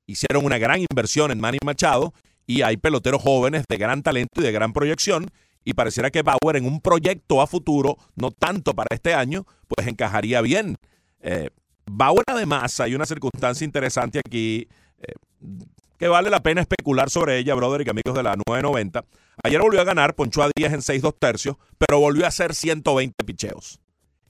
Hicieron 0.07 0.45
una 0.45 0.59
gran 0.59 0.81
inversión 0.81 1.31
en 1.31 1.41
Manny 1.41 1.59
Machado 1.65 2.13
y 2.47 2.63
hay 2.63 2.77
peloteros 2.77 3.23
jóvenes 3.23 3.65
de 3.69 3.77
gran 3.77 4.03
talento 4.03 4.41
y 4.41 4.45
de 4.45 4.53
gran 4.53 4.73
proyección. 4.73 5.27
Y 5.65 5.73
pareciera 5.73 6.11
que 6.11 6.23
Bauer 6.23 6.57
en 6.57 6.67
un 6.67 6.81
proyecto 6.81 7.41
a 7.41 7.47
futuro, 7.47 7.97
no 8.17 8.31
tanto 8.31 8.75
para 8.75 8.89
este 8.95 9.15
año, 9.15 9.47
pues 9.67 9.87
encajaría 9.89 10.43
bien. 10.43 10.77
Eh, 11.21 11.49
Bauer 11.87 12.25
además, 12.27 12.81
hay 12.81 12.95
una 12.95 13.07
circunstancia 13.07 13.65
interesante 13.65 14.19
aquí 14.19 14.69
eh, 14.99 15.15
que 15.99 16.09
vale 16.09 16.29
la 16.29 16.43
pena 16.43 16.61
especular 16.61 17.09
sobre 17.09 17.39
ella, 17.39 17.55
brother 17.55 17.87
y 17.87 17.91
amigos 17.91 18.15
de 18.15 18.23
la 18.23 18.37
990. 18.47 19.05
Ayer 19.43 19.61
volvió 19.61 19.81
a 19.81 19.85
ganar, 19.85 20.15
ponchó 20.15 20.43
a 20.43 20.51
10 20.55 20.73
en 20.75 20.83
6 20.83 21.03
2 21.03 21.15
tercios, 21.19 21.57
pero 21.79 21.99
volvió 21.99 22.25
a 22.25 22.29
hacer 22.29 22.55
120 22.55 23.25
picheos. 23.25 23.81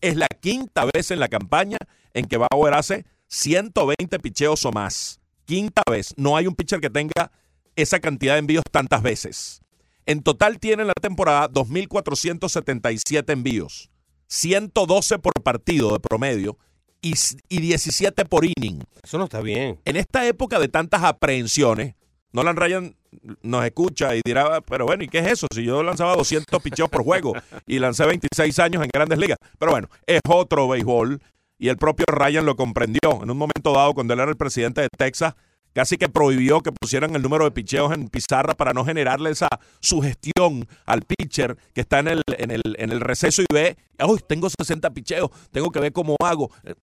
Es 0.05 0.17
la 0.17 0.27
quinta 0.29 0.85
vez 0.85 1.11
en 1.13 1.19
la 1.19 1.29
campaña 1.29 1.79
en 2.13 2.27
que 2.27 2.37
Bauer 2.37 2.75
hace 2.75 3.07
120 3.29 4.19
picheos 4.19 4.63
o 4.67 4.71
más. 4.71 5.19
Quinta 5.47 5.81
vez. 5.91 6.13
No 6.19 6.37
hay 6.37 6.47
un 6.47 6.55
pitcher 6.55 6.79
que 6.79 6.91
tenga 6.91 7.33
esa 7.75 8.01
cantidad 8.01 8.35
de 8.35 8.41
envíos 8.41 8.65
tantas 8.71 9.01
veces. 9.01 9.63
En 10.05 10.23
total 10.23 10.59
tiene 10.59 10.83
en 10.83 10.89
la 10.89 10.95
temporada 11.01 11.49
2.477 11.49 13.33
envíos, 13.33 13.89
112 14.27 15.21
por 15.21 15.33
partido 15.43 15.95
de 15.95 16.01
promedio 16.01 16.59
y, 17.01 17.15
y 17.49 17.61
17 17.63 18.27
por 18.27 18.45
inning. 18.45 18.85
Eso 19.03 19.17
no 19.17 19.25
está 19.25 19.41
bien. 19.41 19.81
En 19.87 19.97
esta 19.97 20.27
época 20.27 20.59
de 20.59 20.69
tantas 20.69 21.03
aprehensiones, 21.03 21.95
Nolan 22.35 22.57
Ryan 22.57 22.97
nos 23.43 23.65
escucha 23.65 24.17
y 24.17 24.21
dirá, 24.25 24.61
pero 24.61 24.87
bueno, 24.87 25.05
¿y 25.05 25.09
qué 25.09 25.21
es 25.21 25.29
eso? 25.29 25.47
Si 25.55 25.63
yo 25.63 25.85
lanzaba 25.85 26.17
200 26.17 26.61
picheos 26.61 26.91
por 26.91 27.05
juego 27.05 27.33
y 27.65 27.79
lancé 27.79 28.05
26 28.05 28.59
años 28.59 28.83
en 28.83 28.91
grandes 28.93 29.19
ligas. 29.21 29.39
Pero 29.57 29.71
bueno, 29.71 29.89
es 30.05 30.21
otro 30.29 30.67
béisbol 30.67 31.23
y 31.61 31.69
el 31.69 31.77
propio 31.77 32.07
Ryan 32.09 32.45
lo 32.45 32.57
comprendió. 32.57 33.23
En 33.23 33.31
un 33.31 33.39
momento 33.39 33.73
dado, 33.73 33.95
cuando 33.95 34.15
él 34.15 34.21
era 34.21 34.31
el 34.31 34.37
presidente 34.37 34.81
de 34.81 34.89
Texas, 34.99 35.35
casi 35.75 35.97
que 35.97 36.09
prohibió 36.09 36.61
que 36.61 36.73
pusieran 36.73 37.15
el 37.15 37.23
número 37.23 37.45
de 37.45 37.53
picheos 37.53 37.93
en 37.93 38.09
pizarra 38.09 38.55
para 38.55 38.73
no 38.73 38.85
generarle 38.85 39.31
esa 39.31 39.49
sugestión 39.79 40.67
al 40.87 41.03
pitcher 41.03 41.57
que 41.73 41.83
está 41.83 42.01
en 42.01 42.09
el, 42.09 42.23
en 42.27 42.51
el, 42.51 42.63
en 42.79 42.91
el 42.91 43.01
receso 43.01 43.43
y 43.43 43.47
ve, 43.55 43.77
uy, 44.05 44.19
tengo 44.27 44.49
60 44.51 44.91
picheos, 44.91 45.31
tengo 45.53 45.71
que 45.71 45.79
ver 45.79 45.93
cómo 45.93 46.17
hago. 46.21 46.51
Eh, 46.65 46.75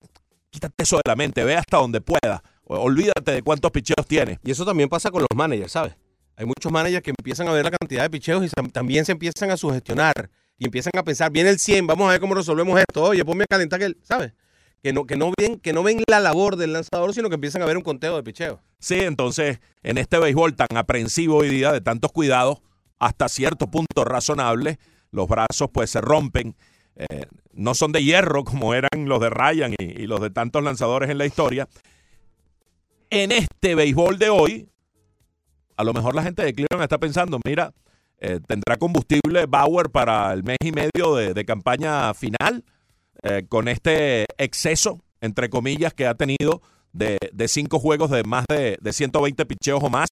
Quítate 0.50 0.84
eso 0.84 0.98
de 0.98 1.04
la 1.06 1.16
mente, 1.16 1.46
ve 1.46 1.56
hasta 1.56 1.78
donde 1.78 2.02
pueda. 2.02 2.44
Olvídate 2.80 3.34
de 3.34 3.42
cuántos 3.42 3.70
picheos 3.72 4.08
tiene. 4.08 4.40
Y 4.44 4.52
eso 4.52 4.66
también 4.66 4.88
pasa 4.88 5.12
con 5.12 5.22
los 5.22 5.30
managers, 5.36 5.74
¿sabes? 5.74 5.96
Hay 6.38 6.46
muchos 6.46 6.72
managers 6.72 7.04
que 7.04 7.12
empiezan 7.12 7.48
a 7.50 7.52
ver 7.52 7.66
la 7.66 7.72
cantidad 7.72 8.04
de 8.04 8.10
picheos 8.10 8.46
y 8.46 8.50
también 8.72 9.04
se 9.04 9.12
empiezan 9.12 9.52
a 9.52 9.58
sugestionar 9.58 10.30
y 10.58 10.66
empiezan 10.66 10.92
a 10.96 11.04
pensar, 11.04 11.32
viene 11.32 11.50
el 11.50 11.60
100, 11.60 11.88
vamos 11.88 12.08
a 12.08 12.12
ver 12.12 12.22
cómo 12.22 12.34
resolvemos 12.34 12.80
esto. 12.80 13.04
Oye, 13.04 13.26
ponme 13.26 13.44
a 13.44 13.48
calentar 13.48 13.80
que, 13.80 13.96
¿sabes? 14.04 14.34
Que 14.82 14.94
no, 14.94 15.06
que, 15.06 15.18
no 15.18 15.32
ven, 15.38 15.60
que 15.60 15.74
no 15.74 15.84
ven 15.84 16.02
la 16.08 16.20
labor 16.20 16.56
del 16.56 16.74
lanzador, 16.74 17.14
sino 17.14 17.30
que 17.30 17.36
empiezan 17.36 17.62
a 17.62 17.66
ver 17.66 17.78
un 17.78 17.84
conteo 17.84 18.16
de 18.16 18.24
picheos. 18.24 18.60
Sí, 18.80 18.96
entonces, 19.00 19.60
en 19.84 19.98
este 19.98 20.18
béisbol 20.18 20.56
tan 20.56 20.76
aprensivo 20.76 21.38
hoy 21.38 21.50
día, 21.50 21.72
de 21.72 21.82
tantos 21.82 22.12
cuidados, 22.12 22.60
hasta 23.00 23.28
cierto 23.28 23.68
punto 23.68 24.06
razonable. 24.06 24.80
Los 25.12 25.28
brazos 25.28 25.70
pues 25.74 25.90
se 25.90 26.00
rompen. 26.00 26.56
Eh, 26.96 27.26
no 27.54 27.74
son 27.76 27.92
de 27.92 28.04
hierro 28.04 28.44
como 28.44 28.74
eran 28.74 29.08
los 29.08 29.20
de 29.20 29.30
Ryan 29.30 29.74
y, 29.78 29.84
y 29.84 30.08
los 30.08 30.22
de 30.22 30.30
tantos 30.30 30.64
lanzadores 30.64 31.10
en 31.10 31.18
la 31.18 31.26
historia. 31.26 31.68
En 33.14 33.34
este 33.34 33.76
béisbol 33.76 34.18
de 34.18 34.30
hoy, 34.30 34.70
a 35.76 35.84
lo 35.84 35.92
mejor 35.92 36.16
la 36.16 36.24
gente 36.24 36.46
de 36.46 36.54
Cleveland 36.54 36.84
está 36.84 36.98
pensando, 36.98 37.42
mira, 37.46 37.74
eh, 38.20 38.40
tendrá 38.48 38.78
combustible 38.78 39.48
Bauer 39.48 39.90
para 39.90 40.32
el 40.32 40.46
mes 40.46 40.56
y 40.64 40.72
medio 40.72 41.16
de, 41.16 41.44
campaña 41.44 42.14
final, 42.14 42.64
eh, 43.24 43.46
con 43.50 43.68
este 43.68 44.28
exceso, 44.38 45.04
entre 45.20 45.50
comillas, 45.50 45.94
que 45.94 46.08
ha 46.08 46.16
tenido 46.16 46.62
de, 46.94 47.18
de 47.34 47.48
cinco 47.50 47.80
juegos 47.80 48.12
de 48.12 48.24
más 48.24 48.46
de, 48.48 48.78
de 48.82 48.94
120 48.94 49.46
picheos 49.46 49.84
o 49.84 49.90
más 49.90 50.08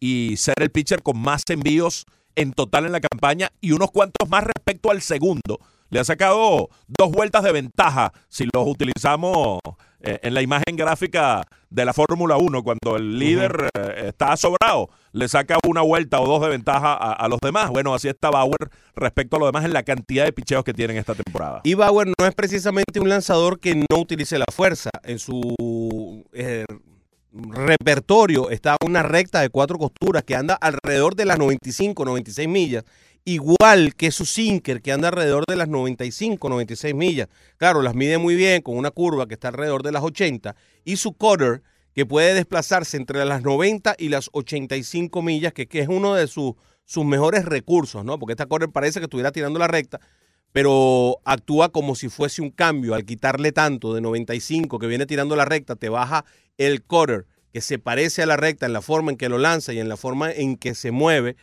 y 0.00 0.38
ser 0.38 0.54
el 0.62 0.70
pitcher 0.70 1.02
con 1.02 1.20
más 1.20 1.42
envíos 1.50 2.06
en 2.34 2.54
total 2.54 2.86
en 2.86 2.92
la 2.92 3.00
campaña 3.00 3.50
y 3.60 3.72
unos 3.72 3.90
cuantos 3.90 4.26
más 4.26 4.44
respecto 4.44 4.90
al 4.90 5.02
segundo. 5.02 5.60
Le 5.90 6.00
ha 6.00 6.04
sacado 6.04 6.68
dos 6.86 7.10
vueltas 7.10 7.42
de 7.42 7.52
ventaja 7.52 8.12
si 8.28 8.44
los 8.52 8.66
utilizamos 8.66 9.60
eh, 10.00 10.20
en 10.22 10.34
la 10.34 10.42
imagen 10.42 10.76
gráfica 10.76 11.42
de 11.70 11.84
la 11.84 11.92
Fórmula 11.92 12.36
1, 12.36 12.62
cuando 12.62 12.96
el 12.96 13.18
líder 13.18 13.68
eh, 13.74 14.04
está 14.08 14.36
sobrado, 14.36 14.90
le 15.12 15.26
saca 15.28 15.58
una 15.66 15.80
vuelta 15.82 16.20
o 16.20 16.26
dos 16.26 16.40
de 16.40 16.48
ventaja 16.48 16.92
a, 16.94 17.12
a 17.12 17.28
los 17.28 17.40
demás. 17.40 17.70
Bueno, 17.70 17.94
así 17.94 18.08
está 18.08 18.30
Bauer 18.30 18.70
respecto 18.94 19.36
a 19.36 19.38
los 19.40 19.48
demás 19.48 19.64
en 19.64 19.72
la 19.72 19.82
cantidad 19.82 20.24
de 20.24 20.32
picheos 20.32 20.62
que 20.62 20.72
tienen 20.72 20.98
esta 20.98 21.14
temporada. 21.14 21.62
Y 21.64 21.74
Bauer 21.74 22.06
no 22.06 22.26
es 22.26 22.34
precisamente 22.34 23.00
un 23.00 23.08
lanzador 23.08 23.58
que 23.58 23.74
no 23.74 23.98
utilice 23.98 24.38
la 24.38 24.46
fuerza. 24.52 24.90
En 25.02 25.18
su 25.18 26.24
eh, 26.32 26.64
repertorio 27.32 28.50
está 28.50 28.76
una 28.84 29.02
recta 29.02 29.40
de 29.40 29.50
cuatro 29.50 29.78
costuras 29.78 30.22
que 30.22 30.34
anda 30.34 30.54
alrededor 30.54 31.14
de 31.16 31.24
las 31.24 31.38
95, 31.38 32.04
96 32.04 32.48
millas. 32.48 32.84
Igual 33.24 33.94
que 33.94 34.10
su 34.10 34.24
sinker 34.24 34.80
que 34.80 34.92
anda 34.92 35.08
alrededor 35.08 35.44
de 35.46 35.56
las 35.56 35.68
95, 35.68 36.48
96 36.48 36.94
millas. 36.94 37.28
Claro, 37.56 37.82
las 37.82 37.94
mide 37.94 38.18
muy 38.18 38.34
bien 38.34 38.62
con 38.62 38.76
una 38.76 38.90
curva 38.90 39.26
que 39.26 39.34
está 39.34 39.48
alrededor 39.48 39.82
de 39.82 39.92
las 39.92 40.02
80. 40.02 40.56
Y 40.84 40.96
su 40.96 41.12
cutter 41.12 41.62
que 41.94 42.06
puede 42.06 42.32
desplazarse 42.34 42.96
entre 42.96 43.24
las 43.24 43.42
90 43.42 43.96
y 43.98 44.08
las 44.08 44.30
85 44.32 45.20
millas, 45.20 45.52
que, 45.52 45.66
que 45.66 45.80
es 45.80 45.88
uno 45.88 46.14
de 46.14 46.26
sus 46.26 46.54
sus 46.88 47.04
mejores 47.04 47.44
recursos, 47.44 48.02
¿no? 48.02 48.18
Porque 48.18 48.32
esta 48.32 48.46
cutter 48.46 48.70
parece 48.70 48.98
que 48.98 49.04
estuviera 49.04 49.30
tirando 49.30 49.58
la 49.58 49.68
recta, 49.68 50.00
pero 50.52 51.18
actúa 51.26 51.68
como 51.68 51.94
si 51.94 52.08
fuese 52.08 52.40
un 52.40 52.50
cambio. 52.50 52.94
Al 52.94 53.04
quitarle 53.04 53.52
tanto 53.52 53.92
de 53.92 54.00
95 54.00 54.78
que 54.78 54.86
viene 54.86 55.04
tirando 55.04 55.36
la 55.36 55.44
recta, 55.44 55.76
te 55.76 55.90
baja 55.90 56.24
el 56.56 56.82
cutter 56.82 57.26
que 57.52 57.60
se 57.60 57.78
parece 57.78 58.22
a 58.22 58.26
la 58.26 58.38
recta 58.38 58.64
en 58.64 58.72
la 58.72 58.80
forma 58.80 59.10
en 59.10 59.18
que 59.18 59.28
lo 59.28 59.36
lanza 59.36 59.74
y 59.74 59.80
en 59.80 59.90
la 59.90 59.98
forma 59.98 60.32
en 60.32 60.56
que 60.56 60.74
se 60.74 60.90
mueve, 60.90 61.36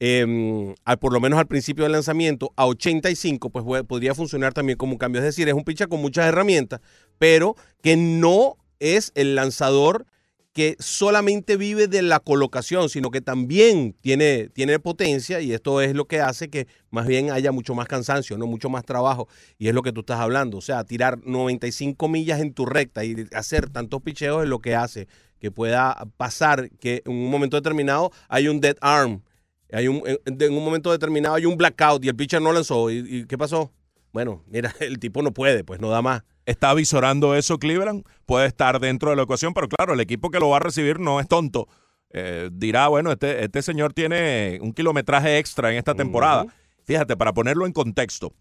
eh, 0.00 0.74
al, 0.84 0.98
por 0.98 1.12
lo 1.12 1.20
menos 1.20 1.38
al 1.38 1.46
principio 1.46 1.84
del 1.84 1.92
lanzamiento, 1.92 2.52
a 2.56 2.66
85, 2.66 3.50
pues 3.50 3.64
puede- 3.64 3.84
podría 3.84 4.14
funcionar 4.14 4.52
también 4.52 4.76
como 4.78 4.92
un 4.92 4.98
cambio. 4.98 5.20
Es 5.20 5.26
decir, 5.26 5.48
es 5.48 5.54
un 5.54 5.64
pitcher 5.64 5.88
con 5.88 6.00
muchas 6.00 6.26
herramientas, 6.26 6.80
pero 7.18 7.54
que 7.82 7.96
no 7.96 8.56
es 8.80 9.12
el 9.14 9.34
lanzador 9.34 10.06
que 10.52 10.74
solamente 10.80 11.56
vive 11.56 11.86
de 11.86 12.02
la 12.02 12.18
colocación, 12.18 12.88
sino 12.88 13.10
que 13.12 13.20
también 13.20 13.94
tiene, 14.00 14.48
tiene 14.48 14.80
potencia 14.80 15.40
y 15.40 15.52
esto 15.52 15.80
es 15.80 15.94
lo 15.94 16.06
que 16.06 16.20
hace 16.20 16.50
que 16.50 16.66
más 16.90 17.06
bien 17.06 17.30
haya 17.30 17.52
mucho 17.52 17.76
más 17.76 17.86
cansancio, 17.86 18.36
no 18.36 18.46
mucho 18.48 18.68
más 18.68 18.84
trabajo. 18.84 19.28
Y 19.58 19.68
es 19.68 19.74
lo 19.74 19.82
que 19.82 19.92
tú 19.92 20.00
estás 20.00 20.18
hablando, 20.18 20.58
o 20.58 20.60
sea, 20.60 20.82
tirar 20.82 21.20
95 21.24 22.08
millas 22.08 22.40
en 22.40 22.52
tu 22.52 22.66
recta 22.66 23.04
y 23.04 23.28
hacer 23.32 23.70
tantos 23.70 24.02
picheos 24.02 24.42
es 24.42 24.48
lo 24.48 24.58
que 24.58 24.74
hace 24.74 25.06
que 25.38 25.52
pueda 25.52 25.96
pasar 26.16 26.68
que 26.80 27.02
en 27.06 27.12
un 27.12 27.30
momento 27.30 27.56
determinado 27.56 28.10
hay 28.28 28.48
un 28.48 28.60
dead 28.60 28.76
arm, 28.80 29.22
hay 29.72 29.88
un, 29.88 30.02
en 30.06 30.52
un 30.52 30.64
momento 30.64 30.90
determinado 30.92 31.34
hay 31.34 31.46
un 31.46 31.56
blackout 31.56 32.04
y 32.04 32.08
el 32.08 32.16
pitcher 32.16 32.42
no 32.42 32.52
lanzó 32.52 32.90
y, 32.90 32.98
y 32.98 33.26
¿qué 33.26 33.38
pasó? 33.38 33.72
Bueno, 34.12 34.42
mira, 34.48 34.74
el 34.80 34.98
tipo 34.98 35.22
no 35.22 35.32
puede, 35.32 35.64
pues 35.64 35.80
no 35.80 35.90
da 35.90 36.02
más. 36.02 36.22
Está 36.46 36.74
visorando 36.74 37.34
eso 37.34 37.58
Cleveland, 37.58 38.04
puede 38.26 38.46
estar 38.46 38.80
dentro 38.80 39.10
de 39.10 39.16
la 39.16 39.22
ecuación, 39.22 39.54
pero 39.54 39.68
claro, 39.68 39.94
el 39.94 40.00
equipo 40.00 40.30
que 40.30 40.40
lo 40.40 40.48
va 40.48 40.56
a 40.56 40.60
recibir 40.60 40.98
no 40.98 41.20
es 41.20 41.28
tonto. 41.28 41.68
Eh, 42.12 42.50
dirá, 42.52 42.88
bueno, 42.88 43.12
este, 43.12 43.44
este 43.44 43.62
señor 43.62 43.92
tiene 43.92 44.58
un 44.62 44.72
kilometraje 44.72 45.38
extra 45.38 45.70
en 45.70 45.78
esta 45.78 45.94
temporada. 45.94 46.46
Fíjate, 46.84 47.16
para 47.16 47.32
ponerlo 47.32 47.66
en 47.66 47.72
contexto, 47.72 48.32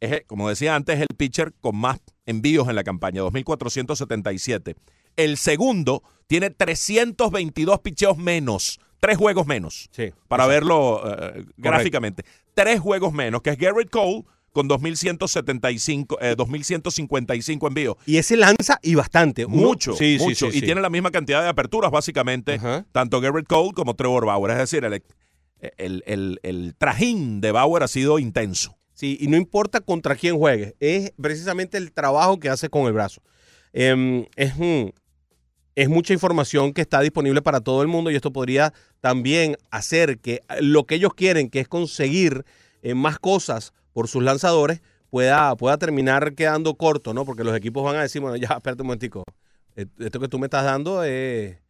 es, 0.00 0.22
como 0.26 0.48
decía 0.48 0.74
antes, 0.74 1.00
el 1.00 1.06
pitcher 1.16 1.54
con 1.60 1.76
más 1.76 1.98
envíos 2.26 2.68
en 2.68 2.76
la 2.76 2.84
campaña, 2.84 3.22
2.477. 3.22 4.76
El 5.16 5.38
segundo 5.38 6.02
tiene 6.26 6.50
322 6.50 7.80
picheos 7.80 8.18
menos, 8.18 8.80
tres 9.00 9.16
juegos 9.16 9.46
menos, 9.46 9.88
Sí. 9.92 10.12
para 10.28 10.44
exacto. 10.44 10.48
verlo 10.48 11.02
eh, 11.36 11.44
gráficamente. 11.56 12.24
Tres 12.54 12.80
juegos 12.80 13.12
menos, 13.12 13.42
que 13.42 13.50
es 13.50 13.58
Garrett 13.58 13.90
Cole 13.90 14.24
con 14.52 14.68
2.175, 14.68 16.16
eh, 16.20 16.34
2.155 16.36 17.66
envíos. 17.68 17.96
Y 18.06 18.16
ese 18.16 18.36
lanza 18.36 18.78
y 18.82 18.94
bastante. 18.94 19.46
Mucho, 19.46 19.92
sí, 19.94 20.16
mucho. 20.20 20.50
sí, 20.50 20.58
y 20.58 20.60
tiene 20.62 20.80
la 20.80 20.88
misma 20.90 21.10
cantidad 21.10 21.42
de 21.42 21.48
aperturas, 21.48 21.90
básicamente, 21.90 22.58
tanto 22.92 23.20
Garrett 23.20 23.46
Cole 23.46 23.72
como 23.74 23.94
Trevor 23.94 24.24
Bauer. 24.26 24.52
Es 24.52 24.58
decir, 24.58 24.84
el, 24.84 25.02
el, 25.78 26.02
el- 26.06 26.40
el 26.42 26.74
trajín 26.76 27.40
de 27.40 27.52
Bauer 27.52 27.82
ha 27.82 27.88
sido 27.88 28.18
intenso. 28.18 28.76
Sí, 28.94 29.18
y 29.20 29.26
no 29.28 29.36
importa 29.36 29.80
contra 29.82 30.16
quién 30.16 30.38
juegue, 30.38 30.74
es 30.80 31.12
precisamente 31.20 31.76
el 31.76 31.92
trabajo 31.92 32.40
que 32.40 32.48
hace 32.48 32.70
con 32.70 32.86
el 32.86 32.94
brazo. 32.94 33.20
Em, 33.74 34.24
es, 34.36 34.56
un- 34.56 34.94
es 35.76 35.88
mucha 35.88 36.12
información 36.12 36.72
que 36.72 36.80
está 36.80 37.00
disponible 37.00 37.42
para 37.42 37.60
todo 37.60 37.82
el 37.82 37.88
mundo 37.88 38.10
y 38.10 38.16
esto 38.16 38.32
podría 38.32 38.72
también 39.00 39.56
hacer 39.70 40.18
que 40.18 40.42
lo 40.60 40.84
que 40.84 40.96
ellos 40.96 41.14
quieren, 41.14 41.50
que 41.50 41.60
es 41.60 41.68
conseguir 41.68 42.44
eh, 42.82 42.94
más 42.94 43.18
cosas 43.18 43.72
por 43.92 44.08
sus 44.08 44.22
lanzadores, 44.22 44.80
pueda, 45.10 45.54
pueda 45.56 45.76
terminar 45.78 46.34
quedando 46.34 46.74
corto, 46.74 47.14
¿no? 47.14 47.24
Porque 47.24 47.44
los 47.44 47.56
equipos 47.56 47.84
van 47.84 47.96
a 47.96 48.02
decir, 48.02 48.20
bueno, 48.22 48.36
ya, 48.36 48.48
espérate 48.56 48.82
un 48.82 48.88
momentico, 48.88 49.22
eh, 49.76 49.86
esto 49.98 50.18
que 50.18 50.28
tú 50.28 50.38
me 50.38 50.46
estás 50.46 50.64
dando 50.64 51.04
eh, 51.04 51.60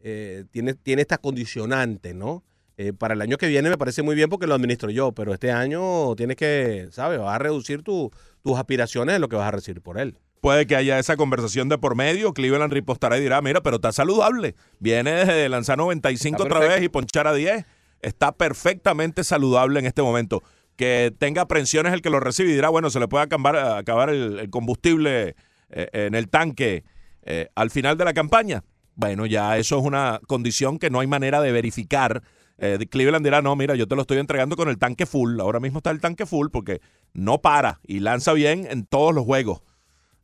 eh, 0.00 0.44
tiene, 0.50 0.74
tiene 0.74 1.02
esta 1.02 1.18
condicionante, 1.18 2.14
¿no? 2.14 2.44
Eh, 2.76 2.92
para 2.92 3.14
el 3.14 3.22
año 3.22 3.36
que 3.38 3.46
viene 3.46 3.70
me 3.70 3.78
parece 3.78 4.02
muy 4.02 4.14
bien 4.16 4.28
porque 4.28 4.46
lo 4.46 4.54
administro 4.54 4.90
yo, 4.90 5.12
pero 5.12 5.32
este 5.32 5.52
año 5.52 6.14
tienes 6.16 6.36
que, 6.36 6.88
¿sabes? 6.90 7.18
Vas 7.20 7.34
a 7.34 7.38
reducir 7.38 7.82
tu- 7.82 8.10
tus 8.42 8.58
aspiraciones 8.58 9.14
de 9.14 9.18
lo 9.20 9.28
que 9.28 9.36
vas 9.36 9.48
a 9.48 9.52
recibir 9.52 9.80
por 9.80 9.98
él. 9.98 10.18
Puede 10.44 10.66
que 10.66 10.76
haya 10.76 10.98
esa 10.98 11.16
conversación 11.16 11.70
de 11.70 11.78
por 11.78 11.96
medio. 11.96 12.34
Cleveland 12.34 12.70
ripostará 12.70 13.16
y 13.16 13.22
dirá, 13.22 13.40
mira, 13.40 13.62
pero 13.62 13.76
está 13.76 13.92
saludable. 13.92 14.54
Viene 14.78 15.24
de 15.24 15.48
lanzar 15.48 15.78
95 15.78 16.42
Está 16.42 16.44
otra 16.44 16.68
vez 16.68 16.82
y 16.82 16.90
ponchar 16.90 17.26
a 17.26 17.32
10. 17.32 17.64
Está 18.02 18.30
perfectamente 18.32 19.24
saludable 19.24 19.80
en 19.80 19.86
este 19.86 20.02
momento. 20.02 20.42
Que 20.76 21.14
tenga 21.18 21.40
aprensiones 21.40 21.94
el 21.94 22.02
que 22.02 22.10
lo 22.10 22.20
recibe 22.20 22.50
y 22.50 22.52
dirá, 22.52 22.68
bueno, 22.68 22.90
se 22.90 23.00
le 23.00 23.08
puede 23.08 23.24
acabar, 23.24 23.56
acabar 23.56 24.10
el, 24.10 24.38
el 24.38 24.50
combustible 24.50 25.34
eh, 25.70 25.88
en 25.94 26.14
el 26.14 26.28
tanque 26.28 26.84
eh, 27.22 27.48
al 27.54 27.70
final 27.70 27.96
de 27.96 28.04
la 28.04 28.12
campaña. 28.12 28.64
Bueno, 28.96 29.24
ya 29.24 29.56
eso 29.56 29.78
es 29.78 29.82
una 29.86 30.20
condición 30.26 30.78
que 30.78 30.90
no 30.90 31.00
hay 31.00 31.06
manera 31.06 31.40
de 31.40 31.52
verificar. 31.52 32.22
Eh, 32.58 32.86
Cleveland 32.90 33.24
dirá, 33.24 33.40
no, 33.40 33.56
mira, 33.56 33.76
yo 33.76 33.88
te 33.88 33.96
lo 33.96 34.02
estoy 34.02 34.18
entregando 34.18 34.56
con 34.56 34.68
el 34.68 34.76
tanque 34.76 35.06
full. 35.06 35.40
Ahora 35.40 35.58
mismo 35.58 35.78
está 35.78 35.90
el 35.90 36.02
tanque 36.02 36.26
full 36.26 36.48
porque 36.52 36.82
no 37.14 37.40
para 37.40 37.80
y 37.86 38.00
lanza 38.00 38.34
bien 38.34 38.66
en 38.68 38.84
todos 38.84 39.14
los 39.14 39.24
juegos. 39.24 39.62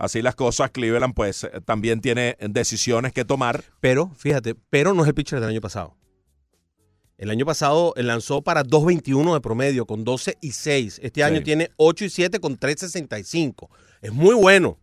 Así 0.01 0.23
las 0.23 0.35
cosas, 0.35 0.71
Cleveland 0.71 1.13
pues 1.15 1.45
eh, 1.45 1.51
también 1.65 2.01
tiene 2.01 2.37
decisiones 2.41 3.13
que 3.13 3.25
tomar. 3.27 3.63
Pero, 3.81 4.11
fíjate, 4.17 4.55
pero 4.71 4.95
no 4.95 5.03
es 5.03 5.09
el 5.09 5.15
pitcher 5.15 5.41
del 5.41 5.51
año 5.51 5.61
pasado. 5.61 5.95
El 7.19 7.29
año 7.29 7.45
pasado 7.45 7.93
lanzó 7.97 8.41
para 8.41 8.65
2.21 8.65 9.35
de 9.35 9.41
promedio 9.43 9.85
con 9.87 10.05
12 10.05 10.39
y 10.41 10.53
6. 10.53 11.01
Este 11.03 11.23
año 11.23 11.43
tiene 11.43 11.71
8 11.77 12.07
y 12.07 12.09
7 12.11 12.41
con 12.41 12.59
3.65. 12.59 13.69
Es 14.01 14.11
muy 14.11 14.35
bueno, 14.35 14.79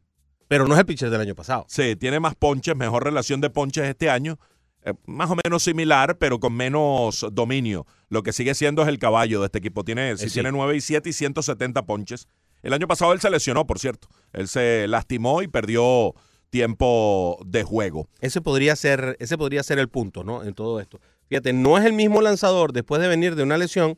pero 0.48 0.68
no 0.68 0.76
es 0.76 0.80
el 0.80 0.86
pitcher 0.86 1.10
del 1.10 1.20
año 1.22 1.34
pasado. 1.34 1.66
Sí, 1.68 1.96
tiene 1.96 2.20
más 2.20 2.36
ponches, 2.36 2.76
mejor 2.76 3.04
relación 3.04 3.42
de 3.42 3.50
ponches 3.50 3.86
este 3.86 4.10
año. 4.12 4.38
eh, 4.84 4.94
más 5.08 5.32
o 5.32 5.36
menos 5.44 5.64
similar, 5.64 6.18
pero 6.20 6.40
con 6.40 6.54
menos 6.54 7.26
dominio. 7.34 7.88
Lo 8.10 8.22
que 8.22 8.32
sigue 8.32 8.54
siendo 8.54 8.84
es 8.84 8.88
el 8.88 9.00
caballo 9.00 9.40
de 9.42 9.48
este 9.48 9.58
equipo. 9.58 9.84
Tiene, 9.84 10.16
si 10.16 10.26
Eh, 10.26 10.28
sí. 10.30 10.34
tiene 10.36 10.52
9 10.52 10.76
y 10.78 10.82
7 10.82 11.10
y 11.10 11.14
170 11.14 11.86
ponches. 11.88 12.28
El 12.68 12.74
año 12.74 12.86
pasado 12.86 13.14
él 13.14 13.22
se 13.22 13.30
lesionó, 13.30 13.66
por 13.66 13.80
cierto. 13.80 14.10
Él 14.34 14.50
se 14.50 14.90
lastimó 14.90 15.42
y 15.42 15.48
perdió 15.48 16.14
tiempo 16.50 17.40
de 17.46 17.64
juego. 17.64 18.10
Ese 18.20 18.42
podría 18.42 18.76
ser, 18.76 19.16
ese 19.22 19.38
podría 19.38 19.64
ser 19.64 19.80
el 19.80 19.88
punto, 19.88 20.26
¿no? 20.26 20.44
En 20.44 20.54
todo 20.54 20.82
esto. 20.82 21.00
Fíjate, 21.30 21.54
no 21.54 21.78
es 21.78 21.86
el 21.86 21.94
mismo 21.94 22.20
lanzador 22.20 22.74
después 22.74 23.02
de 23.02 23.08
venir 23.08 23.36
de 23.36 23.44
una 23.44 23.58
lesión 23.58 23.98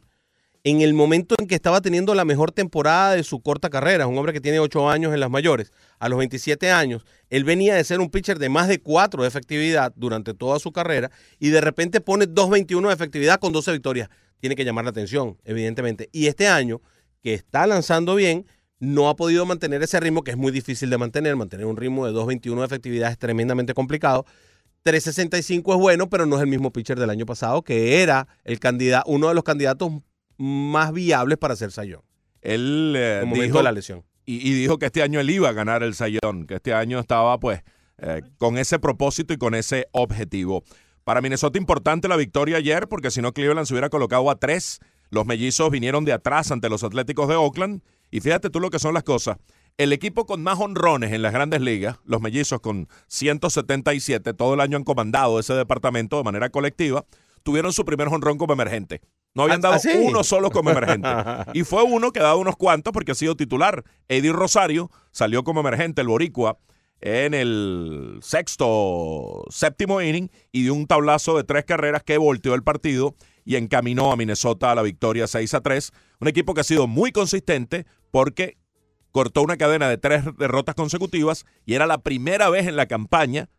en 0.63 0.81
el 0.81 0.93
momento 0.93 1.33
en 1.39 1.47
que 1.47 1.55
estaba 1.55 1.81
teniendo 1.81 2.13
la 2.13 2.25
mejor 2.25 2.51
temporada 2.51 3.15
de 3.15 3.23
su 3.23 3.41
corta 3.41 3.71
carrera. 3.71 4.05
Un 4.05 4.15
hombre 4.19 4.33
que 4.33 4.39
tiene 4.39 4.59
8 4.59 4.87
años 4.87 5.15
en 5.15 5.19
las 5.19 5.31
mayores. 5.31 5.71
A 5.97 6.07
los 6.07 6.19
27 6.19 6.69
años, 6.69 7.07
él 7.31 7.45
venía 7.45 7.73
de 7.73 7.83
ser 7.83 7.99
un 7.99 8.11
pitcher 8.11 8.37
de 8.37 8.49
más 8.49 8.67
de 8.67 8.79
4 8.79 9.23
de 9.23 9.27
efectividad 9.27 9.93
durante 9.95 10.35
toda 10.35 10.59
su 10.59 10.71
carrera 10.71 11.09
y 11.39 11.49
de 11.49 11.61
repente 11.61 12.01
pone 12.01 12.27
2.21 12.27 12.87
de 12.87 12.93
efectividad 12.93 13.39
con 13.39 13.51
12 13.51 13.71
victorias. 13.71 14.09
Tiene 14.39 14.55
que 14.55 14.63
llamar 14.63 14.83
la 14.83 14.91
atención, 14.91 15.39
evidentemente. 15.43 16.07
Y 16.11 16.27
este 16.27 16.47
año, 16.47 16.81
que 17.23 17.33
está 17.33 17.65
lanzando 17.65 18.13
bien, 18.13 18.45
no 18.79 19.09
ha 19.09 19.15
podido 19.15 19.45
mantener 19.45 19.83
ese 19.83 19.99
ritmo 19.99 20.23
que 20.23 20.31
es 20.31 20.37
muy 20.37 20.51
difícil 20.51 20.89
de 20.89 20.97
mantener. 20.97 21.35
Mantener 21.35 21.65
un 21.65 21.77
ritmo 21.77 22.05
de 22.05 22.13
2.21 22.13 22.59
de 22.59 22.65
efectividad 22.65 23.11
es 23.11 23.17
tremendamente 23.17 23.73
complicado. 23.73 24.25
365 24.83 25.73
es 25.73 25.79
bueno, 25.79 26.09
pero 26.09 26.25
no 26.25 26.37
es 26.37 26.41
el 26.41 26.47
mismo 26.47 26.71
pitcher 26.71 26.97
del 26.99 27.09
año 27.09 27.25
pasado, 27.25 27.61
que 27.63 28.01
era 28.01 28.27
el 28.45 28.59
candidato, 28.59 29.09
uno 29.09 29.27
de 29.27 29.35
los 29.35 29.43
candidatos 29.43 29.91
más 30.37 30.93
viables 30.93 31.37
para 31.37 31.53
hacer 31.53 31.71
sayón. 31.71 32.01
Él 32.41 32.93
eh, 32.95 33.29
dijo, 33.33 33.61
la 33.61 33.73
lesión. 33.73 34.05
y, 34.25 34.35
y 34.35 34.53
dijo 34.53 34.79
que 34.79 34.85
este 34.85 35.03
año 35.03 35.19
él 35.19 35.29
iba 35.29 35.49
a 35.49 35.53
ganar 35.53 35.83
el 35.83 35.93
Sayón, 35.93 36.47
que 36.47 36.55
este 36.55 36.73
año 36.73 36.99
estaba 36.99 37.37
pues 37.37 37.61
eh, 37.97 38.21
con 38.37 38.57
ese 38.57 38.79
propósito 38.79 39.33
y 39.33 39.37
con 39.37 39.55
ese 39.55 39.87
objetivo. 39.91 40.63
Para 41.03 41.21
Minnesota 41.21 41.57
importante 41.57 42.07
la 42.07 42.15
victoria 42.15 42.57
ayer, 42.57 42.87
porque 42.87 43.11
si 43.11 43.21
no 43.21 43.33
Cleveland 43.33 43.67
se 43.67 43.73
hubiera 43.73 43.89
colocado 43.89 44.29
a 44.29 44.35
tres. 44.35 44.79
Los 45.09 45.25
mellizos 45.25 45.71
vinieron 45.71 46.05
de 46.05 46.13
atrás 46.13 46.51
ante 46.51 46.69
los 46.69 46.83
Atléticos 46.83 47.27
de 47.27 47.35
Oakland. 47.35 47.81
Y 48.11 48.21
fíjate 48.21 48.49
tú 48.49 48.59
lo 48.59 48.69
que 48.69 48.79
son 48.79 48.93
las 48.93 49.03
cosas. 49.03 49.37
El 49.77 49.93
equipo 49.93 50.25
con 50.25 50.43
más 50.43 50.59
honrones 50.59 51.13
en 51.13 51.21
las 51.21 51.31
grandes 51.31 51.61
ligas, 51.61 51.99
los 52.03 52.21
mellizos 52.21 52.59
con 52.59 52.89
177, 53.07 54.33
todo 54.33 54.55
el 54.55 54.59
año 54.59 54.77
han 54.77 54.83
comandado 54.83 55.39
ese 55.39 55.53
departamento 55.53 56.17
de 56.17 56.23
manera 56.23 56.49
colectiva, 56.49 57.05
tuvieron 57.43 57.71
su 57.71 57.85
primer 57.85 58.07
honrón 58.09 58.37
como 58.37 58.53
emergente. 58.53 59.01
No 59.33 59.43
habían 59.43 59.59
¿Ah, 59.59 59.69
dado 59.69 59.75
ah, 59.75 59.79
sí? 59.79 59.91
uno 59.95 60.23
solo 60.23 60.49
como 60.51 60.71
emergente. 60.71 61.07
y 61.53 61.63
fue 61.63 61.83
uno 61.83 62.11
que 62.11 62.19
ha 62.19 62.23
dado 62.23 62.39
unos 62.39 62.57
cuantos 62.57 62.91
porque 62.91 63.13
ha 63.13 63.15
sido 63.15 63.35
titular. 63.35 63.83
Eddie 64.07 64.33
Rosario 64.33 64.91
salió 65.11 65.43
como 65.43 65.61
emergente, 65.61 66.01
el 66.01 66.07
boricua, 66.07 66.57
en 67.01 67.33
el 67.33 68.19
sexto, 68.21 69.45
séptimo 69.49 70.01
inning 70.01 70.29
y 70.51 70.63
dio 70.63 70.73
un 70.73 70.87
tablazo 70.87 71.37
de 71.37 71.43
tres 71.43 71.63
carreras 71.63 72.03
que 72.03 72.17
volteó 72.17 72.55
el 72.55 72.63
partido 72.63 73.15
y 73.45 73.55
encaminó 73.55 74.11
a 74.11 74.15
Minnesota 74.15 74.71
a 74.71 74.75
la 74.75 74.81
victoria 74.81 75.27
6 75.27 75.53
a 75.53 75.61
3. 75.61 75.91
Un 76.19 76.27
equipo 76.27 76.53
que 76.53 76.61
ha 76.61 76.65
sido 76.65 76.87
muy 76.87 77.11
consistente 77.11 77.85
porque 78.11 78.57
cortó 79.11 79.41
una 79.41 79.57
cadena 79.57 79.89
de 79.89 79.97
tres 79.97 80.23
derrotas 80.37 80.75
consecutivas 80.75 81.45
y 81.65 81.73
era 81.73 81.87
la 81.87 81.99
primera 81.99 82.49
vez 82.49 82.67
en 82.67 82.75
la 82.75 82.85
campaña 82.85 83.49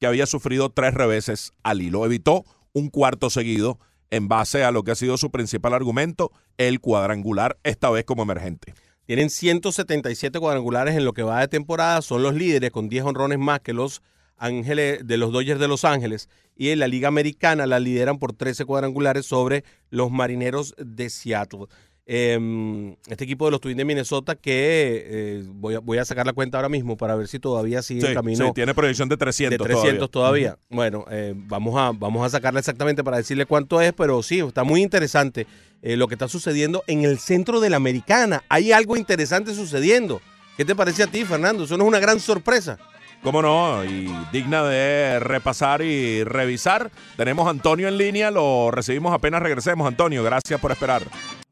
que 0.00 0.06
había 0.06 0.26
sufrido 0.26 0.70
tres 0.70 0.94
reveses 0.94 1.52
al 1.62 1.82
hilo. 1.82 2.04
Evitó 2.04 2.44
un 2.72 2.90
cuarto 2.90 3.30
seguido 3.30 3.78
en 4.10 4.28
base 4.28 4.64
a 4.64 4.70
lo 4.70 4.82
que 4.84 4.92
ha 4.92 4.96
sido 4.96 5.16
su 5.16 5.30
principal 5.30 5.74
argumento, 5.74 6.32
el 6.58 6.80
cuadrangular, 6.80 7.58
esta 7.64 7.90
vez 7.90 8.04
como 8.04 8.22
emergente. 8.22 8.74
Tienen 9.06 9.30
177 9.30 10.38
cuadrangulares 10.40 10.96
en 10.96 11.04
lo 11.04 11.12
que 11.12 11.22
va 11.22 11.40
de 11.40 11.48
temporada. 11.48 12.02
Son 12.02 12.22
los 12.22 12.34
líderes 12.34 12.70
con 12.70 12.88
10 12.88 13.04
honrones 13.04 13.38
más 13.38 13.60
que 13.60 13.72
los 13.72 14.02
Ángeles 14.36 15.06
de 15.06 15.16
los 15.16 15.32
Dodgers 15.32 15.60
de 15.60 15.68
Los 15.68 15.84
Ángeles. 15.84 16.28
Y 16.56 16.70
en 16.70 16.78
la 16.78 16.88
Liga 16.88 17.08
Americana 17.08 17.66
la 17.66 17.78
lideran 17.78 18.18
por 18.18 18.32
13 18.32 18.64
cuadrangulares 18.64 19.26
sobre 19.26 19.64
los 19.90 20.10
Marineros 20.10 20.74
de 20.78 21.10
Seattle. 21.10 21.66
Eh, 22.08 22.94
este 23.08 23.24
equipo 23.24 23.46
de 23.46 23.50
los 23.50 23.60
Twins 23.60 23.76
de 23.76 23.84
Minnesota 23.84 24.36
que 24.36 25.02
eh, 25.06 25.44
voy, 25.44 25.74
a, 25.74 25.80
voy 25.80 25.98
a 25.98 26.04
sacar 26.04 26.24
la 26.24 26.32
cuenta 26.32 26.56
ahora 26.56 26.68
mismo 26.68 26.96
para 26.96 27.16
ver 27.16 27.26
si 27.26 27.40
todavía 27.40 27.82
sigue 27.82 28.02
Sí, 28.02 28.06
en 28.06 28.14
camino 28.14 28.46
sí, 28.46 28.52
tiene 28.54 28.74
proyección 28.74 29.08
de 29.08 29.16
300, 29.16 29.58
de 29.58 29.64
300 29.64 30.08
todavía. 30.08 30.56
Bueno, 30.70 31.04
eh, 31.10 31.34
vamos, 31.36 31.74
a, 31.76 31.90
vamos 31.90 32.24
a 32.24 32.30
sacarla 32.30 32.60
exactamente 32.60 33.02
para 33.02 33.16
decirle 33.16 33.44
cuánto 33.44 33.80
es, 33.80 33.92
pero 33.92 34.22
sí, 34.22 34.38
está 34.38 34.62
muy 34.62 34.82
interesante 34.82 35.48
eh, 35.82 35.96
lo 35.96 36.06
que 36.06 36.14
está 36.14 36.28
sucediendo 36.28 36.84
en 36.86 37.04
el 37.04 37.18
centro 37.18 37.58
de 37.58 37.70
la 37.70 37.76
americana. 37.76 38.44
Hay 38.48 38.70
algo 38.70 38.96
interesante 38.96 39.52
sucediendo. 39.52 40.20
¿Qué 40.56 40.64
te 40.64 40.76
parece 40.76 41.02
a 41.02 41.08
ti, 41.08 41.24
Fernando? 41.24 41.64
Eso 41.64 41.76
no 41.76 41.84
es 41.84 41.88
una 41.88 41.98
gran 42.00 42.20
sorpresa. 42.20 42.78
¿Cómo 43.22 43.42
no? 43.42 43.84
Y 43.84 44.12
digna 44.32 44.62
de 44.62 45.18
repasar 45.20 45.82
y 45.82 46.22
revisar. 46.24 46.90
Tenemos 47.16 47.46
a 47.46 47.50
Antonio 47.50 47.88
en 47.88 47.98
línea, 47.98 48.30
lo 48.30 48.70
recibimos 48.70 49.12
apenas 49.12 49.42
regresemos. 49.42 49.86
Antonio, 49.86 50.22
gracias 50.22 50.60
por 50.60 50.72
esperar. 50.72 51.02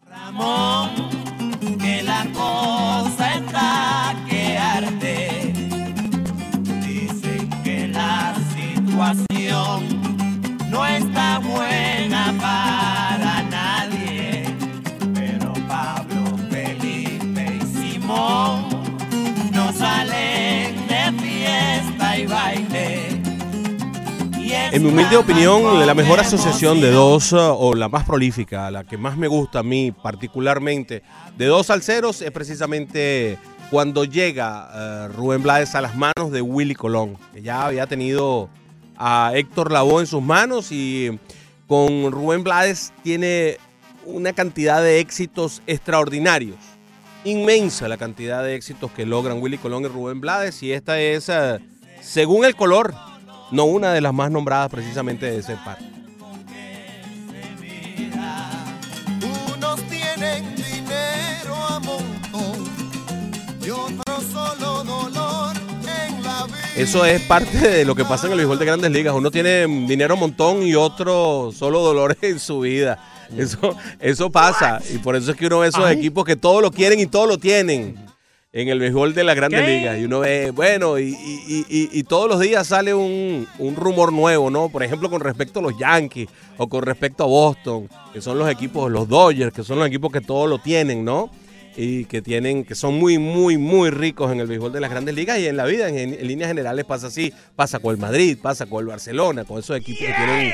Ramón, 0.09 1.04
En 24.75 24.83
mi 24.83 24.89
humilde 24.89 25.17
opinión, 25.17 25.87
la 25.87 25.95
mejor 25.95 26.19
asociación 26.19 26.81
de 26.81 26.91
dos, 26.91 27.31
uh, 27.31 27.37
o 27.57 27.77
la 27.77 27.89
más 27.89 28.05
prolífica, 28.05 28.73
la 28.73 28.83
que 28.83 28.99
más 28.99 29.17
me 29.17 29.29
gusta 29.29 29.61
a 29.61 29.63
mí 29.63 29.93
particularmente, 29.93 31.05
de 31.39 31.47
dos 31.47 31.67
salseros 31.67 32.21
es 32.23 32.33
precisamente 32.33 33.39
cuando 33.71 34.05
llega 34.05 35.07
uh, 35.07 35.13
Rubén 35.13 35.45
Blades 35.45 35.77
a 35.77 35.81
las 35.81 35.95
manos 35.95 36.33
de 36.33 36.43
Willy 36.43 36.75
Colón, 36.75 37.17
que 37.33 37.41
ya 37.41 37.67
había 37.67 37.87
tenido 37.87 38.51
a 38.97 39.31
Héctor 39.37 39.71
Lavoe 39.71 40.01
en 40.01 40.07
sus 40.09 40.23
manos 40.23 40.73
y 40.73 41.21
con 41.69 42.11
Rubén 42.11 42.43
Blades 42.43 42.93
tiene 43.05 43.59
una 44.05 44.33
cantidad 44.33 44.83
de 44.83 44.99
éxitos 44.99 45.63
extraordinarios. 45.69 46.59
Inmensa 47.23 47.87
la 47.87 47.97
cantidad 47.97 48.43
de 48.43 48.57
éxitos 48.57 48.91
que 48.91 49.07
logran 49.07 49.41
Willy 49.41 49.59
Colón 49.59 49.85
y 49.85 49.87
Rubén 49.87 50.21
Blades 50.21 50.65
y 50.65 50.73
esta 50.73 50.99
es, 50.99 51.29
uh, 51.29 51.61
según 52.01 52.45
el 52.45 52.57
color, 52.57 52.93
no 53.55 53.65
una 53.67 53.93
de 53.93 54.01
las 54.01 54.13
más 54.13 54.33
nombradas 54.33 54.69
precisamente 54.69 55.27
de 55.31 55.39
ese 55.39 55.57
par. 55.65 55.79
Unos 59.55 59.81
tienen 59.89 60.57
dinero 60.57 61.55
a 61.55 61.79
montón 61.79 62.67
y 63.65 63.71
otros 63.71 64.25
solo 64.33 64.83
dolor 64.83 65.55
en 65.57 66.23
la 66.25 66.47
vida. 66.47 66.59
Eso 66.77 67.05
es 67.05 67.23
parte 67.23 67.57
de 67.57 67.85
lo 67.85 67.95
que 67.95 68.05
pasa 68.05 68.27
en 68.27 68.33
el 68.33 68.39
béisbol 68.39 68.59
de 68.59 68.65
grandes 68.65 68.91
ligas. 68.91 69.15
Uno 69.15 69.31
tiene 69.31 69.69
dinero 69.87 70.15
un 70.15 70.21
montón 70.21 70.63
y 70.65 70.75
otro 70.75 71.53
solo 71.57 71.81
dolores 71.81 72.19
en 72.23 72.41
su 72.41 72.59
vida. 72.61 72.99
Eso, 73.37 73.77
eso 74.01 74.31
pasa. 74.31 74.81
Y 74.93 74.99
por 74.99 75.15
eso 75.15 75.31
es 75.31 75.37
que 75.37 75.47
uno 75.47 75.61
ve 75.61 75.69
esos 75.69 75.85
Ay. 75.85 75.97
equipos 75.97 76.25
que 76.25 76.35
todo 76.35 76.61
lo 76.61 76.73
quieren 76.73 76.99
y 76.99 77.07
todo 77.07 77.27
lo 77.27 77.39
tienen 77.39 78.14
en 78.57 78.69
el 78.69 78.79
béisbol 78.79 79.15
de 79.15 79.25
las 79.25 79.35
grandes 79.35 79.63
¿Qué? 79.63 79.67
ligas. 79.79 79.99
Y 79.99 80.05
uno 80.05 80.21
ve, 80.21 80.53
bueno, 80.53 80.97
y, 80.99 81.09
y- 81.09 81.67
y- 81.69 81.89
y 81.93 82.03
todos 82.05 82.29
los 82.29 82.39
días 82.39 82.67
sale 82.69 82.95
un, 82.95 83.47
un 83.59 83.75
rumor 83.77 84.13
nuevo, 84.13 84.49
¿no? 84.49 84.69
Por 84.69 84.85
ejemplo, 84.85 85.11
con 85.11 85.21
respecto 85.21 85.59
a 85.59 85.63
los 85.63 85.77
Yankees 85.77 86.29
o 86.57 86.69
con 86.69 86.83
respecto 86.85 87.25
a 87.25 87.27
Boston, 87.27 87.89
que 88.13 88.21
son 88.21 88.39
los 88.39 88.49
equipos, 88.49 88.91
los 88.93 89.09
Dodgers, 89.09 89.53
que 89.53 89.65
son 89.65 89.79
los 89.81 89.89
equipos 89.89 90.13
que 90.13 90.21
todo 90.21 90.47
lo 90.47 90.59
tienen, 90.61 91.05
¿no? 91.05 91.31
y 91.77 92.05
que 92.05 92.23
tienen 92.23 92.63
que 92.63 92.77
son 92.77 92.95
muy 92.95 93.19
muy 93.19 93.59
muy 93.59 93.91
ricos 93.91 94.31
en 94.31 94.39
el 94.39 94.47
béisbol 94.47 94.73
de 94.73 94.79
las 94.79 94.91
grandes 94.93 95.13
ligas 95.17 95.41
y 95.41 95.49
en 95.49 95.57
la 95.57 95.65
vida 95.65 95.89
en, 95.89 95.99
en 96.15 96.25
líneas 96.29 96.47
generales 96.47 96.85
pasa 96.85 97.09
así 97.09 97.33
pasa 97.57 97.81
con 97.81 97.93
el 97.93 98.01
Madrid 98.01 98.39
pasa 98.41 98.67
con 98.67 98.79
el 98.79 98.87
Barcelona 98.87 99.45
con 99.45 99.59
esos 99.59 99.77
equipos 99.77 100.07
que 100.07 100.13
tienen 100.15 100.53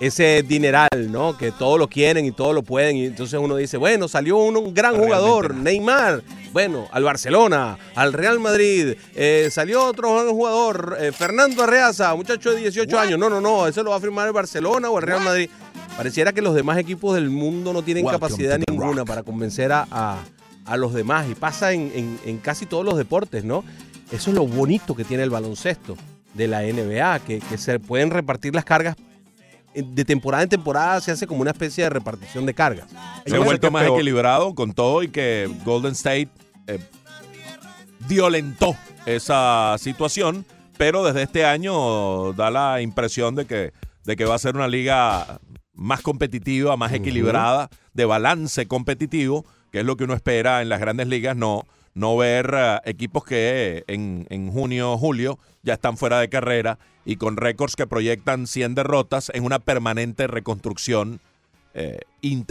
ese 0.00 0.42
dineral 0.42 0.88
no 1.12 1.38
que 1.38 1.52
todo 1.52 1.78
lo 1.78 1.86
quieren 1.86 2.24
y 2.26 2.32
todo 2.32 2.52
lo 2.52 2.64
pueden 2.64 2.96
y 2.96 3.04
entonces 3.06 3.38
uno 3.40 3.54
dice 3.54 3.76
bueno 3.76 4.08
salió 4.08 4.36
un, 4.38 4.56
un 4.56 4.74
gran 4.74 4.94
Realmente 4.96 5.14
jugador 5.16 5.54
no. 5.54 5.62
Neymar 5.62 6.22
bueno 6.52 6.88
al 6.92 7.04
Barcelona 7.04 7.78
al 7.94 8.12
Real 8.12 8.40
Madrid 8.40 8.94
eh, 9.14 9.48
salió 9.50 9.84
otro 9.84 10.14
gran 10.14 10.30
jugador 10.30 10.96
eh, 11.00 11.12
Fernando 11.12 11.62
Arreaza 11.64 12.14
muchacho 12.14 12.50
de 12.52 12.60
18 12.62 12.98
años. 12.98 13.18
No 13.18 13.28
no 13.30 13.40
no 13.40 13.66
ese 13.66 13.82
lo 13.82 13.90
va 13.90 13.96
a 13.96 14.00
firmar 14.00 14.26
el 14.26 14.32
Barcelona 14.32 14.90
o 14.90 14.98
el 14.98 15.04
Real 15.06 15.20
Madrid. 15.22 15.50
Pareciera 15.96 16.32
que 16.32 16.40
los 16.42 16.54
demás 16.54 16.78
equipos 16.78 17.14
del 17.14 17.28
mundo 17.30 17.72
no 17.72 17.82
tienen 17.82 18.04
Welcome 18.04 18.28
capacidad 18.28 18.58
ninguna 18.68 18.98
rock. 19.00 19.08
para 19.08 19.22
convencer 19.22 19.72
a, 19.72 19.86
a- 19.90 20.18
a 20.64 20.76
los 20.76 20.92
demás. 20.94 21.26
Y 21.30 21.34
pasa 21.34 21.72
en, 21.72 21.90
en- 21.94 22.18
en 22.26 22.38
casi 22.38 22.66
todos 22.66 22.84
los 22.84 22.96
deportes, 22.98 23.42
¿no? 23.42 23.64
Eso 24.12 24.30
es 24.30 24.36
lo 24.36 24.46
bonito 24.46 24.94
que 24.94 25.02
tiene 25.04 25.22
el 25.22 25.30
baloncesto 25.30 25.96
de 26.34 26.46
la 26.46 26.60
NBA, 26.62 27.20
que, 27.20 27.40
que 27.40 27.58
se 27.58 27.80
pueden 27.80 28.10
repartir 28.10 28.54
las 28.54 28.64
cargas 28.66 28.94
de 29.74 30.04
temporada 30.04 30.42
en 30.42 30.48
temporada, 30.48 31.00
se 31.00 31.10
hace 31.10 31.26
como 31.26 31.42
una 31.42 31.50
especie 31.50 31.84
de 31.84 31.90
repartición 31.90 32.46
de 32.46 32.54
cargas. 32.54 32.88
Se 33.26 33.36
ha 33.36 33.40
vuelto 33.40 33.70
más 33.70 33.84
peor. 33.84 33.96
equilibrado 33.96 34.54
con 34.54 34.72
todo 34.72 35.02
y 35.02 35.08
que 35.08 35.50
Golden 35.64 35.92
State 35.92 36.28
eh, 36.66 36.78
violentó 38.08 38.76
esa 39.06 39.76
situación, 39.78 40.44
pero 40.76 41.04
desde 41.04 41.22
este 41.22 41.44
año 41.44 42.32
da 42.32 42.50
la 42.50 42.80
impresión 42.80 43.34
de 43.34 43.46
que, 43.46 43.72
de 44.04 44.16
que 44.16 44.24
va 44.24 44.34
a 44.34 44.38
ser 44.38 44.56
una 44.56 44.68
liga 44.68 45.40
más 45.74 46.02
competitiva, 46.02 46.76
más 46.76 46.92
equilibrada, 46.92 47.68
de 47.94 48.04
balance 48.04 48.66
competitivo, 48.66 49.44
que 49.70 49.80
es 49.80 49.84
lo 49.84 49.96
que 49.96 50.04
uno 50.04 50.14
espera 50.14 50.62
en 50.62 50.68
las 50.68 50.80
grandes 50.80 51.08
ligas, 51.08 51.36
no, 51.36 51.66
no 51.94 52.16
ver 52.16 52.54
eh, 52.56 52.78
equipos 52.84 53.24
que 53.24 53.84
en, 53.86 54.26
en 54.30 54.50
junio, 54.52 54.96
julio 54.98 55.38
ya 55.62 55.74
están 55.74 55.96
fuera 55.96 56.20
de 56.20 56.28
carrera 56.28 56.78
y 57.04 57.16
con 57.16 57.36
récords 57.36 57.76
que 57.76 57.86
proyectan 57.86 58.46
100 58.46 58.74
derrotas 58.74 59.30
en 59.34 59.44
una 59.44 59.58
permanente 59.58 60.26
reconstrucción 60.26 61.20
eh, 61.74 62.00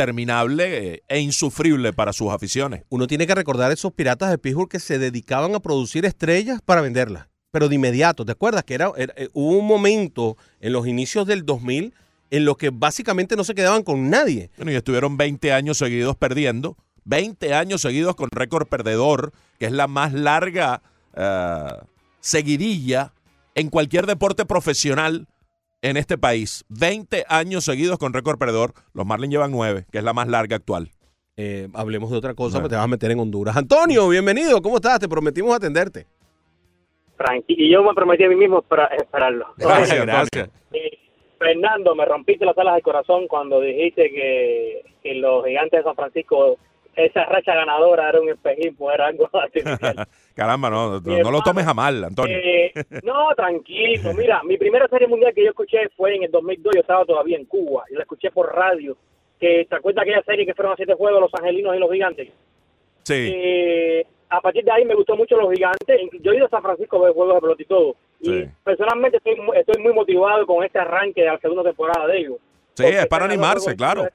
interminable 0.01 0.93
eh, 0.93 1.03
e 1.07 1.19
insufrible 1.19 1.93
para 1.93 2.13
sus 2.13 2.31
aficiones. 2.31 2.83
Uno 2.89 3.07
tiene 3.07 3.25
que 3.27 3.35
recordar 3.35 3.71
esos 3.71 3.91
piratas 3.93 4.29
de 4.29 4.37
Pittsburgh 4.37 4.69
que 4.69 4.79
se 4.79 4.99
dedicaban 4.99 5.55
a 5.55 5.59
producir 5.59 6.05
estrellas 6.05 6.59
para 6.63 6.81
venderlas, 6.81 7.27
pero 7.51 7.67
de 7.69 7.75
inmediato. 7.75 8.25
¿Te 8.25 8.31
acuerdas 8.33 8.63
que 8.63 8.75
era, 8.75 8.91
era- 8.97 9.13
hubo 9.33 9.57
un 9.57 9.65
momento 9.67 10.37
en 10.59 10.73
los 10.73 10.87
inicios 10.87 11.25
del 11.27 11.45
2000 11.45 11.93
en 12.29 12.45
los 12.45 12.57
que 12.57 12.69
básicamente 12.69 13.35
no 13.35 13.43
se 13.43 13.55
quedaban 13.55 13.83
con 13.83 14.09
nadie? 14.09 14.49
Bueno, 14.57 14.71
y 14.71 14.75
estuvieron 14.75 15.17
20 15.17 15.51
años 15.53 15.77
seguidos 15.77 16.15
perdiendo, 16.15 16.77
20 17.07 17.53
años 17.53 17.81
seguidos 17.81 18.15
con 18.15 18.29
récord 18.31 18.67
perdedor, 18.67 19.31
que 19.59 19.65
es 19.65 19.71
la 19.71 19.87
más 19.87 20.13
larga 20.13 20.81
eh, 21.15 21.65
seguidilla 22.19 23.13
en 23.55 23.69
cualquier 23.69 24.05
deporte 24.05 24.45
profesional 24.45 25.27
en 25.81 25.95
este 25.97 26.17
país. 26.17 26.65
20 26.69 27.25
años 27.29 27.63
seguidos 27.63 27.97
con 27.97 28.13
récord 28.13 28.37
perdedor. 28.37 28.73
Los 28.93 29.05
Marlins 29.05 29.31
llevan 29.31 29.51
9, 29.51 29.85
que 29.91 29.97
es 29.99 30.03
la 30.03 30.13
más 30.13 30.27
larga 30.27 30.55
actual. 30.57 30.89
eh, 31.39 31.67
hablemos 31.75 32.09
de 32.09 32.17
otra 32.17 32.33
cosa, 32.33 32.53
Bueno. 32.57 32.63
pues 32.63 32.69
te 32.71 32.75
vas 32.77 32.85
a 32.85 32.87
meter 32.87 33.11
en 33.11 33.19
Honduras. 33.19 33.55
Antonio, 33.55 34.09
bienvenido, 34.09 34.59
¿cómo 34.61 34.77
estás? 34.77 34.99
Te 34.99 35.07
prometimos 35.07 35.55
atenderte. 35.55 36.07
Tranquilo. 37.15 37.63
Y 37.63 37.71
yo 37.71 37.83
me 37.83 37.93
prometí 37.93 38.23
a 38.23 38.29
mí 38.29 38.35
mismo 38.35 38.59
espera- 38.59 38.89
esperarlo. 38.97 39.45
Gracias, 39.57 40.03
Gracias. 40.05 40.05
gracias. 40.31 40.49
Eh, 40.73 40.97
Fernando, 41.39 41.93
me 41.95 42.05
rompiste 42.05 42.43
las 42.45 42.57
alas 42.57 42.73
del 42.75 42.83
corazón 42.83 43.27
cuando 43.27 43.61
dijiste 43.61 44.09
que, 44.09 44.81
que 45.03 45.13
los 45.15 45.45
gigantes 45.45 45.79
de 45.79 45.83
San 45.83 45.95
Francisco, 45.95 46.57
esa 46.97 47.25
racha 47.25 47.53
ganadora 47.55 48.09
era 48.09 48.19
un 48.19 48.29
espejismo, 48.29 48.91
era 48.91 49.07
algo 49.07 49.29
artificial. 49.33 50.07
Caramba, 50.35 50.69
no, 50.69 50.99
no, 50.99 51.31
lo 51.31 51.41
tomes 51.41 51.65
a 51.67 51.73
mal, 51.73 52.03
Antonio. 52.03 52.37
Eh, 52.37 52.73
no, 53.03 53.29
tranquilo. 53.35 54.13
Mira, 54.13 54.41
mi 54.43 54.57
primera 54.57 54.87
serie 54.87 55.07
mundial 55.07 55.33
que 55.33 55.43
yo 55.43 55.49
escuché 55.49 55.89
fue 55.95 56.15
en 56.15 56.23
el 56.23 56.31
2002. 56.31 56.75
Yo 56.75 56.81
estaba 56.81 57.05
todavía 57.05 57.37
en 57.37 57.45
Cuba 57.45 57.83
y 57.89 57.95
la 57.95 58.01
escuché 58.01 58.29
por 58.31 58.53
radio. 58.53 58.97
Que, 59.39 59.65
¿Te 59.69 59.75
acuerdas 59.75 60.01
aquella 60.01 60.23
serie 60.23 60.45
que 60.45 60.53
fueron 60.55 60.73
a 60.73 60.75
siete 60.75 60.93
juegos 60.95 61.21
los 61.21 61.33
angelinos 61.35 61.75
y 61.75 61.79
los 61.79 61.91
gigantes? 61.91 62.29
Sí, 63.03 63.31
Eh, 63.33 64.05
a 64.29 64.41
partir 64.41 64.63
de 64.65 64.71
ahí 64.71 64.83
me 64.83 64.95
gustó 64.95 65.15
mucho 65.15 65.37
los 65.37 65.53
gigantes. 65.53 66.01
Yo 66.21 66.31
he 66.31 66.37
ido 66.37 66.47
a 66.47 66.49
San 66.49 66.61
Francisco 66.61 66.97
a 66.97 67.05
ver 67.05 67.13
juegos 67.13 67.35
de 67.35 67.41
pelota 67.41 67.61
y 67.61 67.65
todo. 67.65 67.95
Y 68.19 68.25
Sí. 68.25 68.45
personalmente 68.63 69.17
estoy, 69.17 69.37
estoy 69.55 69.81
muy 69.81 69.93
motivado 69.93 70.45
con 70.45 70.63
este 70.65 70.79
arranque 70.79 71.21
de 71.21 71.27
la 71.27 71.37
segunda 71.39 71.63
temporada 71.63 72.07
de 72.07 72.17
ellos. 72.17 72.37
sí, 72.73 72.83
es 72.85 73.05
para 73.07 73.25
animarse, 73.25 73.71
y 73.71 73.75
claro. 73.77 74.07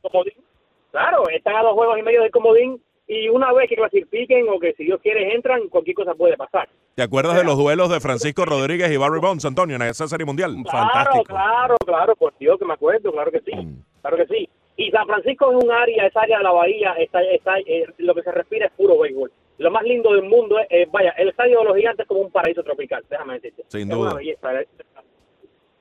Claro, 0.92 1.28
están 1.30 1.56
a 1.56 1.62
dos 1.62 1.72
juegos 1.72 1.98
y 1.98 2.02
medio 2.02 2.22
del 2.22 2.30
comodín. 2.30 2.80
Y 3.08 3.28
una 3.28 3.52
vez 3.52 3.68
que 3.68 3.74
clasifiquen 3.74 4.48
o 4.48 4.60
que 4.60 4.72
si 4.74 4.84
Dios 4.84 5.00
quiere 5.02 5.34
entran, 5.34 5.68
cualquier 5.68 5.96
cosa 5.96 6.14
puede 6.14 6.36
pasar. 6.36 6.68
¿Te 6.94 7.02
acuerdas 7.02 7.36
de 7.36 7.44
los 7.44 7.58
duelos 7.58 7.90
de 7.90 7.98
Francisco 8.00 8.44
Rodríguez 8.44 8.90
y 8.92 8.96
Barry 8.96 9.18
Bonds, 9.20 9.44
Antonio, 9.44 9.76
en 9.76 9.82
esa 9.82 10.06
serie 10.06 10.24
mundial? 10.24 10.54
Claro, 10.62 10.88
Fantástico. 10.92 11.24
claro, 11.24 11.74
claro, 11.84 12.14
por 12.16 12.32
Dios 12.38 12.58
que 12.58 12.64
me 12.64 12.74
acuerdo, 12.74 13.10
claro 13.12 13.30
que 13.32 13.40
sí, 13.40 13.52
Mm. 13.54 13.82
claro 14.02 14.16
que 14.18 14.26
sí. 14.28 14.48
Y 14.76 14.90
San 14.92 15.06
Francisco 15.06 15.50
es 15.50 15.64
un 15.64 15.70
área, 15.70 16.06
esa 16.06 16.20
área 16.22 16.38
de 16.38 16.44
la 16.44 16.52
bahía, 16.52 16.92
está, 16.98 17.20
está, 17.22 17.58
eh, 17.66 17.84
lo 17.98 18.14
que 18.14 18.22
se 18.22 18.30
respira 18.32 18.66
es 18.66 18.72
puro 18.72 18.98
béisbol. 18.98 19.30
Lo 19.58 19.70
más 19.70 19.82
lindo 19.82 20.12
del 20.12 20.22
mundo 20.22 20.58
es, 20.60 20.66
eh, 20.70 20.88
vaya, 20.90 21.10
el 21.18 21.28
estadio 21.30 21.58
de 21.58 21.64
los 21.64 21.76
gigantes 21.76 22.04
es 22.04 22.08
como 22.08 22.20
un 22.20 22.30
paraíso 22.30 22.62
tropical, 22.62 23.04
déjame 23.10 23.34
decirte. 23.34 23.64
Sin 23.68 23.82
Es 23.82 23.88
duda. 23.96 24.10
una 24.10 24.14
belleza. 24.18 24.48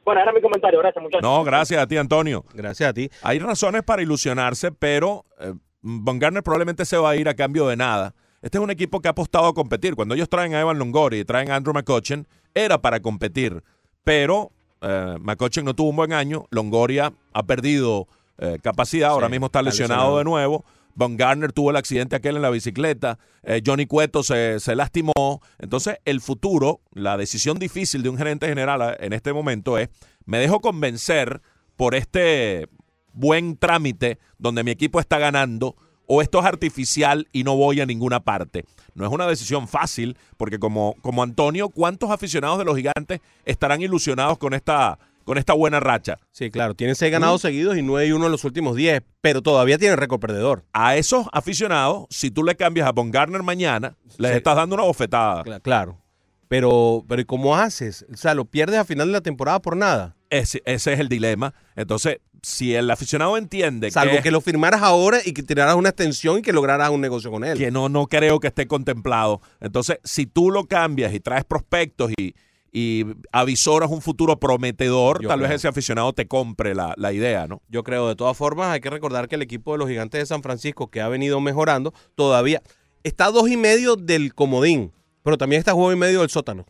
Bueno, 0.04 0.22
era 0.22 0.32
mi 0.34 0.42
comentario, 0.42 0.80
gracias 0.80 1.02
muchachos. 1.04 1.22
No, 1.22 1.44
gracias 1.44 1.82
a 1.82 1.88
ti, 1.88 1.98
Antonio. 1.98 2.44
Gracias 2.54 2.90
a 2.90 2.94
ti. 2.94 3.10
Hay 3.22 3.40
razones 3.40 3.84
para 3.84 4.02
ilusionarse, 4.02 4.72
pero 4.72 5.26
eh, 5.40 5.54
Von 5.82 6.20
Garner 6.20 6.42
probablemente 6.44 6.86
se 6.86 6.98
va 6.98 7.12
a 7.12 7.16
ir 7.16 7.30
a 7.30 7.34
cambio 7.36 7.68
de 7.68 7.76
nada. 7.78 8.14
Este 8.42 8.58
es 8.58 8.64
un 8.64 8.72
equipo 8.72 9.00
que 9.02 9.08
ha 9.08 9.12
apostado 9.12 9.46
a 9.48 9.54
competir. 9.54 9.96
Cuando 9.96 10.16
ellos 10.16 10.28
traen 10.30 10.56
a 10.56 10.62
Evan 10.62 10.80
Longoria 10.80 11.20
y 11.20 11.26
traen 11.26 11.52
a 11.52 11.56
Andrew 11.56 11.74
McCutcheon, 11.74 12.28
era 12.56 12.80
para 12.82 13.00
competir. 13.00 13.64
Pero 14.04 14.52
eh, 14.82 15.18
McCutcheon 15.20 15.66
no 15.66 15.76
tuvo 15.76 15.90
un 15.92 15.96
buen 15.98 16.14
año. 16.14 16.46
Longoria 16.50 17.14
ha 17.34 17.44
perdido 17.44 18.08
eh, 18.40 18.58
capacidad. 18.64 19.12
Ahora 19.12 19.28
Sí, 19.28 19.32
mismo 19.32 19.46
está 19.46 19.60
está 19.60 19.70
lesionado, 19.70 20.02
lesionado. 20.02 20.18
de 20.18 20.24
nuevo. 20.24 20.66
Von 20.96 21.18
Garner 21.18 21.52
tuvo 21.52 21.72
el 21.72 21.76
accidente 21.76 22.16
aquel 22.16 22.36
en 22.36 22.42
la 22.42 22.50
bicicleta. 22.50 23.20
Eh, 23.44 23.62
Johnny 23.66 23.86
Cueto 23.86 24.24
se, 24.24 24.60
se 24.60 24.76
lastimó. 24.76 25.42
Entonces, 25.60 25.98
el 26.06 26.22
futuro, 26.22 26.82
la 26.94 27.18
decisión 27.18 27.60
difícil 27.60 28.04
de 28.04 28.10
un 28.10 28.18
gerente 28.18 28.48
general 28.48 28.82
eh, 28.82 28.98
en 29.06 29.14
este 29.14 29.34
momento 29.34 29.78
es, 29.78 29.90
me 30.26 30.40
dejo 30.40 30.60
convencer 30.60 31.42
por 31.76 31.96
este 31.96 32.68
buen 33.14 33.58
trámite 33.58 34.20
donde 34.38 34.64
mi 34.64 34.72
equipo 34.72 35.00
está 35.00 35.20
ganando 35.20 35.76
o 36.14 36.22
esto 36.22 36.40
es 36.40 36.46
artificial 36.46 37.28
y 37.32 37.44
no 37.44 37.56
voy 37.56 37.80
a 37.80 37.86
ninguna 37.86 38.20
parte. 38.20 38.66
No 38.96 39.06
es 39.06 39.12
una 39.14 39.28
decisión 39.28 39.68
fácil 39.68 40.18
porque 40.36 40.60
como, 40.60 40.96
como 41.02 41.24
Antonio, 41.24 41.70
¿cuántos 41.70 42.12
aficionados 42.12 42.58
de 42.58 42.66
los 42.66 42.76
gigantes 42.76 43.22
estarán 43.46 43.82
ilusionados 43.82 44.38
con 44.38 44.54
esta, 44.54 45.00
con 45.32 45.38
esta 45.38 45.54
buena 45.54 45.80
racha? 45.80 46.18
Sí, 46.32 46.52
claro, 46.52 46.74
tienen 46.74 46.98
seis 46.98 47.10
ganados 47.10 47.40
seguidos 47.42 47.78
y 47.78 47.82
nueve 47.82 48.06
y 48.10 48.12
uno 48.12 48.26
en 48.26 48.34
los 48.34 48.44
últimos 48.44 48.76
diez, 48.76 49.02
pero 49.22 49.42
todavía 49.42 49.78
tienen 49.78 49.98
récord 49.98 50.20
perdedor. 50.20 50.66
A 50.74 50.98
esos 50.98 51.28
aficionados, 51.32 52.06
si 52.10 52.32
tú 52.32 52.44
le 52.44 52.56
cambias 52.58 52.86
a 52.86 52.92
Von 52.92 53.12
Garner 53.12 53.42
mañana, 53.42 53.96
les 54.18 54.32
Sí. 54.32 54.38
estás 54.38 54.58
dando 54.58 54.76
una 54.76 54.84
bofetada. 54.84 55.44
Cla- 55.46 55.62
Claro. 55.62 56.02
Pero, 56.50 57.06
pero 57.08 57.22
¿y 57.22 57.26
cómo 57.26 57.56
haces? 57.56 58.06
O 58.14 58.18
sea, 58.18 58.34
lo 58.34 58.44
pierdes 58.44 58.78
a 58.78 58.84
final 58.84 59.08
de 59.08 59.14
la 59.14 59.22
temporada 59.22 59.62
por 59.62 59.78
nada. 59.78 60.18
Ese, 60.30 60.62
ese 60.66 60.92
es 60.92 61.00
el 61.00 61.08
dilema. 61.08 61.54
Entonces, 61.78 62.18
si 62.42 62.76
el 62.76 62.92
aficionado 62.92 63.38
entiende 63.38 63.90
Salvo 63.90 64.16
que, 64.18 64.22
que 64.24 64.32
lo 64.32 64.42
firmaras 64.42 64.82
ahora 64.82 65.20
y 65.24 65.32
que 65.32 65.44
tiraras 65.44 65.76
una 65.76 65.90
extensión 65.90 66.40
y 66.40 66.42
que 66.42 66.52
lograras 66.52 66.90
un 66.90 67.00
negocio 67.00 67.32
con 67.32 67.46
él. 67.46 67.58
que 67.58 67.72
no, 67.72 67.88
no 67.88 68.08
creo 68.08 68.42
que 68.42 68.48
esté 68.48 68.68
contemplado. 68.68 69.40
Entonces, 69.62 70.00
si 70.04 70.26
tú 70.26 70.52
lo 70.52 70.66
cambias 70.66 71.14
y 71.14 71.22
traes 71.22 71.46
prospectos 71.46 72.12
y, 72.18 72.34
y 72.72 73.06
avisoras 73.32 73.90
un 73.92 74.02
futuro 74.02 74.40
prometedor, 74.40 75.22
Yo 75.22 75.28
tal 75.28 75.40
creo. 75.40 75.50
vez 75.50 75.58
ese 75.58 75.68
aficionado 75.68 76.14
te 76.14 76.28
compre 76.28 76.74
la, 76.74 76.94
la 76.98 77.12
idea, 77.12 77.48
¿no? 77.48 77.62
Yo 77.70 77.84
creo, 77.84 78.08
de 78.08 78.16
todas 78.16 78.38
formas, 78.38 78.68
hay 78.70 78.80
que 78.80 78.90
recordar 78.90 79.28
que 79.28 79.36
el 79.36 79.42
equipo 79.42 79.74
de 79.74 79.78
los 79.80 79.90
gigantes 79.90 80.20
de 80.22 80.26
San 80.26 80.42
Francisco, 80.42 80.88
que 80.88 81.02
ha 81.02 81.10
venido 81.10 81.42
mejorando, 81.42 81.94
todavía 82.16 82.62
está 83.04 83.26
a 83.26 83.32
dos 83.32 83.50
y 83.50 83.58
medio 83.58 83.96
del 83.98 84.34
comodín, 84.34 84.92
pero 85.24 85.38
también 85.38 85.60
está 85.60 85.72
a 85.72 85.74
juego 85.74 85.92
y 85.92 85.98
medio 85.98 86.22
del 86.22 86.30
sótano 86.30 86.66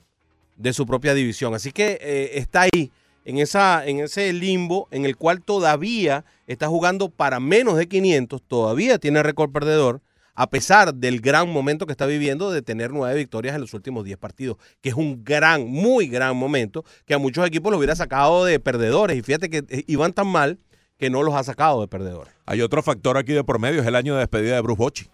de 0.58 0.74
su 0.74 0.86
propia 0.86 1.14
división. 1.14 1.54
Así 1.54 1.72
que 1.72 2.00
eh, 2.02 2.32
está 2.36 2.62
ahí, 2.62 2.92
en, 3.26 3.38
esa, 3.38 3.86
en 3.86 4.00
ese 4.00 4.34
limbo 4.34 4.88
en 4.92 5.06
el 5.06 5.16
cual 5.18 5.42
todavía 5.44 6.26
está 6.48 6.68
jugando 6.68 7.10
para 7.10 7.40
menos 7.40 7.78
de 7.78 7.88
500, 7.88 8.42
todavía 8.48 8.98
tiene 8.98 9.22
récord 9.24 9.52
perdedor, 9.52 10.02
a 10.36 10.50
pesar 10.50 10.94
del 10.94 11.22
gran 11.22 11.50
momento 11.50 11.86
que 11.86 11.92
está 11.92 12.06
viviendo 12.06 12.52
de 12.52 12.62
tener 12.62 12.92
nueve 12.92 13.16
victorias 13.16 13.56
en 13.56 13.62
los 13.62 13.74
últimos 13.74 14.06
10 14.06 14.18
partidos, 14.18 14.58
que 14.82 14.90
es 14.90 14.96
un 14.96 15.24
gran, 15.24 15.68
muy 15.68 16.08
gran 16.08 16.36
momento, 16.36 16.84
que 17.06 17.14
a 17.14 17.18
muchos 17.18 17.46
equipos 17.46 17.72
los 17.72 17.78
hubiera 17.80 17.96
sacado 17.96 18.46
de 18.46 18.60
perdedores. 18.60 19.18
Y 19.18 19.22
fíjate 19.22 19.50
que 19.50 19.64
eh, 19.70 19.84
iban 19.88 20.14
tan 20.14 20.28
mal 20.28 20.60
que 20.98 21.10
no 21.10 21.24
los 21.24 21.34
ha 21.36 21.44
sacado 21.44 21.82
de 21.82 21.88
perdedores. 21.88 22.34
Hay 22.46 22.62
otro 22.62 22.84
factor 22.84 23.18
aquí 23.18 23.34
de 23.34 23.44
por 23.44 23.60
medio, 23.60 23.82
es 23.82 23.88
el 23.88 23.96
año 23.96 24.14
de 24.14 24.20
despedida 24.20 24.56
de 24.56 24.62
Bruce 24.62 24.78
Bochy. 24.78 25.10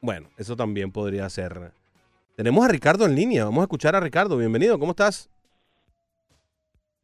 Bueno, 0.00 0.28
eso 0.36 0.56
también 0.56 0.92
podría 0.92 1.28
ser. 1.28 1.72
Tenemos 2.36 2.64
a 2.64 2.68
Ricardo 2.68 3.06
en 3.06 3.14
línea. 3.14 3.44
Vamos 3.44 3.62
a 3.62 3.64
escuchar 3.64 3.96
a 3.96 4.00
Ricardo. 4.00 4.36
Bienvenido. 4.36 4.78
¿Cómo 4.78 4.92
estás? 4.92 5.28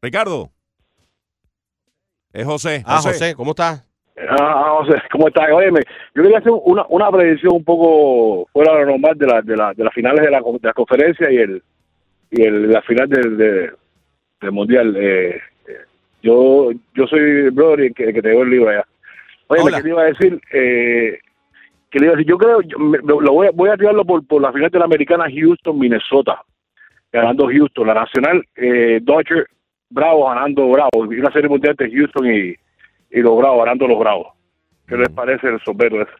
Ricardo. 0.01 0.51
Es 2.31 2.45
José. 2.45 2.83
Ah, 2.85 3.01
José, 3.01 3.35
¿cómo 3.35 3.51
estás? 3.51 3.83
Ah, 4.29 4.75
José, 4.79 5.01
¿cómo 5.11 5.27
estás? 5.27 5.49
Óyeme, 5.51 5.81
yo 6.13 6.21
quería 6.21 6.37
hacer 6.37 6.51
una, 6.51 6.85
una 6.89 7.09
predicción 7.11 7.53
un 7.55 7.63
poco 7.63 8.47
fuera 8.53 8.73
de 8.73 8.85
lo 8.85 8.91
normal 8.91 9.17
de, 9.17 9.25
la, 9.25 9.41
de, 9.41 9.57
la, 9.57 9.73
de 9.73 9.83
las 9.83 9.93
finales 9.93 10.23
de 10.23 10.29
la, 10.31 10.39
de 10.41 10.59
la 10.61 10.73
conferencia 10.73 11.31
y 11.31 11.37
el 11.37 11.63
y 12.29 12.41
el, 12.43 12.71
la 12.71 12.81
final 12.83 13.07
del, 13.09 13.37
de- 13.37 13.71
del 14.41 14.51
mundial. 14.51 14.95
Eh, 14.97 15.35
eh, 15.67 15.77
yo 16.21 16.71
yo 16.95 17.07
soy 17.07 17.49
brother 17.49 17.79
y 17.81 17.87
el 17.87 17.93
que, 17.93 18.03
el 18.05 18.13
que 18.13 18.21
te 18.21 18.29
dio 18.31 18.43
el 18.43 18.49
libro 18.49 18.69
allá. 18.69 18.85
Oye, 19.47 19.61
que 19.77 19.83
te 19.83 19.89
iba 19.89 20.01
a 20.01 20.05
decir, 20.05 20.41
eh, 20.51 21.19
que 21.89 21.99
le 21.99 22.05
iba 22.05 22.13
a 22.13 22.17
decir, 22.17 22.29
yo 22.29 22.37
creo, 22.37 22.61
yo 22.61 22.77
me- 22.79 22.99
lo 22.99 23.33
voy 23.33 23.47
a, 23.47 23.51
voy 23.51 23.69
a 23.69 23.77
tirarlo 23.77 24.05
por, 24.05 24.25
por 24.27 24.41
la 24.41 24.51
final 24.53 24.69
de 24.69 24.79
la 24.79 24.85
americana 24.85 25.25
Houston, 25.29 25.77
Minnesota, 25.77 26.39
ganando 27.11 27.47
Houston, 27.47 27.87
la 27.87 27.93
nacional, 27.95 28.43
eh, 28.55 28.99
Dodger, 29.01 29.47
Bravo 29.89 30.27
ganando 30.29 30.67
Bravo, 30.69 31.11
y 31.13 31.19
una 31.19 31.31
serie 31.31 31.49
mundial 31.49 31.75
de 31.75 31.91
Houston 31.91 32.25
y, 32.31 32.55
y 33.13 33.21
los 33.21 33.37
Bravos 33.37 33.59
ganando 33.59 33.87
los 33.87 33.99
Bravos. 33.99 34.27
¿Qué 34.87 34.97
les 34.97 35.09
parece 35.09 35.47
el 35.47 35.61
sombrero 35.63 36.01
ese? 36.01 36.11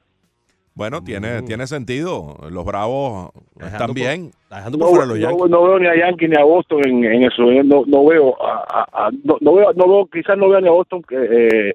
Bueno, 0.76 1.04
tiene, 1.04 1.42
Mm. 1.42 1.46
tiene 1.46 1.68
sentido. 1.68 2.38
Los 2.50 2.66
Bravos 2.66 3.32
están 3.60 3.88
por- 3.88 3.96
bien. 3.96 4.32
No, 4.50 4.60
los 4.80 5.20
no- 5.20 5.48
no 5.48 5.64
veo 5.64 5.80
ni 5.80 5.88
a 5.88 5.96
Yankee 5.96 6.28
ni 6.28 6.36
a 6.36 6.44
Boston 6.44 6.82
en, 6.88 7.04
en 7.04 7.24
eso. 7.24 7.52
Yo 7.52 7.64
No, 7.64 7.84
no 7.86 8.06
veo, 8.06 8.42
a, 8.42 8.64
a- 8.68 9.06
a- 9.08 9.12
no, 9.24 9.38
no 9.42 9.54
veo, 9.54 9.74
no 9.74 9.88
veo, 9.88 10.08
quizás 10.12 10.38
no 10.38 10.50
veo 10.50 10.62
ni 10.62 10.68
a 10.68 10.72
Boston 10.72 11.02
que, 11.04 11.16
eh, 11.16 11.74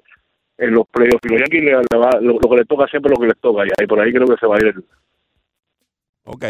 en 0.57 0.71
los 0.73 0.85
playoffs. 0.89 1.21
Y 1.23 1.29
los 1.29 1.39
Yankees 1.39 1.63
le, 1.63 1.71
le 1.71 1.97
va- 1.97 2.19
lo, 2.19 2.33
lo 2.33 2.49
que 2.49 2.55
les 2.57 2.67
toca 2.67 2.87
siempre 2.87 3.13
es 3.13 3.17
lo 3.17 3.21
que 3.21 3.27
les 3.27 3.39
toca. 3.39 3.63
Y 3.81 3.87
por 3.87 4.01
ahí 4.01 4.11
creo 4.11 4.27
que 4.27 4.35
se 4.37 4.47
va 4.47 4.55
a 4.55 4.59
ir. 4.59 4.67
el- 4.67 4.83
Ok. 6.25 6.45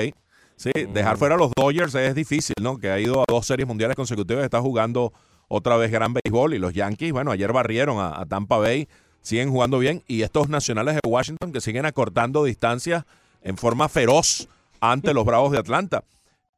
Sí, 0.55 0.72
dejar 0.91 1.17
fuera 1.17 1.36
a 1.36 1.38
los 1.38 1.51
Dodgers 1.55 1.95
es 1.95 2.13
difícil, 2.15 2.55
¿no? 2.61 2.78
Que 2.80 2.89
ha 2.89 2.99
ido 2.99 3.22
a 3.22 3.26
dos 3.30 3.45
series 3.45 3.67
mundiales 3.67 3.95
consecutivas 3.95 4.41
y 4.43 4.45
está 4.45 4.59
jugando 4.59 5.13
otra 5.50 5.76
vez 5.76 5.91
gran 5.91 6.14
béisbol. 6.14 6.54
Y 6.54 6.60
los 6.60 6.74
Yankees, 6.74 7.12
bueno, 7.12 7.32
ayer 7.32 7.52
barrieron 7.52 8.00
a, 8.00 8.18
a 8.18 8.26
Tampa 8.26 8.58
Bay, 8.58 8.88
siguen 9.22 9.52
jugando 9.52 9.80
bien. 9.80 10.04
Y 10.08 10.22
estos 10.22 10.47
nacionales 10.47 10.95
de 10.95 11.02
Washington 11.06 11.52
que 11.52 11.60
siguen 11.60 11.86
acortando 11.86 12.45
distancias 12.45 13.04
en 13.41 13.58
forma 13.58 13.89
feroz 13.89 14.47
ante 14.80 15.14
los 15.14 15.26
Bravos 15.26 15.52
de 15.52 15.58
Atlanta. 15.58 16.06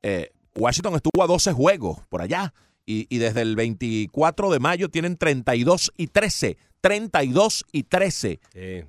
Eh, 0.03 0.31
Washington 0.55 0.95
estuvo 0.95 1.23
a 1.23 1.27
12 1.27 1.53
juegos 1.53 1.99
por 2.09 2.21
allá. 2.21 2.53
Y, 2.85 3.07
y 3.09 3.19
desde 3.19 3.41
el 3.41 3.55
24 3.55 4.51
de 4.51 4.59
mayo 4.59 4.89
tienen 4.89 5.17
32 5.17 5.93
y 5.97 6.07
13. 6.07 6.57
32 6.81 7.65
y 7.71 7.83
13. 7.83 8.39
Sí. 8.53 8.83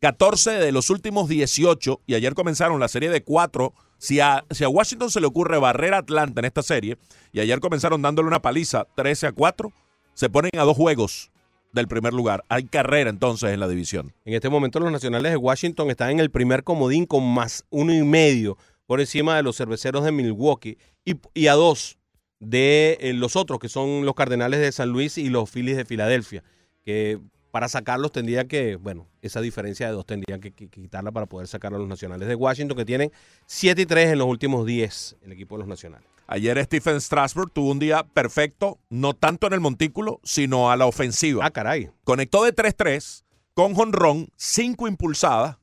14 0.00 0.52
de 0.52 0.72
los 0.72 0.88
últimos 0.88 1.28
18 1.28 2.00
y 2.06 2.14
ayer 2.14 2.34
comenzaron 2.34 2.80
la 2.80 2.88
serie 2.88 3.10
de 3.10 3.22
4. 3.22 3.74
Si 4.00 4.18
a, 4.18 4.46
si 4.50 4.64
a 4.64 4.68
Washington 4.70 5.10
se 5.10 5.20
le 5.20 5.26
ocurre 5.26 5.58
barrer 5.58 5.92
a 5.92 5.98
Atlanta 5.98 6.40
en 6.40 6.46
esta 6.46 6.62
serie 6.62 6.96
y 7.32 7.40
ayer 7.40 7.60
comenzaron 7.60 8.00
dándole 8.00 8.28
una 8.28 8.40
paliza 8.40 8.86
13 8.96 9.26
a 9.26 9.32
4, 9.32 9.70
se 10.14 10.30
ponen 10.30 10.52
a 10.56 10.62
dos 10.62 10.74
juegos 10.74 11.30
del 11.74 11.86
primer 11.86 12.14
lugar. 12.14 12.42
Hay 12.48 12.64
carrera 12.64 13.10
entonces 13.10 13.50
en 13.50 13.60
la 13.60 13.68
división. 13.68 14.14
En 14.24 14.32
este 14.32 14.48
momento 14.48 14.80
los 14.80 14.90
nacionales 14.90 15.32
de 15.32 15.36
Washington 15.36 15.90
están 15.90 16.12
en 16.12 16.20
el 16.20 16.30
primer 16.30 16.64
comodín 16.64 17.04
con 17.04 17.30
más 17.30 17.66
uno 17.68 17.92
y 17.92 18.02
medio 18.02 18.56
por 18.86 19.00
encima 19.00 19.36
de 19.36 19.42
los 19.42 19.58
cerveceros 19.58 20.02
de 20.02 20.12
Milwaukee 20.12 20.78
y, 21.04 21.46
a 21.48 21.52
dos 21.52 21.98
de 22.38 22.96
eh, 23.02 23.12
los 23.12 23.36
otros 23.36 23.58
que 23.58 23.68
son 23.68 24.06
los 24.06 24.14
Cardenales 24.14 24.60
de 24.60 24.72
San 24.72 24.88
Luis 24.88 25.18
y 25.18 25.28
los 25.28 25.50
Phillies 25.50 25.76
de 25.76 25.84
Filadelfia, 25.84 26.42
que 26.82 27.20
para 27.50 27.68
sacarlos 27.68 28.12
tendría 28.12 28.46
que, 28.46 28.76
bueno, 28.76 29.06
esa 29.22 29.40
diferencia 29.40 29.86
de 29.88 29.92
dos 29.92 30.06
tendrían 30.06 30.40
que, 30.40 30.52
que 30.52 30.68
quitarla 30.68 31.10
para 31.12 31.26
poder 31.26 31.48
sacar 31.48 31.74
a 31.74 31.78
los 31.78 31.88
nacionales 31.88 32.28
de 32.28 32.34
Washington, 32.34 32.76
que 32.76 32.84
tienen 32.84 33.10
7 33.46 33.82
y 33.82 33.86
3 33.86 34.10
en 34.12 34.18
los 34.18 34.28
últimos 34.28 34.64
10, 34.66 35.16
el 35.22 35.32
equipo 35.32 35.56
de 35.56 35.60
los 35.60 35.68
nacionales. 35.68 36.06
Ayer 36.28 36.62
Stephen 36.64 37.00
Strasburg 37.00 37.50
tuvo 37.50 37.72
un 37.72 37.80
día 37.80 38.04
perfecto, 38.04 38.78
no 38.88 39.14
tanto 39.14 39.48
en 39.48 39.52
el 39.54 39.60
montículo, 39.60 40.20
sino 40.22 40.70
a 40.70 40.76
la 40.76 40.86
ofensiva. 40.86 41.44
Ah, 41.44 41.50
caray. 41.50 41.90
Conectó 42.04 42.44
de 42.44 42.54
3-3 42.54 43.24
con 43.54 43.74
jonrón, 43.74 44.28
5 44.36 44.86
impulsadas 44.86 45.56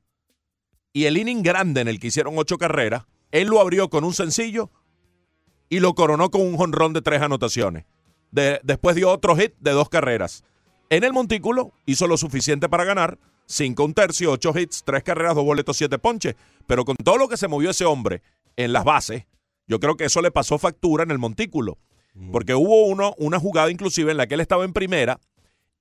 y 0.92 1.06
el 1.06 1.18
inning 1.18 1.42
grande 1.42 1.80
en 1.82 1.88
el 1.88 2.02
que 2.02 2.08
hicieron 2.08 2.34
8 2.38 2.58
carreras. 2.58 3.06
Él 3.32 3.48
lo 3.48 3.62
abrió 3.62 3.90
con 3.90 4.04
un 4.04 4.14
sencillo 4.14 4.70
y 5.70 5.80
lo 5.80 5.96
coronó 5.96 6.32
con 6.32 6.42
un 6.42 6.58
jonrón 6.58 6.92
de 6.92 7.02
3 7.02 7.22
anotaciones. 7.22 7.86
De- 8.32 8.60
después 8.64 8.96
dio 8.98 9.10
otro 9.10 9.38
hit 9.38 9.54
de 9.60 9.72
2 9.72 9.88
carreras. 9.88 10.44
En 10.90 11.04
el 11.04 11.14
montículo 11.14 11.74
hizo 11.86 12.08
lo 12.08 12.18
suficiente 12.18 12.70
para 12.70 12.86
ganar. 12.86 13.18
5 13.46 13.84
un 13.84 13.94
tercio, 13.94 14.32
8 14.32 14.54
hits, 14.60 14.84
3 14.86 15.04
carreras, 15.04 15.36
2 15.36 15.44
boletos, 15.44 15.78
7 15.78 15.98
ponches. 16.00 16.36
Pero 16.66 16.86
con 16.86 16.96
todo 16.98 17.18
lo 17.18 17.28
que 17.28 17.38
se 17.38 17.48
movió 17.48 17.70
ese 17.70 17.86
hombre 17.86 18.22
en 18.56 18.74
las 18.74 18.84
bases, 18.84 19.26
yo 19.68 19.80
creo 19.80 19.96
que 19.96 20.06
eso 20.06 20.22
le 20.22 20.32
pasó 20.32 20.58
factura 20.58 21.04
en 21.04 21.12
el 21.12 21.18
montículo. 21.18 21.78
Porque 22.32 22.56
hubo 22.56 22.88
uno, 22.88 23.14
una 23.18 23.40
jugada 23.40 23.70
inclusive 23.70 24.12
en 24.12 24.18
la 24.18 24.28
que 24.28 24.34
él 24.34 24.42
estaba 24.42 24.66
en 24.66 24.74
primera 24.74 25.20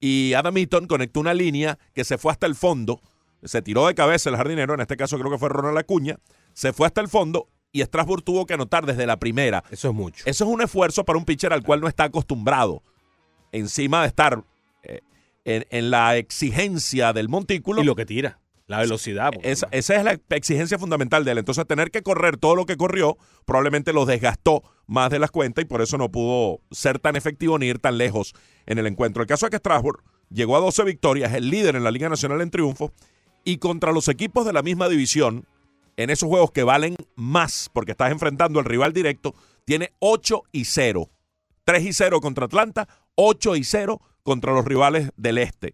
y 0.01 0.35
Adam 0.35 0.57
Eaton 0.57 0.87
conectó 0.87 1.21
una 1.21 1.35
línea 1.35 1.79
que 1.95 2.05
se 2.05 2.19
fue 2.19 2.33
hasta 2.33 2.47
el 2.47 2.55
fondo. 2.55 3.01
Se 3.43 3.63
tiró 3.63 3.87
de 3.87 3.95
cabeza 3.95 4.29
el 4.29 4.37
jardinero, 4.37 4.75
en 4.75 4.81
este 4.81 4.97
caso 4.97 5.19
creo 5.19 5.31
que 5.31 5.39
fue 5.39 5.49
Ronald 5.49 5.79
Acuña. 5.79 6.19
Se 6.53 6.73
fue 6.73 6.87
hasta 6.87 7.01
el 7.01 7.09
fondo 7.09 7.49
y 7.73 7.83
Strasburg 7.83 8.23
tuvo 8.23 8.47
que 8.47 8.55
anotar 8.55 8.87
desde 8.87 9.07
la 9.07 9.19
primera. 9.19 9.65
Eso 9.71 9.89
es 9.89 9.95
mucho. 9.95 10.25
Eso 10.27 10.45
es 10.45 10.51
un 10.51 10.63
esfuerzo 10.63 11.05
para 11.05 11.19
un 11.19 11.25
pitcher 11.25 11.53
al 11.53 11.63
cual 11.63 11.81
no 11.81 11.89
está 11.89 12.05
acostumbrado. 12.05 12.83
Encima 13.53 14.03
de 14.03 14.09
estar 14.09 14.45
en, 15.47 15.65
en 15.71 15.91
la 15.91 16.17
exigencia 16.17 17.13
del 17.13 17.29
montículo. 17.29 17.81
Y 17.81 17.85
lo 17.85 17.95
que 17.95 18.05
tira, 18.05 18.41
la 18.67 18.81
velocidad. 18.81 19.31
Esa, 19.43 19.69
esa 19.71 19.95
es 19.95 20.05
la 20.05 20.19
exigencia 20.31 20.79
fundamental 20.79 21.25
de 21.25 21.31
él. 21.31 21.39
Entonces, 21.39 21.67
tener 21.67 21.91
que 21.91 22.03
correr 22.03 22.37
todo 22.37 22.57
lo 22.57 22.67
que 22.67 22.77
corrió 22.77 23.17
probablemente 23.47 23.93
lo 23.93 24.05
desgastó 24.05 24.65
más 24.87 25.11
de 25.11 25.21
las 25.21 25.31
cuentas 25.31 25.63
y 25.63 25.67
por 25.67 25.81
eso 25.81 25.97
no 25.97 26.11
pudo 26.11 26.61
ser 26.73 26.99
tan 26.99 27.17
efectivo 27.17 27.59
ni 27.59 27.67
ir 27.67 27.79
tan 27.79 27.97
lejos 27.97 28.35
en 28.67 28.79
el 28.79 28.87
encuentro. 28.87 29.23
El 29.23 29.29
caso 29.29 29.47
es 29.47 29.51
que 29.51 29.59
Strasbourg 29.59 30.03
llegó 30.31 30.57
a 30.57 30.61
12 30.61 30.83
victorias, 30.83 31.33
el 31.33 31.49
líder 31.49 31.77
en 31.77 31.85
la 31.85 31.93
Liga 31.93 32.09
Nacional 32.09 32.41
en 32.41 32.51
triunfo, 32.51 32.93
y 33.45 33.59
contra 33.59 33.93
los 33.93 34.09
equipos 34.09 34.45
de 34.45 34.53
la 34.53 34.63
misma 34.63 34.89
división, 34.89 35.47
en 35.97 36.11
esos 36.11 36.29
juegos 36.29 36.51
que 36.51 36.65
valen 36.65 36.97
más, 37.15 37.71
porque 37.73 37.93
estás 37.93 38.11
enfrentando 38.11 38.59
al 38.59 38.65
rival 38.65 38.93
directo, 38.93 39.35
tiene 39.65 39.93
8 40.01 40.43
y 40.51 40.65
0. 40.65 41.09
3 41.65 41.85
y 41.85 41.93
0 41.93 42.21
contra 42.21 42.47
Atlanta, 42.47 42.89
8 43.15 43.57
y 43.57 43.65
0 43.65 44.01
contra 44.27 44.53
los 44.53 44.65
rivales 44.65 45.11
del 45.17 45.39
este. 45.39 45.73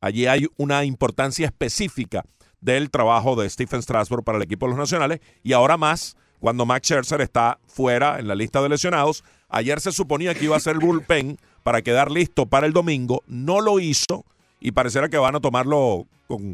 Allí 0.00 0.26
hay 0.26 0.48
una 0.56 0.84
importancia 0.84 1.46
específica 1.46 2.24
del 2.60 2.90
trabajo 2.90 3.36
de 3.36 3.48
Stephen 3.48 3.80
Strasburg 3.80 4.24
para 4.24 4.38
el 4.38 4.44
equipo 4.44 4.66
de 4.66 4.70
los 4.70 4.78
nacionales 4.78 5.20
y 5.44 5.52
ahora 5.52 5.76
más 5.76 6.16
cuando 6.40 6.66
Max 6.66 6.88
Scherzer 6.88 7.20
está 7.20 7.60
fuera 7.66 8.18
en 8.18 8.26
la 8.26 8.34
lista 8.34 8.60
de 8.60 8.70
lesionados. 8.70 9.22
Ayer 9.48 9.80
se 9.80 9.92
suponía 9.92 10.34
que 10.34 10.46
iba 10.46 10.56
a 10.56 10.60
ser 10.60 10.74
el 10.74 10.80
bullpen 10.80 11.38
para 11.62 11.82
quedar 11.82 12.10
listo 12.10 12.46
para 12.46 12.66
el 12.66 12.72
domingo, 12.72 13.22
no 13.28 13.60
lo 13.60 13.78
hizo 13.78 14.24
y 14.58 14.72
pareciera 14.72 15.08
que 15.08 15.18
van 15.18 15.36
a 15.36 15.40
tomarlo 15.40 16.06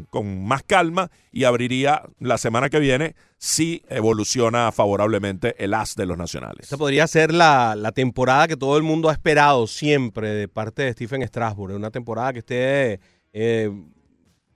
con, 0.09 0.45
más 0.45 0.63
calma 0.63 1.11
y 1.31 1.43
abriría 1.43 2.03
la 2.19 2.37
semana 2.37 2.69
que 2.69 2.79
viene 2.79 3.15
si 3.37 3.83
evoluciona 3.89 4.71
favorablemente 4.71 5.55
el 5.63 5.73
as 5.73 5.95
de 5.95 6.05
los 6.05 6.17
nacionales. 6.17 6.63
Esta 6.63 6.77
podría 6.77 7.05
ser 7.07 7.33
la, 7.33 7.91
temporada 7.93 8.47
que 8.47 8.57
todo 8.57 8.77
el 8.77 8.83
mundo 8.83 9.09
ha 9.09 9.13
esperado 9.13 9.67
siempre 9.67 10.29
de 10.29 10.47
parte 10.47 10.83
de 10.83 10.93
Stephen 10.93 11.25
Strasburg. 11.27 11.75
Una 11.75 11.91
temporada 11.91 12.33
que 12.33 12.39
esté 12.39 12.99
eh, 13.33 13.71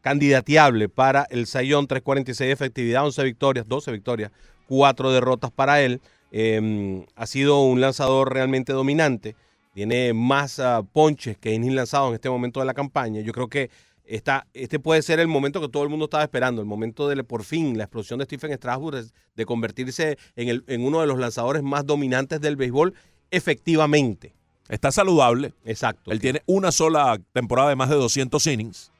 candidateable 0.02 0.90
para 0.90 1.28
el 1.30 1.46
Sayón 1.46 1.88
346 1.88 2.48
de 2.48 2.54
efectividad, 2.54 3.06
11 3.06 3.24
victorias, 3.24 3.68
12 3.68 3.92
victorias, 3.92 4.32
4 4.68 5.12
derrotas 5.12 5.52
para 5.52 5.82
él. 5.82 6.02
Eh, 6.32 7.06
ha 7.16 7.28
sido 7.28 7.62
un 7.62 7.82
lanzador 7.82 8.34
realmente 8.34 8.74
dominante. 8.74 9.36
Tiene 9.74 10.14
más 10.14 10.60
ah, 10.60 10.82
ponches 10.92 11.38
que 11.38 11.54
innings 11.54 11.76
lanzados 11.76 12.10
en 12.10 12.16
este 12.16 12.30
momento 12.30 12.60
de 12.60 12.66
la 12.66 12.74
campaña. 12.74 13.22
Yo 13.22 13.32
creo 13.32 13.48
que 13.48 13.70
esta, 14.06 14.48
este 14.54 14.80
puede 14.80 15.02
ser 15.02 15.20
el 15.20 15.28
momento 15.28 15.62
que 15.62 15.70
todo 15.70 15.84
el 15.84 15.90
mundo 15.90 16.06
estaba 16.06 16.24
esperando, 16.24 16.62
el 16.62 16.68
momento 16.68 17.08
de 17.08 17.24
por 17.24 17.44
fin 17.44 17.78
la 17.78 17.86
explosión 17.86 18.20
de 18.20 18.26
Stephen 18.26 18.54
Strasburg 18.54 19.06
de 19.36 19.46
convertirse 19.46 20.18
en, 20.36 20.50
el, 20.50 20.64
en 20.68 20.84
uno 20.84 21.02
de 21.02 21.08
los 21.08 21.20
lanzadores 21.20 21.64
más 21.64 21.86
dominantes 21.86 22.42
del 22.42 22.56
béisbol 22.56 22.94
efectivamente. 23.32 24.34
Está 24.70 24.92
saludable. 24.92 25.54
Exacto. 25.66 26.12
Él 26.12 26.20
tiene 26.20 26.42
una 26.46 26.72
sola 26.72 27.20
temporada 27.34 27.70
de 27.70 27.76
más 27.76 27.90
de 27.90 27.96
200 27.96 28.46
innings. 28.48 28.92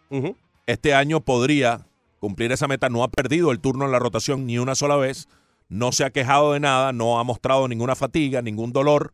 Este 0.68 0.94
año 0.94 1.22
podría 1.22 1.88
cumplir 2.20 2.52
esa 2.52 2.68
meta. 2.68 2.90
No 2.90 3.04
ha 3.04 3.08
perdido 3.08 3.52
el 3.52 3.62
turno 3.62 3.86
en 3.86 3.92
la 3.92 4.00
rotación 4.00 4.46
ni 4.46 4.58
una 4.58 4.76
sola 4.76 4.98
vez. 4.98 5.30
No 5.70 5.94
se 5.94 6.04
ha 6.04 6.10
quejado 6.10 6.52
de 6.54 6.60
nada. 6.60 6.92
No 6.92 7.20
ha 7.20 7.24
mostrado 7.24 7.70
ninguna 7.70 7.96
fatiga, 7.96 8.42
ningún 8.42 8.74
dolor. 8.74 9.14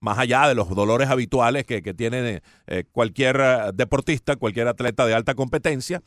Más 0.00 0.18
allá 0.18 0.46
de 0.48 0.54
los 0.54 0.68
dolores 0.70 1.08
habituales 1.08 1.64
que, 1.64 1.82
que 1.82 1.94
tiene 1.94 2.42
eh, 2.66 2.84
cualquier 2.92 3.40
eh, 3.40 3.70
deportista, 3.74 4.36
cualquier 4.36 4.68
atleta 4.68 5.06
de 5.06 5.14
alta 5.14 5.34
competencia. 5.34 6.02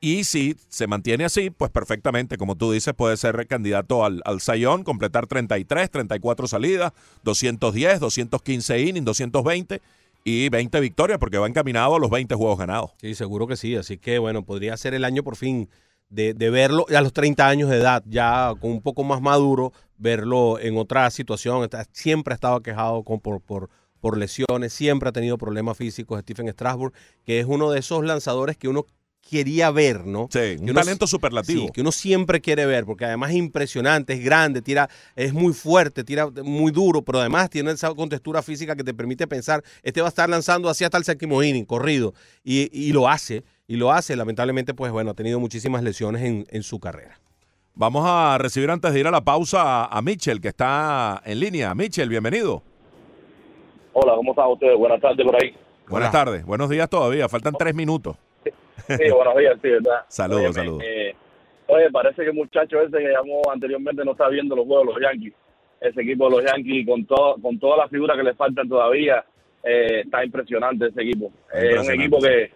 Y 0.00 0.24
si 0.24 0.56
se 0.68 0.86
mantiene 0.86 1.26
así, 1.26 1.50
pues 1.50 1.70
perfectamente, 1.70 2.38
como 2.38 2.56
tú 2.56 2.72
dices, 2.72 2.94
puede 2.94 3.18
ser 3.18 3.46
candidato 3.46 4.04
al, 4.04 4.22
al 4.24 4.40
Sayón, 4.40 4.82
completar 4.82 5.26
33, 5.26 5.90
34 5.90 6.48
salidas, 6.48 6.92
210, 7.22 8.00
215 8.00 8.80
innings, 8.80 9.04
220 9.04 9.82
y 10.24 10.48
20 10.48 10.80
victorias, 10.80 11.18
porque 11.18 11.36
va 11.36 11.46
encaminado 11.46 11.96
a 11.96 11.98
los 11.98 12.08
20 12.08 12.34
juegos 12.34 12.58
ganados. 12.58 12.92
Sí, 13.00 13.14
seguro 13.14 13.46
que 13.46 13.56
sí. 13.56 13.76
Así 13.76 13.98
que, 13.98 14.18
bueno, 14.18 14.42
podría 14.42 14.74
ser 14.78 14.94
el 14.94 15.04
año 15.04 15.22
por 15.22 15.36
fin 15.36 15.68
de, 16.10 16.34
de 16.34 16.50
verlo 16.50 16.84
a 16.94 17.00
los 17.00 17.12
30 17.12 17.48
años 17.48 17.70
de 17.70 17.76
edad, 17.78 18.02
ya 18.06 18.52
con 18.60 18.70
un 18.72 18.82
poco 18.82 19.02
más 19.04 19.20
maduro, 19.22 19.72
verlo 19.96 20.58
en 20.58 20.76
otra 20.76 21.08
situación. 21.10 21.62
Está- 21.64 21.86
siempre 21.92 22.32
ha 22.32 22.36
estado 22.36 22.60
quejado 22.60 23.02
con, 23.04 23.20
por, 23.20 23.40
por, 23.40 23.70
por 24.00 24.18
lesiones, 24.18 24.72
siempre 24.72 25.08
ha 25.08 25.12
tenido 25.12 25.38
problemas 25.38 25.76
físicos 25.76 26.20
Stephen 26.20 26.48
Strasburg, 26.52 26.92
que 27.24 27.40
es 27.40 27.46
uno 27.46 27.70
de 27.70 27.78
esos 27.78 28.04
lanzadores 28.04 28.56
que 28.56 28.68
uno 28.68 28.86
quería 29.28 29.70
ver, 29.70 30.06
¿no? 30.06 30.24
Sí, 30.30 30.38
Que 30.38 30.56
un 30.60 30.70
uno- 30.70 30.80
talento 30.80 31.06
superlativo. 31.06 31.66
Sí, 31.66 31.70
que 31.72 31.80
uno 31.82 31.92
siempre 31.92 32.40
quiere 32.40 32.66
ver, 32.66 32.84
porque 32.84 33.04
además 33.04 33.30
es 33.30 33.36
impresionante, 33.36 34.14
es 34.14 34.24
grande, 34.24 34.60
tira, 34.62 34.88
es 35.14 35.32
muy 35.32 35.52
fuerte, 35.52 36.02
tira 36.04 36.28
muy 36.42 36.72
duro, 36.72 37.02
pero 37.02 37.20
además 37.20 37.48
tiene 37.50 37.70
esa 37.70 37.94
contextura 37.94 38.42
física 38.42 38.74
que 38.74 38.82
te 38.84 38.92
permite 38.94 39.26
pensar, 39.28 39.62
este 39.82 40.00
va 40.00 40.08
a 40.08 40.10
estar 40.10 40.28
lanzando 40.28 40.68
así 40.68 40.82
hasta 40.84 40.98
el 40.98 41.04
séptimo 41.04 41.42
inning, 41.42 41.64
corrido, 41.64 42.12
y, 42.42 42.68
y 42.72 42.92
lo 42.92 43.08
hace, 43.08 43.44
y 43.68 43.76
lo 43.76 43.92
hace. 43.92 44.16
Lamentablemente, 44.16 44.74
pues 44.74 44.90
bueno, 44.90 45.10
ha 45.12 45.14
tenido 45.14 45.38
muchísimas 45.38 45.82
lesiones 45.84 46.22
en, 46.22 46.46
en 46.50 46.62
su 46.64 46.80
carrera. 46.80 47.20
Vamos 47.74 48.04
a 48.06 48.36
recibir 48.38 48.68
antes 48.70 48.92
de 48.92 48.98
ir 49.00 49.06
a 49.06 49.10
la 49.12 49.20
pausa 49.20 49.62
a, 49.62 49.96
a 49.96 50.02
Mitchell, 50.02 50.40
que 50.40 50.48
está 50.48 51.22
en 51.24 51.38
línea. 51.38 51.72
Mitchell, 51.74 52.08
bienvenido. 52.08 52.62
Hola, 53.92 54.14
¿cómo 54.16 54.32
están 54.32 54.48
ustedes? 54.50 54.76
Buenas 54.76 55.00
tardes 55.00 55.24
por 55.24 55.36
ahí. 55.42 55.54
Buenas 55.88 56.12
tardes. 56.12 56.44
Buenos 56.44 56.68
días 56.68 56.88
todavía. 56.90 57.28
Faltan 57.28 57.54
tres 57.58 57.74
minutos. 57.74 58.16
Sí, 58.86 59.10
buenos 59.10 59.36
días, 59.36 59.58
sí, 59.62 59.68
¿verdad? 59.70 60.00
Saludos, 60.08 60.54
saludos. 60.54 60.82
eh, 60.84 61.14
oye, 61.68 61.90
parece 61.90 62.22
que 62.22 62.28
el 62.30 62.34
muchacho 62.34 62.80
ese 62.80 62.98
que 62.98 63.10
llamó 63.12 63.42
anteriormente 63.52 64.04
no 64.04 64.12
está 64.12 64.28
viendo 64.28 64.54
los 64.56 64.66
juegos 64.66 64.86
de 64.88 64.92
los 64.92 65.02
Yankees. 65.02 65.34
Ese 65.80 66.02
equipo 66.02 66.28
de 66.28 66.36
los 66.42 66.44
Yankees, 66.52 66.86
con, 66.86 67.04
todo, 67.06 67.36
con 67.40 67.58
todas 67.58 67.78
las 67.78 67.90
figuras 67.90 68.16
que 68.16 68.22
le 68.24 68.34
faltan 68.34 68.68
todavía, 68.68 69.24
eh, 69.64 70.00
está 70.04 70.24
impresionante 70.24 70.86
ese 70.88 71.02
equipo. 71.02 71.32
Es 71.52 71.62
un 71.62 71.64
Impresionante, 71.70 71.94
equipo 71.94 72.18
que, 72.20 72.50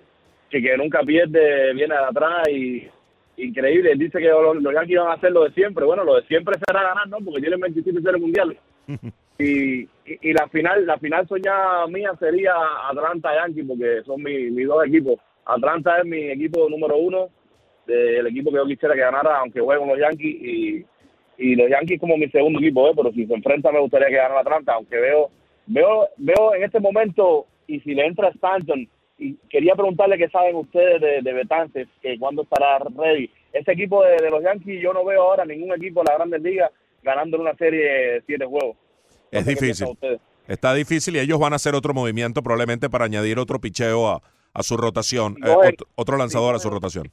que, 0.51 0.62
que 0.62 0.77
nunca 0.77 1.01
pierde, 1.01 1.72
viene 1.75 1.95
de 1.95 2.05
atrás 2.05 2.49
y 2.51 2.87
increíble. 3.39 3.93
Él 3.93 3.99
dice 3.99 4.18
que 4.18 4.29
los, 4.29 4.57
los 4.62 4.75
Yankees 4.75 4.99
van 4.99 5.09
a 5.09 5.14
hacer 5.14 5.33
lo 5.33 5.45
de 5.45 5.53
siempre. 5.53 5.85
Bueno, 5.87 6.05
lo 6.05 6.16
de 6.16 6.27
siempre 6.27 6.57
será 6.66 6.83
ganar, 6.83 7.09
¿no? 7.09 7.18
Porque 7.25 7.41
tienen 7.41 7.61
27 7.61 8.01
series 8.03 8.20
mundiales. 8.20 8.59
Y, 9.37 9.81
y, 9.81 9.89
y 10.22 10.33
la 10.33 10.47
final 10.47 10.87
la 10.87 10.97
final 10.97 11.27
soñada 11.27 11.89
mía 11.89 12.12
sería 12.20 12.55
Atlanta 12.89 13.31
Yankees 13.35 13.64
porque 13.66 14.03
son 14.07 14.22
mi- 14.22 14.49
mis 14.53 14.64
dos 14.68 14.87
equipos. 14.87 15.18
Atlanta 15.45 15.99
es 15.99 16.05
mi 16.05 16.30
equipo 16.30 16.68
número 16.68 16.97
uno, 16.97 17.28
del 17.86 18.26
equipo 18.26 18.51
que 18.51 18.57
yo 18.57 18.66
quisiera 18.66 18.95
que 18.95 19.01
ganara, 19.01 19.38
aunque 19.38 19.61
juegue 19.61 19.80
con 19.80 19.88
los 19.88 19.99
Yankees. 19.99 20.36
Y, 20.42 20.86
y 21.36 21.57
los 21.57 21.68
Yankees 21.68 22.01
como 22.01 22.16
mi 22.16 22.28
segundo 22.30 22.61
equipo, 22.61 22.88
¿eh? 22.88 22.92
pero 22.97 23.12
si 23.12 23.26
se 23.26 23.34
enfrenta 23.34 23.72
me 23.72 23.80
gustaría 23.80 24.09
que 24.09 24.16
ganara 24.16 24.40
Atlanta, 24.40 24.74
aunque 24.74 24.97
veo 24.97 25.30
veo 25.66 26.09
veo 26.16 26.55
en 26.55 26.64
este 26.64 26.80
momento, 26.80 27.47
y 27.66 27.80
si 27.80 27.95
le 27.95 28.07
entra 28.07 28.28
Stanton, 28.28 28.88
y 29.18 29.34
quería 29.49 29.74
preguntarle 29.74 30.18
qué 30.18 30.28
saben 30.28 30.57
ustedes 30.57 31.01
de, 31.01 31.22
de 31.22 31.32
Betances, 31.32 31.88
que 32.03 32.18
cuándo 32.18 32.42
estará 32.42 32.78
ready. 32.78 33.30
Ese 33.53 33.72
equipo 33.72 34.03
de, 34.05 34.16
de 34.16 34.30
los 34.30 34.42
Yankees, 34.42 34.82
yo 34.82 34.92
no 34.92 35.05
veo 35.05 35.22
ahora 35.22 35.45
ningún 35.45 35.72
equipo 35.72 36.03
de 36.03 36.11
la 36.11 36.16
Grandes 36.16 36.42
Ligas 36.42 36.70
ganando 37.03 37.40
una 37.40 37.55
serie 37.55 37.84
de 37.84 38.22
siete 38.26 38.45
juegos. 38.45 38.76
No 39.30 39.38
Es 39.38 39.47
difícil. 39.47 39.88
Está 40.49 40.74
difícil 40.74 41.16
y 41.16 41.20
ellos 41.20 41.38
van 41.38 41.53
a 41.53 41.57
hacer 41.57 41.74
otro 41.74 41.95
movimiento 41.95 42.42
probablemente 42.42 42.90
para 42.90 43.07
añadir 43.07 43.38
otro 43.38 43.61
picheo 43.61 44.09
a, 44.09 44.22
a 44.55 44.62
su 44.62 44.76
rotación, 44.76 45.32
eh, 45.38 45.40
No, 45.40 45.64
eh, 45.64 45.68
otro, 45.74 45.86
otro 45.96 46.16
lanzador 46.16 46.55
a 46.55 46.59
su 46.59 46.70
rotación. 46.70 47.11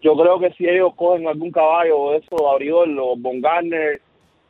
Yo 0.00 0.16
creo 0.16 0.38
que 0.40 0.50
si 0.52 0.66
ellos 0.68 0.94
cogen 0.96 1.26
algún 1.28 1.50
caballo 1.50 2.10
de 2.12 2.18
eso, 2.18 2.50
abridor, 2.50 2.88
o 3.00 3.14
Von 3.16 3.40
Garner, 3.40 4.00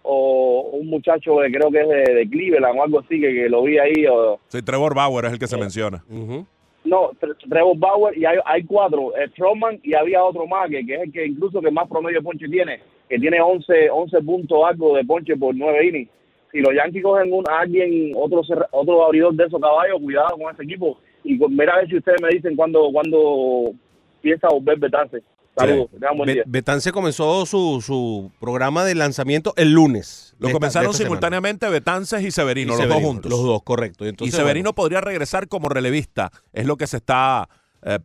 o 0.02 0.70
un 0.72 0.88
muchacho 0.88 1.36
que 1.38 1.50
creo 1.52 1.70
que 1.70 1.80
es 1.80 1.88
de, 1.88 2.14
de 2.14 2.28
Cleveland 2.28 2.78
o 2.78 2.82
algo 2.82 2.98
así, 3.00 3.20
que, 3.20 3.32
que 3.32 3.48
lo 3.48 3.62
vi 3.62 3.78
ahí, 3.78 4.06
o, 4.10 4.38
Sí, 4.48 4.62
Trevor 4.62 4.94
Bauer 4.94 5.26
es 5.26 5.32
el 5.32 5.38
que 5.38 5.46
se 5.46 5.56
menciona. 5.58 6.02
Ujú. 6.10 6.46
no, 6.84 7.10
Tre- 7.20 7.36
Trevor 7.48 7.76
Bauer 7.78 8.16
y 8.18 8.24
hay, 8.24 8.38
hay 8.44 8.64
cuatro, 8.64 9.16
eh, 9.16 9.28
Stroman 9.30 9.78
y 9.82 9.94
había 9.94 10.22
otro 10.24 10.46
más 10.46 10.68
que, 10.70 10.84
que 10.84 10.94
es 10.96 11.00
el 11.02 11.12
que 11.12 11.26
incluso 11.26 11.60
que 11.60 11.70
más 11.70 11.88
promedio 11.88 12.18
de 12.18 12.24
ponche 12.24 12.48
tiene, 12.48 12.80
que 13.08 13.18
tiene 13.18 13.40
11, 13.40 13.90
11 13.90 14.20
puntos 14.22 14.58
algo 14.66 14.96
de 14.96 15.04
ponche 15.04 15.36
por 15.36 15.54
nueve 15.54 15.86
innings. 15.86 16.10
Si 16.50 16.58
los 16.60 16.74
Yankees 16.74 17.02
cogen 17.02 17.32
un, 17.32 17.44
a 17.48 17.60
alguien, 17.60 18.12
otro 18.16 18.42
otro 18.72 19.04
abridor 19.06 19.32
de 19.34 19.44
esos 19.44 19.60
caballos, 19.60 20.00
cuidado 20.02 20.36
con 20.36 20.52
ese 20.52 20.64
equipo. 20.64 20.98
Y 21.24 21.38
con, 21.38 21.54
mira 21.54 21.74
a 21.74 21.78
ver 21.78 21.88
si 21.88 21.96
ustedes 21.98 22.20
me 22.22 22.28
dicen 22.30 22.56
cuándo 22.56 22.88
cuando 22.92 23.72
piensa 24.20 24.48
volver 24.48 24.78
Betance. 24.78 25.22
Saludos, 25.56 25.90
tengan 25.90 26.16
buen 26.16 26.32
día. 26.32 26.42
Betance 26.46 26.90
comenzó 26.92 27.44
su, 27.44 27.82
su 27.84 28.30
programa 28.40 28.84
de 28.84 28.94
lanzamiento 28.94 29.52
el 29.56 29.72
lunes. 29.72 30.34
Lo 30.38 30.48
esta- 30.48 30.54
comenzaron 30.58 30.92
semana. 30.94 31.04
simultáneamente 31.08 31.68
Betances 31.68 32.22
y 32.24 32.30
Severino, 32.30 32.68
Y 32.68 32.70
los 32.70 32.78
dos 32.78 32.86
Severino, 32.88 33.06
juntos. 33.08 33.30
Los 33.30 33.42
dos, 33.42 33.62
correcto. 33.62 34.06
y 34.06 34.08
Entonces, 34.08 34.34
Severino 34.34 34.68
bueno, 34.70 34.74
podría 34.74 35.00
regresar 35.02 35.48
como 35.48 35.68
relevista, 35.68 36.30
es 36.54 36.64
lo 36.66 36.76
que 36.78 36.86
se 36.86 36.96
está 36.96 37.48
eh, 37.82 37.98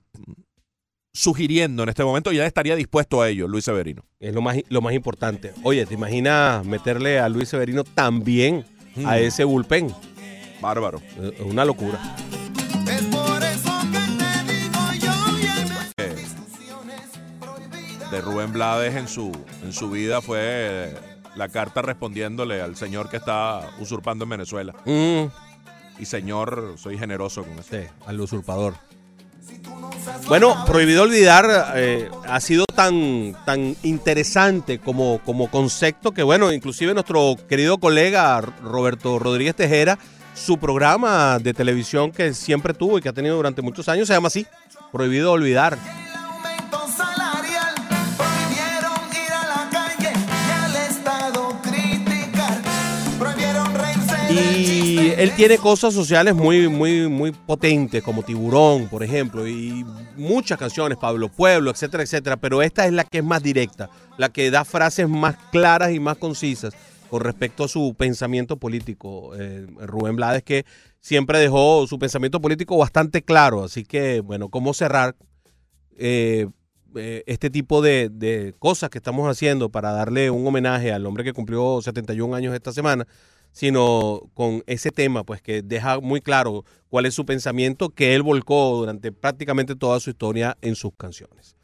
sugiriendo 1.13 1.83
en 1.83 1.89
este 1.89 2.03
momento, 2.03 2.31
y 2.31 2.35
ya 2.37 2.45
estaría 2.45 2.75
dispuesto 2.75 3.21
a 3.21 3.29
ello, 3.29 3.47
Luis 3.47 3.63
Severino. 3.65 4.03
es 4.19 4.33
lo 4.35 4.41
más, 4.41 4.57
lo 4.69 4.81
más 4.81 4.93
importante. 4.93 5.53
Oye, 5.63 5.85
¿te 5.85 5.93
imaginas 5.93 6.65
meterle 6.65 7.19
a 7.19 7.29
Luis 7.29 7.47
Severino 7.49 7.83
también 7.83 8.65
a 9.05 9.15
Mm. 9.15 9.19
ese 9.19 9.43
bullpen? 9.45 9.87
Bárbaro. 10.61 10.99
Es 11.21 11.39
una 11.41 11.63
locura. 11.65 11.97
De 18.11 18.21
Rubén 18.21 18.53
Blades 18.53 18.95
en 18.95 19.07
su, 19.07 19.31
en 19.63 19.73
su 19.73 19.89
vida 19.89 20.21
fue 20.21 20.93
la 21.35 21.49
carta 21.49 21.81
respondiéndole 21.81 22.61
al 22.61 22.75
señor 22.75 23.09
que 23.09 23.17
está 23.17 23.61
usurpando 23.79 24.23
en 24.23 24.29
Venezuela. 24.29 24.73
Mm, 24.85 25.25
Y 25.99 26.05
señor, 26.05 26.75
soy 26.77 26.97
generoso 26.97 27.43
con 27.43 27.53
eso. 27.53 27.69
sí, 27.71 27.87
al 28.05 28.19
usurpador. 28.19 28.75
Bueno, 30.27 30.65
prohibido 30.65 31.03
olvidar 31.03 31.73
eh, 31.75 32.09
ha 32.27 32.39
sido 32.39 32.65
tan, 32.65 33.35
tan 33.45 33.75
interesante 33.83 34.79
como, 34.79 35.19
como 35.23 35.49
concepto 35.49 36.11
que, 36.11 36.23
bueno, 36.23 36.51
inclusive 36.51 36.93
nuestro 36.93 37.35
querido 37.47 37.77
colega 37.77 38.41
Roberto 38.41 39.19
Rodríguez 39.19 39.55
Tejera, 39.55 39.97
su 40.33 40.57
programa 40.57 41.39
de 41.39 41.53
televisión 41.53 42.11
que 42.11 42.33
siempre 42.33 42.73
tuvo 42.73 42.97
y 42.97 43.01
que 43.01 43.09
ha 43.09 43.13
tenido 43.13 43.35
durante 43.35 43.61
muchos 43.61 43.87
años 43.89 44.07
se 44.07 44.13
llama 44.13 44.27
así, 44.27 44.45
Prohibido 44.91 45.31
olvidar. 45.31 45.77
Y 54.29 55.09
él 55.17 55.31
tiene 55.35 55.57
cosas 55.57 55.93
sociales 55.93 56.35
muy, 56.35 56.67
muy, 56.67 57.07
muy 57.07 57.31
potentes, 57.31 58.03
como 58.03 58.23
Tiburón, 58.23 58.87
por 58.89 59.03
ejemplo, 59.03 59.47
y 59.47 59.85
muchas 60.17 60.57
canciones, 60.57 60.97
Pablo 60.97 61.29
Pueblo, 61.29 61.71
etcétera, 61.71 62.03
etcétera, 62.03 62.37
pero 62.37 62.61
esta 62.61 62.85
es 62.85 62.93
la 62.93 63.03
que 63.05 63.19
es 63.19 63.23
más 63.23 63.41
directa, 63.41 63.89
la 64.17 64.29
que 64.29 64.51
da 64.51 64.65
frases 64.65 65.07
más 65.07 65.37
claras 65.51 65.91
y 65.93 65.99
más 65.99 66.17
concisas 66.17 66.73
con 67.09 67.21
respecto 67.21 67.63
a 67.63 67.67
su 67.67 67.95
pensamiento 67.97 68.57
político. 68.57 69.31
Eh, 69.35 69.65
Rubén 69.79 70.17
Blades, 70.17 70.43
que 70.43 70.65
siempre 70.99 71.39
dejó 71.39 71.87
su 71.87 71.97
pensamiento 71.97 72.41
político 72.41 72.77
bastante 72.77 73.21
claro, 73.21 73.63
así 73.63 73.85
que, 73.85 74.19
bueno, 74.19 74.49
¿cómo 74.49 74.73
cerrar 74.73 75.15
eh, 75.97 76.47
eh, 76.95 77.23
este 77.27 77.49
tipo 77.49 77.81
de 77.81 78.53
cosas 78.59 78.89
que 78.89 78.97
estamos 78.97 79.29
haciendo 79.29 79.69
para 79.69 79.91
darle 79.93 80.29
un 80.31 80.45
homenaje 80.45 80.91
al 80.91 81.05
hombre 81.05 81.23
que 81.23 81.33
cumplió 81.33 81.81
71 81.81 82.35
años 82.35 82.53
esta 82.53 82.73
semana? 82.73 83.07
Sino 83.57 84.21
con 84.35 84.61
ese 84.67 84.91
tema, 84.91 85.23
pues 85.23 85.41
que 85.41 85.63
deja 85.63 85.99
muy 85.99 86.21
claro 86.21 86.63
cuál 86.89 87.07
es 87.07 87.15
su 87.15 87.25
pensamiento 87.25 87.89
que 87.89 88.13
él 88.13 88.21
volcó 88.21 88.77
durante 88.77 89.11
prácticamente 89.11 89.75
toda 89.75 89.99
su 89.99 90.11
historia 90.11 90.55
en 90.61 90.75
sus 90.75 90.91
canciones. 90.95 91.55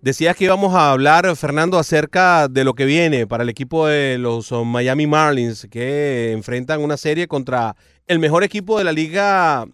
Decías 0.00 0.34
que 0.34 0.44
íbamos 0.44 0.74
a 0.74 0.92
hablar, 0.92 1.36
Fernando, 1.36 1.78
acerca 1.78 2.48
de 2.48 2.64
lo 2.64 2.72
que 2.72 2.86
viene 2.86 3.26
para 3.26 3.42
el 3.42 3.50
equipo 3.50 3.86
de 3.86 4.16
los 4.16 4.50
Miami 4.50 5.06
Marlins, 5.06 5.66
que 5.70 6.32
enfrentan 6.32 6.80
una 6.82 6.96
serie 6.96 7.28
contra 7.28 7.76
el 8.06 8.18
mejor 8.18 8.42
equipo 8.42 8.78
de 8.78 8.84
la 8.84 8.92
Liga 8.92 9.66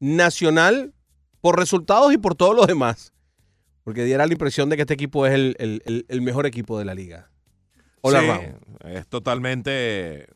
Nacional 0.00 0.94
por 1.42 1.58
resultados 1.58 2.14
y 2.14 2.18
por 2.18 2.34
todo 2.34 2.54
lo 2.54 2.64
demás. 2.64 3.12
Porque 3.84 4.04
diera 4.04 4.26
la 4.26 4.32
impresión 4.32 4.70
de 4.70 4.76
que 4.76 4.82
este 4.82 4.94
equipo 4.94 5.26
es 5.26 5.34
el, 5.34 5.54
el- 6.08 6.20
mejor 6.22 6.46
equipo 6.46 6.78
de 6.78 6.86
la 6.86 6.94
liga. 6.94 7.30
Hola, 8.00 8.20
Sí, 8.40 8.88
es 8.88 9.06
totalmente, 9.06 10.28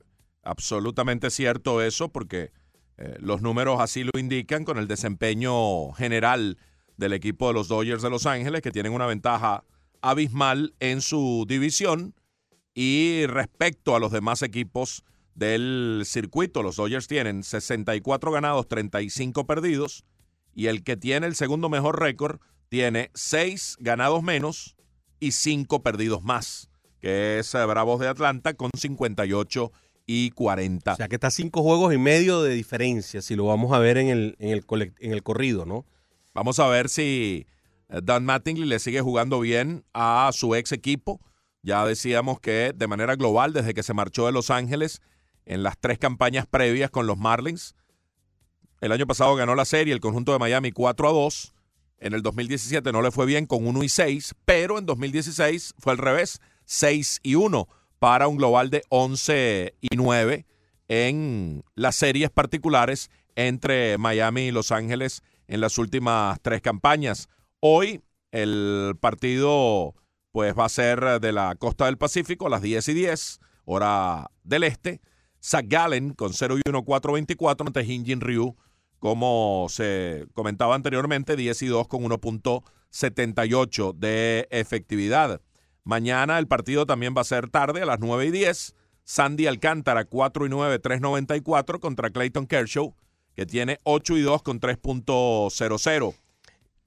absolutamente 0.47 1.31
cierto 1.31 1.83
eso, 1.83 2.09
porque 2.09 2.53
eh, 2.99 3.17
los 3.21 3.43
números 3.43 3.81
así 3.81 4.05
lo 4.05 4.19
indican 4.19 4.65
con 4.65 4.79
el 4.79 4.89
desempeño 4.89 5.93
general 5.93 6.59
del 6.97 7.13
equipo 7.13 7.49
de 7.49 7.55
los 7.55 7.69
Dodgers 7.69 8.03
de 8.03 8.11
Los 8.11 8.27
Ángeles, 8.27 8.63
que 8.63 8.71
tienen 8.71 8.93
una 8.93 9.07
ventaja 9.07 9.65
abismal 10.01 10.75
en 10.81 11.01
su 11.01 11.45
división 11.47 12.15
y 12.75 13.27
respecto 13.27 13.95
a 13.97 14.01
los 14.01 14.13
demás 14.13 14.43
equipos 14.43 15.05
del 15.35 16.03
circuito. 16.07 16.63
Los 16.63 16.77
Dodgers 16.77 17.07
tienen 17.07 17.43
64 17.43 18.31
ganados, 18.31 18.69
35 18.69 19.47
perdidos, 19.47 20.05
y 20.55 20.69
el 20.69 20.83
que 20.83 20.97
tiene 20.97 21.27
el 21.27 21.35
segundo 21.35 21.69
mejor 21.69 22.01
récord 22.01 22.41
tiene 22.69 23.11
6 23.15 23.77
ganados 23.81 24.23
menos 24.23 24.77
y 25.21 25.33
5 25.33 25.83
perdidos 25.83 26.23
más, 26.23 26.71
que 27.01 27.39
es 27.39 27.55
eh, 27.55 27.65
Bravos 27.67 28.01
de 28.01 28.09
Atlanta 28.09 28.55
con 28.55 28.71
58 28.75 29.71
y 30.07 30.31
40. 30.31 30.93
O 30.93 30.97
sea 30.97 31.09
que 31.09 31.17
está 31.17 31.31
cinco 31.31 31.63
juegos 31.63 31.93
y 31.93 31.99
medio 31.99 32.43
de 32.43 32.55
diferencia, 32.55 33.21
si 33.21 33.35
lo 33.35 33.47
vamos 33.47 33.73
a 33.73 33.79
ver 33.79 33.99
en 33.99 34.09
el, 34.09 34.37
en 34.39 34.51
el, 34.51 34.65
en 35.01 35.13
el 35.13 35.23
corrido, 35.23 35.67
¿no? 35.67 35.85
Vamos 36.33 36.61
a 36.61 36.69
ver 36.69 36.89
si 36.89 37.47
eh, 37.89 38.01
Dan 38.03 38.25
Mattingly 38.25 38.67
le 38.67 38.79
sigue 38.79 39.01
jugando 39.01 39.41
bien 39.41 39.85
a 39.93 40.31
su 40.33 40.55
ex 40.55 40.73
equipo. 40.73 41.21
Ya 41.63 41.85
decíamos 41.85 42.41
que 42.41 42.73
de 42.75 42.87
manera 42.87 43.17
global, 43.17 43.53
desde 43.53 43.75
que 43.75 43.83
se 43.83 43.95
marchó 43.95 44.27
de 44.27 44.33
Los 44.33 44.51
Ángeles, 44.51 45.03
en 45.45 45.63
las 45.63 45.77
tres 45.79 45.99
campañas 45.99 46.47
previas 46.47 46.91
con 46.91 47.07
los 47.07 47.19
Marlins, 47.19 47.75
el 48.81 48.93
año 48.93 49.07
pasado 49.07 49.35
ganó 49.35 49.55
la 49.55 49.65
serie 49.65 49.95
el 49.95 50.01
conjunto 50.01 50.33
de 50.33 50.39
Miami 50.39 50.71
4 50.71 51.09
a 51.09 51.13
2. 51.13 51.55
En 51.99 52.13
el 52.13 52.23
2017 52.23 52.93
no 52.93 53.01
le 53.03 53.11
fue 53.11 53.27
bien 53.27 53.47
con 53.47 53.67
1 53.67 53.83
y 53.83 53.89
6, 53.89 54.35
pero 54.45 54.79
en 54.79 54.87
2016 54.87 55.75
fue 55.79 55.93
al 55.93 55.99
revés, 55.99 56.41
6 56.67 57.21
y 57.23 57.35
1 57.37 57.67
para 57.99 58.29
un 58.29 58.37
global 58.37 58.71
de 58.71 58.83
11 58.89 59.75
y 59.81 59.97
9 59.97 60.47
en 60.89 61.65
las 61.75 61.97
series 61.97 62.31
particulares 62.31 63.11
entre 63.35 63.99
Miami 63.99 64.43
y 64.43 64.51
Los 64.51 64.73
Ángeles 64.73 65.23
en 65.49 65.61
las 65.61 65.79
últimas 65.79 66.41
tres 66.43 66.61
campañas. 66.61 67.29
Hoy 67.61 68.03
el 68.33 68.97
partido 69.01 69.95
pues 70.33 70.55
va 70.55 70.67
a 70.67 70.69
ser 70.69 71.21
de 71.21 71.33
la 71.33 71.55
costa 71.55 71.87
del 71.87 71.97
Pacífico 71.97 72.47
a 72.47 72.51
las 72.51 72.61
10 72.61 72.89
y 72.89 72.95
10, 72.95 73.41
hora 73.65 74.31
del 74.45 74.65
este. 74.65 75.01
Zach 75.43 75.65
Gallen 75.67 76.13
con 76.13 76.35
0 76.35 76.59
y 76.59 76.69
1, 76.69 76.83
4, 76.85 77.13
24 77.15 77.67
ante 77.67 77.85
Hinjin 77.85 78.21
Ryu, 78.21 78.55
como 78.99 79.67
se 79.71 80.27
comentaba 80.35 80.75
anteriormente, 80.75 81.37
10 81.37 81.63
y 81.63 81.67
2 81.69 81.89
con 81.89 82.03
1.78 82.03 83.95
de 83.95 84.47
efectividad. 84.51 85.41
Mañana 85.87 86.39
el 86.41 86.49
partido 86.49 86.85
también 86.85 87.15
va 87.17 87.21
a 87.21 87.25
ser 87.25 87.49
tarde, 87.49 87.81
a 87.81 87.87
las 87.87 88.01
9 88.01 88.27
y 88.27 88.31
10. 88.33 88.75
Sandy 89.05 89.47
Alcántara, 89.47 90.05
4 90.05 90.47
y 90.47 90.49
9, 90.49 90.83
3.94 90.83 91.79
contra 91.79 92.11
Clayton 92.11 92.49
Kershaw, 92.49 92.93
que 93.37 93.47
tiene 93.47 93.79
8 93.85 94.17
y 94.17 94.23
2 94.23 94.43
con 94.43 94.59
3.00. 94.61 96.15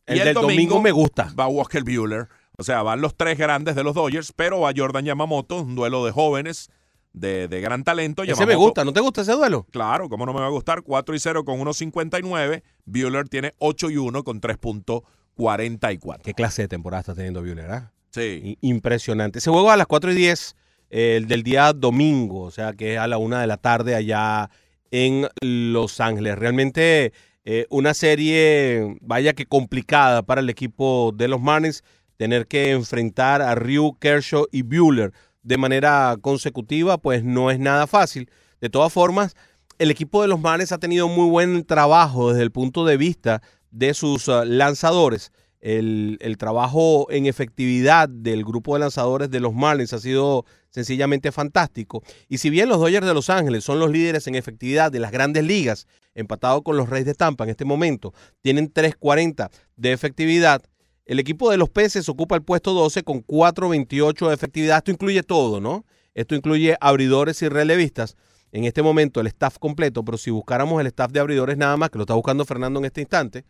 El, 0.05 0.17
Y 0.17 0.19
del 0.19 0.33
domingo, 0.33 0.81
me 0.81 0.91
gusta. 0.91 1.31
Va 1.39 1.47
Walker 1.47 1.81
Bueller. 1.83 2.27
O 2.57 2.63
sea, 2.65 2.83
van 2.83 2.99
los 2.99 3.15
tres 3.15 3.37
grandes 3.37 3.73
de 3.75 3.85
los 3.85 3.95
Dodgers, 3.95 4.33
pero 4.35 4.59
va 4.59 4.73
Jordan 4.75 5.05
Yamamoto, 5.05 5.61
un 5.61 5.75
duelo 5.75 6.03
de 6.03 6.11
jóvenes 6.11 6.69
de, 7.13 7.47
de 7.47 7.61
gran 7.61 7.85
talento. 7.85 8.23
Ese 8.23 8.45
me 8.45 8.53
Yamamoto- 8.53 8.57
gusta, 8.57 8.83
¿no 8.83 8.91
te 8.91 8.99
gusta 8.99 9.21
ese 9.21 9.31
duelo? 9.31 9.65
Claro, 9.71 10.09
¿cómo 10.09 10.25
no 10.25 10.33
me 10.33 10.41
va 10.41 10.47
a 10.47 10.49
gustar? 10.49 10.81
4 10.81 11.15
y 11.15 11.19
0 11.19 11.45
con 11.45 11.57
1.59. 11.59 12.63
Bueller 12.83 13.29
tiene 13.29 13.53
8 13.59 13.91
y 13.91 13.97
1 13.97 14.23
con 14.25 14.41
3.44. 14.41 16.21
Qué 16.21 16.33
clase 16.33 16.63
de 16.63 16.67
temporada 16.67 16.99
está 16.99 17.15
teniendo 17.15 17.41
Buehler, 17.41 17.71
¿ah? 17.71 17.93
Sí. 18.11 18.57
Impresionante. 18.61 19.39
Ese 19.39 19.49
juego 19.49 19.71
a 19.71 19.77
las 19.77 19.87
4 19.87 20.11
y 20.11 20.15
10 20.15 20.55
eh, 20.89 21.17
el 21.17 21.27
del 21.27 21.43
día 21.43 21.73
domingo, 21.73 22.41
o 22.41 22.51
sea 22.51 22.73
que 22.73 22.93
es 22.93 22.99
a 22.99 23.07
la 23.07 23.17
1 23.17 23.37
de 23.37 23.47
la 23.47 23.57
tarde 23.57 23.95
allá 23.95 24.49
en 24.91 25.27
Los 25.41 25.99
Ángeles. 25.99 26.37
Realmente 26.37 27.13
eh, 27.45 27.65
una 27.69 27.93
serie, 27.93 28.97
vaya 29.01 29.33
que 29.33 29.45
complicada 29.45 30.23
para 30.23 30.41
el 30.41 30.49
equipo 30.49 31.11
de 31.15 31.27
los 31.27 31.41
Marlins, 31.41 31.83
tener 32.17 32.47
que 32.47 32.71
enfrentar 32.71 33.41
a 33.41 33.55
Ryu, 33.55 33.97
Kershaw 33.99 34.47
y 34.51 34.63
Bueller 34.63 35.13
de 35.41 35.57
manera 35.57 36.17
consecutiva, 36.21 36.97
pues 36.97 37.23
no 37.23 37.49
es 37.49 37.59
nada 37.59 37.87
fácil. 37.87 38.29
De 38.59 38.69
todas 38.69 38.91
formas, 38.91 39.35
el 39.77 39.89
equipo 39.91 40.21
de 40.21 40.27
los 40.27 40.39
Marlins 40.39 40.71
ha 40.71 40.77
tenido 40.79 41.07
muy 41.07 41.29
buen 41.29 41.63
trabajo 41.65 42.29
desde 42.29 42.43
el 42.43 42.51
punto 42.51 42.85
de 42.85 42.97
vista 42.97 43.41
de 43.71 43.93
sus 43.93 44.27
uh, 44.27 44.43
lanzadores. 44.43 45.31
El, 45.61 46.35
trabajo 46.37 47.07
en 47.09 47.25
efectividad 47.25 48.07
del 48.07 48.43
grupo 48.43 48.73
de 48.73 48.81
lanzadores 48.81 49.29
de 49.29 49.39
los 49.39 49.53
Marlins 49.53 49.93
ha 49.93 49.99
sido 49.99 50.45
sencillamente 50.69 51.31
fantástico. 51.31 52.03
Y 52.27 52.37
si 52.37 52.49
bien 52.49 52.69
los 52.69 52.79
Dodgers 52.79 53.05
de 53.05 53.13
Los 53.13 53.29
Ángeles 53.29 53.63
son 53.63 53.79
los 53.79 53.91
líderes 53.91 54.27
en 54.27 54.35
efectividad 54.35 54.91
de 54.91 54.99
las 54.99 55.11
grandes 55.11 55.43
ligas, 55.43 55.87
empatados 56.15 56.61
con 56.63 56.77
los 56.77 56.89
Reyes 56.89 57.05
de 57.07 57.13
Tampa 57.13 57.43
en 57.43 57.49
este 57.51 57.65
momento, 57.65 58.13
tienen 58.41 58.71
3.40 58.71 59.49
de 59.75 59.91
efectividad. 59.91 60.61
El 61.05 61.19
equipo 61.19 61.49
de 61.49 61.57
los 61.57 61.69
peces 61.69 62.07
ocupa 62.07 62.35
el 62.35 62.43
puesto 62.43 62.73
12 62.73 63.03
con 63.03 63.25
4.28 63.25 64.27
de 64.27 64.33
efectividad. 64.33 64.77
Esto 64.77 64.91
incluye 64.91 65.23
todo, 65.23 65.59
¿no? 65.59 65.85
Esto 66.13 66.35
incluye 66.35 66.77
abridores 66.79 67.41
y 67.41 67.49
relevistas. 67.49 68.15
En 68.51 68.63
este 68.63 68.81
momento 68.81 69.19
el 69.19 69.27
staff 69.27 69.57
completo, 69.59 70.03
pero 70.03 70.17
si 70.17 70.31
buscáramos 70.31 70.81
el 70.81 70.87
staff 70.87 71.11
de 71.11 71.19
abridores 71.19 71.57
nada 71.57 71.77
más, 71.77 71.89
que 71.89 71.97
lo 71.97 72.03
está 72.03 72.13
buscando 72.13 72.45
Fernando 72.45 72.79
en 72.79 72.85
este 72.85 73.01
instante. 73.01 73.45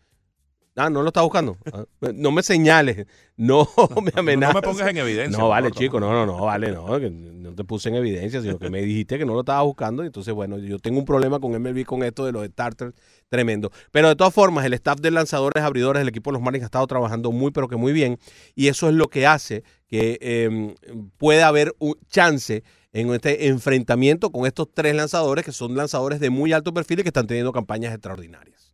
Ah, 0.76 0.88
no 0.88 1.02
lo 1.02 1.08
está 1.08 1.22
buscando. 1.22 1.58
Ah, 1.72 1.84
No 2.14 2.30
me 2.30 2.42
señales, 2.42 3.06
no 3.36 3.68
me 4.02 4.12
No 4.12 4.20
amenaces. 4.20 4.54
me 4.54 4.62
pongas 4.62 4.88
en 4.88 4.96
evidencia. 4.98 5.36
No, 5.36 5.48
vale, 5.48 5.70
chico, 5.72 5.98
no, 6.00 6.12
no, 6.12 6.24
no, 6.24 6.44
vale, 6.44 6.70
no, 6.72 6.98
que 6.98 7.10
no 7.10 7.54
te 7.54 7.64
puse 7.64 7.88
en 7.88 7.96
evidencia, 7.96 8.40
sino 8.40 8.58
que 8.58 8.70
me 8.70 8.80
dijiste 8.82 9.18
que 9.18 9.26
no 9.26 9.34
lo 9.34 9.40
estaba 9.40 9.62
buscando. 9.62 10.04
y 10.04 10.06
Entonces, 10.06 10.32
bueno, 10.32 10.58
yo 10.58 10.78
tengo 10.78 10.98
un 11.00 11.04
problema 11.04 11.40
con 11.40 11.52
MLB 11.60 11.84
con 11.84 12.02
esto 12.04 12.24
de 12.24 12.32
los 12.32 12.46
starters 12.46 12.94
tremendo. 13.28 13.70
Pero 13.90 14.08
de 14.08 14.16
todas 14.16 14.32
formas, 14.32 14.64
el 14.64 14.72
staff 14.74 15.00
de 15.00 15.10
lanzadores, 15.10 15.62
abridores 15.62 16.00
del 16.00 16.08
equipo 16.08 16.30
de 16.30 16.34
los 16.34 16.42
Marlins 16.42 16.62
ha 16.62 16.66
estado 16.66 16.86
trabajando 16.86 17.32
muy, 17.32 17.50
pero 17.50 17.68
que 17.68 17.76
muy 17.76 17.92
bien. 17.92 18.18
Y 18.54 18.68
eso 18.68 18.88
es 18.88 18.94
lo 18.94 19.08
que 19.08 19.26
hace 19.26 19.64
que 19.88 20.18
eh, 20.20 20.74
pueda 21.18 21.48
haber 21.48 21.74
un 21.80 21.94
chance 22.08 22.62
en 22.92 23.12
este 23.12 23.48
enfrentamiento 23.48 24.30
con 24.30 24.46
estos 24.46 24.68
tres 24.72 24.94
lanzadores 24.94 25.44
que 25.44 25.52
son 25.52 25.76
lanzadores 25.76 26.20
de 26.20 26.30
muy 26.30 26.52
alto 26.52 26.72
perfil 26.72 27.00
y 27.00 27.02
que 27.02 27.08
están 27.08 27.26
teniendo 27.26 27.52
campañas 27.52 27.92
extraordinarias. 27.92 28.69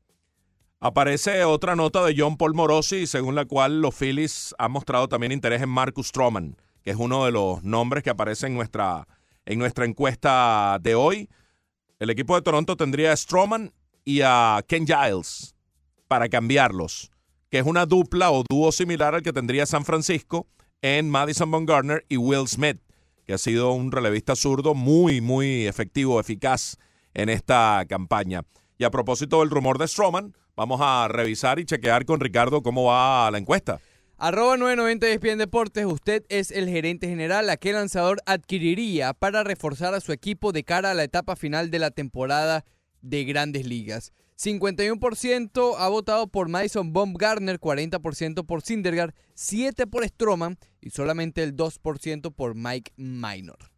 Aparece 0.80 1.42
otra 1.44 1.74
nota 1.74 2.04
de 2.04 2.14
John 2.16 2.36
Paul 2.36 2.52
Morosi, 2.52 3.06
según 3.06 3.34
la 3.34 3.46
cual 3.46 3.80
los 3.80 3.94
Phillies 3.94 4.54
han 4.58 4.72
mostrado 4.72 5.08
también 5.08 5.32
interés 5.32 5.62
en 5.62 5.70
Marcus 5.70 6.08
Stroman, 6.08 6.56
que 6.82 6.90
es 6.90 6.96
uno 6.98 7.24
de 7.24 7.32
los 7.32 7.64
nombres 7.64 8.04
que 8.04 8.10
aparece 8.10 8.46
en 8.46 8.54
nuestra, 8.54 9.08
en 9.46 9.58
nuestra 9.58 9.86
encuesta 9.86 10.78
de 10.82 10.94
hoy. 10.94 11.30
El 11.98 12.10
equipo 12.10 12.34
de 12.34 12.42
Toronto 12.42 12.76
tendría 12.76 13.12
a 13.12 13.16
Stroman 13.16 13.72
y 14.04 14.20
a 14.20 14.62
Ken 14.68 14.86
Giles 14.86 15.54
para 16.08 16.28
cambiarlos, 16.28 17.10
que 17.48 17.58
es 17.58 17.64
una 17.64 17.86
dupla 17.86 18.30
o 18.30 18.44
dúo 18.46 18.70
similar 18.70 19.14
al 19.14 19.22
que 19.22 19.32
tendría 19.32 19.64
San 19.64 19.86
Francisco 19.86 20.46
en 20.82 21.08
Madison 21.08 21.50
Bumgarner 21.50 22.04
y 22.10 22.18
Will 22.18 22.48
Smith, 22.48 22.82
que 23.24 23.32
ha 23.32 23.38
sido 23.38 23.72
un 23.72 23.92
relevista 23.92 24.36
zurdo 24.36 24.74
muy, 24.74 25.22
muy 25.22 25.66
efectivo, 25.66 26.20
eficaz 26.20 26.76
en 27.14 27.30
esta 27.30 27.86
campaña. 27.88 28.42
Y 28.76 28.84
a 28.84 28.90
propósito 28.90 29.40
del 29.40 29.48
rumor 29.48 29.78
de 29.78 29.88
Stroman, 29.88 30.34
vamos 30.56 30.80
a 30.82 31.06
revisar 31.08 31.58
y 31.58 31.64
chequear 31.64 32.04
con 32.04 32.18
Ricardo 32.18 32.62
cómo 32.62 32.84
va 32.84 33.30
la 33.30 33.38
encuesta. 33.38 33.78
Arroba 34.18 34.56
990 34.56 35.08
ESPN 35.08 35.38
Deportes, 35.38 35.84
usted 35.84 36.24
es 36.30 36.50
el 36.50 36.70
gerente 36.70 37.06
general. 37.06 37.50
¿A 37.50 37.58
qué 37.58 37.74
lanzador 37.74 38.22
adquiriría 38.24 39.12
para 39.12 39.44
reforzar 39.44 39.92
a 39.92 40.00
su 40.00 40.12
equipo 40.12 40.52
de 40.52 40.64
cara 40.64 40.90
a 40.90 40.94
la 40.94 41.04
etapa 41.04 41.36
final 41.36 41.70
de 41.70 41.78
la 41.78 41.90
temporada 41.90 42.64
de 43.02 43.24
grandes 43.24 43.66
ligas? 43.66 44.14
51% 44.38 45.74
ha 45.78 45.88
votado 45.88 46.28
por 46.28 46.48
Madison 46.48 46.94
Baumgartner, 46.94 47.60
40% 47.60 48.46
por 48.46 48.62
Syndergaard, 48.62 49.14
7% 49.34 49.88
por 49.90 50.06
Stroman 50.06 50.58
y 50.80 50.90
solamente 50.90 51.42
el 51.42 51.54
2% 51.54 52.34
por 52.34 52.54
Mike 52.54 52.92
Minor. 52.96 53.70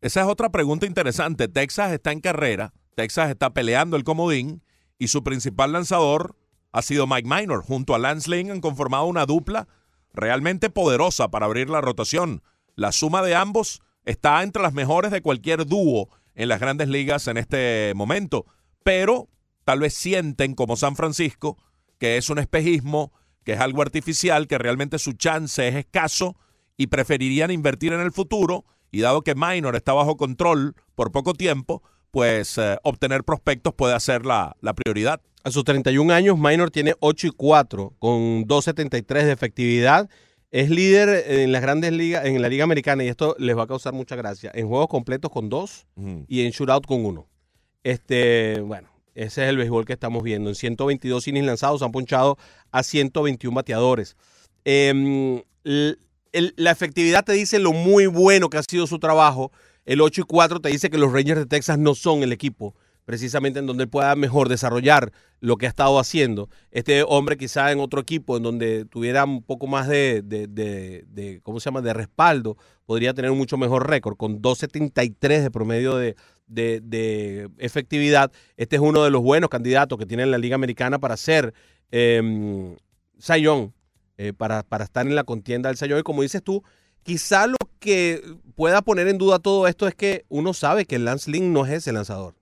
Esa 0.00 0.22
es 0.22 0.26
otra 0.26 0.50
pregunta 0.50 0.86
interesante. 0.86 1.46
Texas 1.46 1.92
está 1.92 2.10
en 2.10 2.20
carrera, 2.20 2.72
Texas 2.96 3.30
está 3.30 3.54
peleando 3.54 3.96
el 3.96 4.04
comodín 4.04 4.62
y 5.04 5.08
su 5.08 5.22
principal 5.22 5.72
lanzador 5.72 6.36
ha 6.72 6.82
sido 6.82 7.06
Mike 7.06 7.28
Minor. 7.28 7.62
Junto 7.62 7.94
a 7.94 7.98
Lance 7.98 8.30
Lynn 8.30 8.50
han 8.50 8.60
conformado 8.60 9.04
una 9.04 9.26
dupla 9.26 9.68
realmente 10.12 10.70
poderosa 10.70 11.30
para 11.30 11.46
abrir 11.46 11.70
la 11.70 11.80
rotación. 11.80 12.42
La 12.74 12.90
suma 12.90 13.22
de 13.22 13.34
ambos 13.34 13.82
está 14.04 14.42
entre 14.42 14.62
las 14.62 14.72
mejores 14.72 15.10
de 15.10 15.22
cualquier 15.22 15.66
dúo 15.66 16.08
en 16.34 16.48
las 16.48 16.58
grandes 16.58 16.88
ligas 16.88 17.28
en 17.28 17.36
este 17.36 17.92
momento, 17.94 18.46
pero 18.82 19.28
tal 19.64 19.80
vez 19.80 19.94
sienten 19.94 20.54
como 20.54 20.76
San 20.76 20.96
Francisco 20.96 21.56
que 21.98 22.16
es 22.16 22.28
un 22.28 22.38
espejismo, 22.38 23.12
que 23.44 23.52
es 23.52 23.60
algo 23.60 23.82
artificial, 23.82 24.46
que 24.46 24.58
realmente 24.58 24.98
su 24.98 25.12
chance 25.12 25.68
es 25.68 25.74
escaso 25.74 26.36
y 26.76 26.88
preferirían 26.88 27.50
invertir 27.50 27.92
en 27.92 28.00
el 28.00 28.12
futuro 28.12 28.64
y 28.90 29.00
dado 29.00 29.22
que 29.22 29.34
Minor 29.34 29.76
está 29.76 29.92
bajo 29.92 30.16
control 30.16 30.74
por 30.94 31.12
poco 31.12 31.34
tiempo, 31.34 31.82
pues 32.14 32.58
eh, 32.58 32.78
obtener 32.84 33.24
prospectos 33.24 33.74
puede 33.74 33.98
ser 33.98 34.24
la, 34.24 34.56
la 34.60 34.72
prioridad. 34.72 35.20
A 35.42 35.50
sus 35.50 35.64
31 35.64 36.14
años, 36.14 36.38
Minor 36.38 36.70
tiene 36.70 36.94
8 37.00 37.26
y 37.26 37.30
4 37.32 37.92
con 37.98 38.46
2.73 38.46 39.24
de 39.24 39.32
efectividad. 39.32 40.08
Es 40.52 40.70
líder 40.70 41.24
en 41.42 41.50
las 41.50 41.60
grandes 41.60 41.92
ligas, 41.92 42.24
en 42.24 42.40
la 42.40 42.48
Liga 42.48 42.62
Americana, 42.62 43.02
y 43.02 43.08
esto 43.08 43.34
les 43.40 43.58
va 43.58 43.64
a 43.64 43.66
causar 43.66 43.92
mucha 43.94 44.14
gracia. 44.14 44.52
En 44.54 44.68
juegos 44.68 44.86
completos 44.86 45.32
con 45.32 45.48
2 45.48 45.86
y 46.28 46.42
en 46.42 46.52
shootout 46.52 46.86
con 46.86 47.04
1. 47.04 47.26
Este, 47.82 48.60
bueno, 48.60 48.88
ese 49.16 49.42
es 49.42 49.48
el 49.48 49.56
béisbol 49.56 49.84
que 49.84 49.94
estamos 49.94 50.22
viendo. 50.22 50.48
En 50.50 50.54
122 50.54 51.26
innings 51.26 51.46
lanzados 51.46 51.82
han 51.82 51.90
ponchado 51.90 52.38
a 52.70 52.84
121 52.84 53.52
bateadores. 53.56 54.16
Em, 54.64 55.42
el- 55.64 55.98
la 56.56 56.70
efectividad 56.70 57.24
te 57.24 57.32
dice 57.32 57.58
lo 57.58 57.72
muy 57.72 58.06
bueno 58.06 58.48
que 58.50 58.58
ha 58.58 58.62
sido 58.62 58.86
su 58.86 59.00
trabajo. 59.00 59.50
El 59.84 60.00
8 60.00 60.22
y 60.22 60.24
4 60.24 60.60
te 60.60 60.68
dice 60.70 60.90
que 60.90 60.98
los 60.98 61.12
Rangers 61.12 61.40
de 61.40 61.46
Texas 61.46 61.78
no 61.78 61.94
son 61.94 62.22
el 62.22 62.32
equipo 62.32 62.74
precisamente 63.04 63.58
en 63.58 63.66
donde 63.66 63.86
pueda 63.86 64.16
mejor 64.16 64.48
desarrollar 64.48 65.12
lo 65.40 65.56
que 65.58 65.66
ha 65.66 65.68
estado 65.68 65.98
haciendo. 65.98 66.48
Este 66.70 67.02
hombre 67.06 67.36
quizá 67.36 67.70
en 67.70 67.78
otro 67.80 68.00
equipo 68.00 68.38
en 68.38 68.42
donde 68.42 68.86
tuviera 68.86 69.24
un 69.26 69.42
poco 69.42 69.66
más 69.66 69.88
de, 69.88 70.22
de- 70.22 70.46
de- 70.48 71.40
¿cómo 71.42 71.60
se 71.60 71.66
llama?, 71.66 71.82
de 71.82 71.92
respaldo, 71.92 72.56
podría 72.86 73.12
tener 73.12 73.30
un 73.30 73.36
mucho 73.36 73.58
mejor 73.58 73.90
récord, 73.90 74.16
con 74.16 74.40
2.73 74.40 75.42
de 75.42 75.50
promedio 75.50 75.96
de, 75.96 76.16
efectividad. 77.58 78.32
Este 78.56 78.76
es 78.76 78.82
uno 78.82 79.04
de 79.04 79.10
los 79.10 79.20
buenos 79.22 79.50
candidatos 79.50 79.98
que 79.98 80.06
tiene 80.06 80.24
la 80.24 80.38
Liga 80.38 80.54
Americana 80.54 80.98
para 80.98 81.18
ser 81.18 81.52
Cy 81.90 83.42
Young, 83.42 83.70
eh, 84.16 84.32
para, 84.32 84.62
para 84.62 84.84
estar 84.84 85.06
en 85.06 85.14
la 85.14 85.24
contienda 85.24 85.70
del 85.70 85.76
Young. 85.90 86.00
Y 86.00 86.04
como 86.04 86.22
dices 86.22 86.42
tú, 86.42 86.62
quizá 87.04 87.46
lo 87.46 87.56
que 87.78 88.22
pueda 88.56 88.82
poner 88.82 89.06
en 89.06 89.18
duda 89.18 89.38
todo 89.38 89.68
esto 89.68 89.86
es 89.86 89.94
que 89.94 90.24
uno 90.28 90.52
sabe 90.52 90.86
que 90.86 90.98
Lance 90.98 91.30
Lynn 91.30 91.52
no 91.52 91.64
es 91.64 91.72
ese 91.72 91.92
lanzador. 91.92 92.34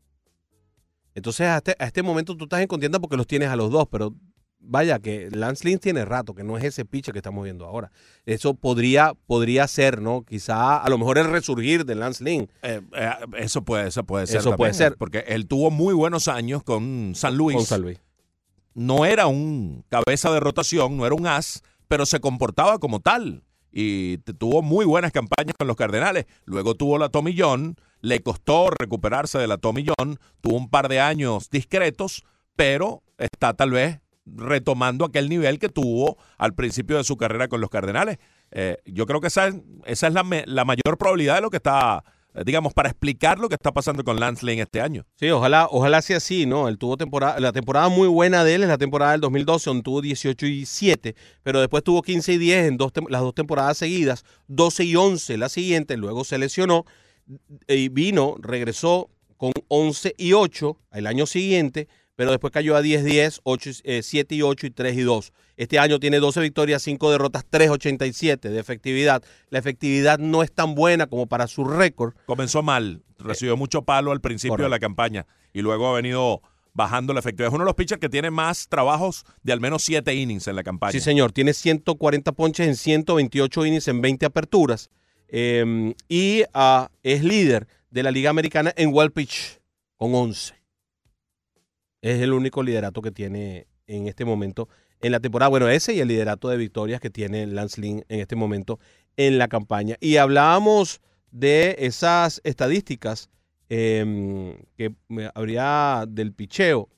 Entonces, 1.14 1.46
a 1.46 1.58
este, 1.58 1.76
a 1.78 1.84
este 1.84 2.02
momento 2.02 2.36
tú 2.36 2.44
estás 2.44 2.60
en 2.60 2.68
contienda 2.68 2.98
porque 2.98 3.18
los 3.18 3.26
tienes 3.26 3.50
a 3.50 3.56
los 3.56 3.70
dos, 3.70 3.86
pero 3.90 4.14
vaya 4.60 4.98
que 4.98 5.28
Lance 5.30 5.68
Lynn 5.68 5.78
tiene 5.78 6.04
rato, 6.04 6.34
que 6.34 6.44
no 6.44 6.56
es 6.56 6.64
ese 6.64 6.84
pitcher 6.84 7.12
que 7.12 7.18
estamos 7.18 7.44
viendo 7.44 7.66
ahora. 7.66 7.90
Eso 8.24 8.54
podría, 8.54 9.14
podría 9.26 9.66
ser, 9.66 10.00
¿no? 10.00 10.22
Quizá 10.22 10.78
a 10.78 10.88
lo 10.88 10.96
mejor 10.96 11.18
el 11.18 11.30
resurgir 11.30 11.84
de 11.84 11.94
Lance 11.96 12.24
Lynn. 12.24 12.48
Eh, 12.62 12.80
eh, 12.96 13.10
eso 13.38 13.62
puede, 13.62 13.88
eso 13.88 14.04
puede 14.04 14.26
ser. 14.26 14.38
Eso 14.38 14.50
también, 14.50 14.58
puede 14.58 14.74
ser. 14.74 14.96
Porque 14.96 15.24
él 15.28 15.46
tuvo 15.46 15.70
muy 15.70 15.92
buenos 15.92 16.28
años 16.28 16.62
con 16.62 17.12
San 17.14 17.36
Luis. 17.36 17.56
Con 17.56 17.66
San 17.66 17.82
Luis. 17.82 17.98
No 18.74 19.04
era 19.04 19.26
un 19.26 19.84
cabeza 19.90 20.32
de 20.32 20.40
rotación, 20.40 20.96
no 20.96 21.04
era 21.04 21.14
un 21.14 21.26
as, 21.26 21.62
pero 21.88 22.06
se 22.06 22.20
comportaba 22.20 22.78
como 22.78 23.00
tal. 23.00 23.42
Y 23.72 24.18
tuvo 24.18 24.62
muy 24.62 24.84
buenas 24.84 25.12
campañas 25.12 25.54
con 25.58 25.66
los 25.66 25.76
Cardenales. 25.76 26.26
Luego 26.44 26.74
tuvo 26.74 26.98
la 26.98 27.08
Tommy 27.08 27.34
John, 27.36 27.76
le 28.00 28.20
costó 28.20 28.70
recuperarse 28.70 29.38
de 29.38 29.46
la 29.46 29.56
Tommy 29.56 29.86
John, 29.86 30.18
tuvo 30.40 30.56
un 30.56 30.68
par 30.68 30.88
de 30.88 31.00
años 31.00 31.48
discretos, 31.50 32.24
pero 32.54 33.02
está 33.18 33.54
tal 33.54 33.70
vez 33.70 34.00
retomando 34.26 35.04
aquel 35.04 35.28
nivel 35.28 35.58
que 35.58 35.68
tuvo 35.68 36.16
al 36.38 36.54
principio 36.54 36.96
de 36.96 37.04
su 37.04 37.16
carrera 37.16 37.48
con 37.48 37.60
los 37.60 37.70
Cardenales. 37.70 38.18
Eh, 38.50 38.76
yo 38.84 39.06
creo 39.06 39.20
que 39.20 39.28
esa 39.28 39.48
es, 39.86 40.02
la, 40.02 40.22
mayor 40.22 40.98
probabilidad 40.98 41.36
de 41.36 41.40
lo 41.40 41.50
que 41.50 41.56
está, 41.56 42.04
digamos, 42.45 42.72
para 42.72 42.89
explicar 42.89 43.39
lo 43.39 43.49
que 43.49 43.55
está 43.55 43.72
pasando 43.72 44.05
con 44.05 44.18
Lance 44.18 44.45
Lynn 44.45 44.61
este 44.61 44.80
año. 44.80 45.05
Sí, 45.16 45.28
ojalá, 45.30 45.68
ojalá 45.70 46.01
sea 46.03 46.16
así, 46.16 46.47
¿no? 46.47 46.68
Él 46.68 46.78
tuvo 46.78 46.97
temporada, 46.97 47.39
la 47.41 47.53
temporada 47.53 47.89
muy 47.89 48.09
buena 48.09 48.45
de 48.45 48.55
él 48.55 48.62
es 48.62 48.68
la 48.68 48.78
temporada 48.78 49.12
del 49.12 49.20
2012, 49.20 49.70
donde 49.70 49.83
tuvo 49.83 50.01
18 50.01 50.47
y 50.47 50.66
7, 50.66 51.14
pero 51.43 51.61
después 51.61 51.85
tuvo 51.85 52.03
15 52.03 52.33
y 52.33 52.39
10 52.39 52.68
en 52.68 52.76
dos 52.76 52.93
las 53.09 53.20
dos 53.20 53.35
temporadas 53.35 53.76
seguidas, 53.78 54.24
12 54.49 54.85
y 54.85 54.97
11 54.97 55.37
la 55.39 55.49
siguiente, 55.49 55.97
luego 55.97 56.24
se 56.24 56.39
lesionó 56.39 56.85
y 57.68 57.89
vino, 57.89 58.37
regresó 58.41 59.11
con 59.37 59.53
11 59.68 60.14
y 60.16 60.33
8 60.33 60.78
el 60.93 61.07
año 61.07 61.26
siguiente, 61.26 61.89
pero 62.22 62.30
después 62.30 62.52
cayó 62.52 62.76
a 62.76 62.82
10, 62.82 63.02
10, 63.02 63.40
8, 63.42 63.70
eh, 63.82 64.00
7 64.04 64.36
y 64.36 64.42
8 64.42 64.68
y 64.68 64.70
3 64.70 64.96
y 64.96 65.00
2. 65.00 65.32
Este 65.56 65.80
año 65.80 65.98
tiene 65.98 66.20
12 66.20 66.40
victorias, 66.40 66.80
5 66.80 67.10
derrotas, 67.10 67.44
3.87 67.50 68.38
de 68.48 68.60
efectividad. 68.60 69.24
La 69.50 69.58
efectividad 69.58 70.20
no 70.20 70.44
es 70.44 70.52
tan 70.52 70.76
buena 70.76 71.08
como 71.08 71.26
para 71.26 71.48
su 71.48 71.64
récord. 71.64 72.14
Comenzó 72.26 72.62
mal, 72.62 73.02
recibió 73.18 73.56
mucho 73.56 73.82
palo 73.82 74.12
al 74.12 74.20
principio 74.20 74.56
de 74.56 74.68
la 74.68 74.78
campaña 74.78 75.26
y 75.52 75.62
luego 75.62 75.88
ha 75.88 75.94
venido 75.94 76.42
bajando 76.74 77.12
la 77.12 77.18
efectividad. 77.18 77.48
Es 77.48 77.54
uno 77.54 77.64
de 77.64 77.70
los 77.70 77.74
pitchers 77.74 78.00
que 78.00 78.08
tiene 78.08 78.30
más 78.30 78.68
trabajos 78.68 79.24
de 79.42 79.52
al 79.52 79.60
menos 79.60 79.82
siete 79.82 80.14
innings 80.14 80.46
en 80.46 80.54
la 80.54 80.62
campaña. 80.62 80.92
Sí, 80.92 81.00
señor. 81.00 81.32
Tiene 81.32 81.52
140 81.52 82.30
ponches 82.30 82.68
en 82.68 82.76
128 82.76 83.66
innings 83.66 83.88
en 83.88 84.00
20 84.00 84.26
aperturas. 84.26 84.90
Eh, 85.26 85.92
y 86.08 86.44
ah, 86.54 86.88
es 87.02 87.24
líder 87.24 87.66
de 87.90 88.04
la 88.04 88.12
Liga 88.12 88.30
Americana 88.30 88.72
en 88.76 88.90
wild 88.92 89.10
pitch 89.12 89.58
con 89.96 90.14
11. 90.14 90.61
Es 92.03 92.20
el 92.20 92.32
único 92.32 92.62
liderato 92.62 93.00
que 93.00 93.12
tiene 93.12 93.68
en 93.86 94.09
este 94.09 94.24
momento 94.24 94.68
en 95.00 95.12
la 95.12 95.20
temporada. 95.20 95.48
Bueno, 95.48 95.68
ese 95.68 95.94
y 95.94 96.00
el 96.00 96.09
liderato 96.09 96.48
de 96.48 96.57
victorias 96.57 97.00
que 97.00 97.11
tiene 97.11 97.46
Lance 97.46 97.80
Lynn 97.80 98.05
en 98.09 98.20
este 98.20 98.36
momento 98.36 98.80
en 99.16 99.38
la 99.38 99.48
campaña. 99.48 99.96
Y 100.00 100.16
hablábamos 100.16 101.00
de 101.30 101.76
esas 101.78 102.40
estadísticas 102.44 103.30
em, 103.68 104.57
que 104.76 104.94
eh, 105.11 105.30
habría 105.34 106.05
del 106.09 106.32
picheo. 106.32 106.88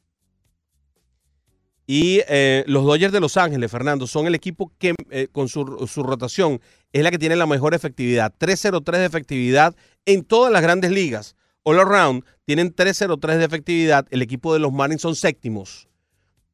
Y 1.86 2.22
eh, 2.28 2.64
los 2.66 2.84
Dodgers 2.84 3.12
de 3.12 3.20
Los 3.20 3.36
Ángeles, 3.36 3.70
Fernando, 3.70 4.06
son 4.06 4.26
el 4.26 4.34
equipo 4.34 4.72
que 4.78 4.94
eh, 5.10 5.28
con 5.30 5.48
su, 5.48 5.86
su 5.86 6.02
rotación 6.02 6.62
es 6.94 7.02
la 7.02 7.10
que 7.10 7.18
tiene 7.18 7.36
la 7.36 7.46
mejor 7.46 7.74
efectividad. 7.74 8.32
303 8.38 9.00
de 9.00 9.06
efectividad 9.06 9.76
en 10.06 10.24
todas 10.24 10.50
las 10.50 10.62
grandes 10.62 10.90
ligas. 10.90 11.36
All 11.64 11.78
around 11.80 12.24
tienen 12.44 12.72
303 12.72 13.38
de 13.38 13.44
efectividad. 13.44 14.06
El 14.10 14.22
equipo 14.22 14.52
de 14.52 14.60
los 14.60 14.72
Marlins 14.72 15.02
son 15.02 15.16
séptimos 15.16 15.88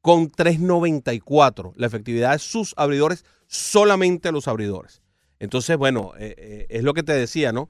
con 0.01 0.31
394. 0.31 1.73
La 1.77 1.87
efectividad 1.87 2.33
de 2.33 2.39
sus 2.39 2.75
abridores, 2.77 3.25
solamente 3.47 4.33
los 4.33 4.49
abridores. 4.49 5.03
Entonces, 5.39 5.77
bueno, 5.77 6.13
eh, 6.19 6.35
eh, 6.39 6.67
es 6.71 6.83
lo 6.83 6.95
que 6.95 7.03
te 7.03 7.13
decía, 7.13 7.53
¿no? 7.53 7.69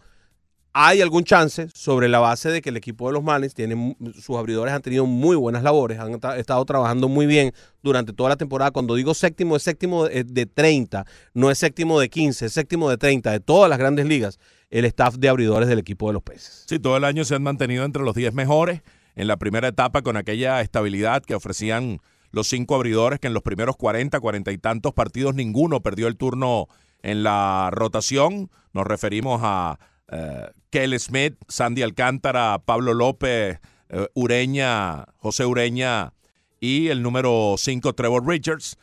Hay 0.73 1.01
algún 1.01 1.25
chance 1.25 1.67
sobre 1.75 2.09
la 2.09 2.21
base 2.21 2.49
de 2.49 2.63
que 2.63 2.69
el 2.69 2.77
equipo 2.77 3.09
de 3.09 3.15
los 3.15 3.25
Marlins 3.25 3.55
tiene, 3.55 3.97
sus 4.21 4.37
abridores 4.37 4.73
han 4.73 4.83
tenido 4.83 5.05
muy 5.05 5.35
buenas 5.35 5.65
labores, 5.65 5.99
han 5.99 6.21
ta- 6.21 6.39
estado 6.39 6.65
trabajando 6.65 7.09
muy 7.09 7.27
bien 7.27 7.53
durante 7.83 8.13
toda 8.13 8.29
la 8.31 8.37
temporada. 8.37 8.71
Cuando 8.71 8.95
digo 8.95 9.13
séptimo, 9.15 9.57
es 9.57 9.65
séptimo 9.65 10.05
de, 10.05 10.23
de 10.23 10.47
30, 10.47 11.05
no 11.35 11.51
es 11.51 11.59
séptimo 11.59 11.99
de 11.99 12.09
15, 12.09 12.47
es 12.47 12.53
séptimo 12.53 12.89
de 12.89 12.99
30 12.99 13.33
de 13.33 13.41
todas 13.41 13.69
las 13.69 13.81
grandes 13.81 14.07
ligas, 14.07 14.39
el 14.71 14.85
staff 14.85 15.17
de 15.17 15.29
abridores 15.29 15.69
del 15.69 15.79
equipo 15.79 16.07
de 16.09 16.15
los 16.15 16.23
peces. 16.23 16.65
Sí, 16.69 16.79
todo 16.79 16.97
el 16.97 17.05
año 17.05 17.25
se 17.25 17.35
han 17.35 17.43
mantenido 17.43 17.85
entre 17.85 18.03
los 18.03 18.15
10 18.15 18.33
mejores. 18.35 18.83
En 19.17 19.27
la 19.27 19.37
primera 19.37 19.69
etapa, 19.69 20.03
con 20.03 20.17
aquella 20.17 20.61
estabilidad 20.61 21.23
que 21.23 21.35
ofrecían 21.35 21.99
los 22.31 22.49
cinco 22.49 22.77
abridores, 22.77 23.19
que 23.19 23.27
en 23.27 23.35
los 23.35 23.43
primeros 23.43 23.77
40, 23.77 24.19
40 24.21 24.53
y 24.53 24.59
tantos 24.59 24.95
partidos 24.95 25.35
ninguno 25.35 25.83
perdió 25.83 26.07
el 26.07 26.17
turno 26.17 26.69
en 27.03 27.25
la 27.25 27.71
rotación. 27.73 28.51
Nos 28.73 28.87
referimos 28.87 29.41
a 29.43 29.79
eh, 30.09 30.99
Smith, 30.99 31.35
Sandy 31.49 31.83
Alcántara, 31.83 32.63
Pablo 32.65 32.95
López, 32.95 33.59
eh, 33.89 34.07
Ureña, 34.15 35.07
José 35.17 35.45
Ureña 35.45 36.13
y 36.61 36.89
el 36.89 37.03
número 37.03 37.57
5, 37.59 37.93
Trevor 37.95 38.27
Richards. 38.27 38.79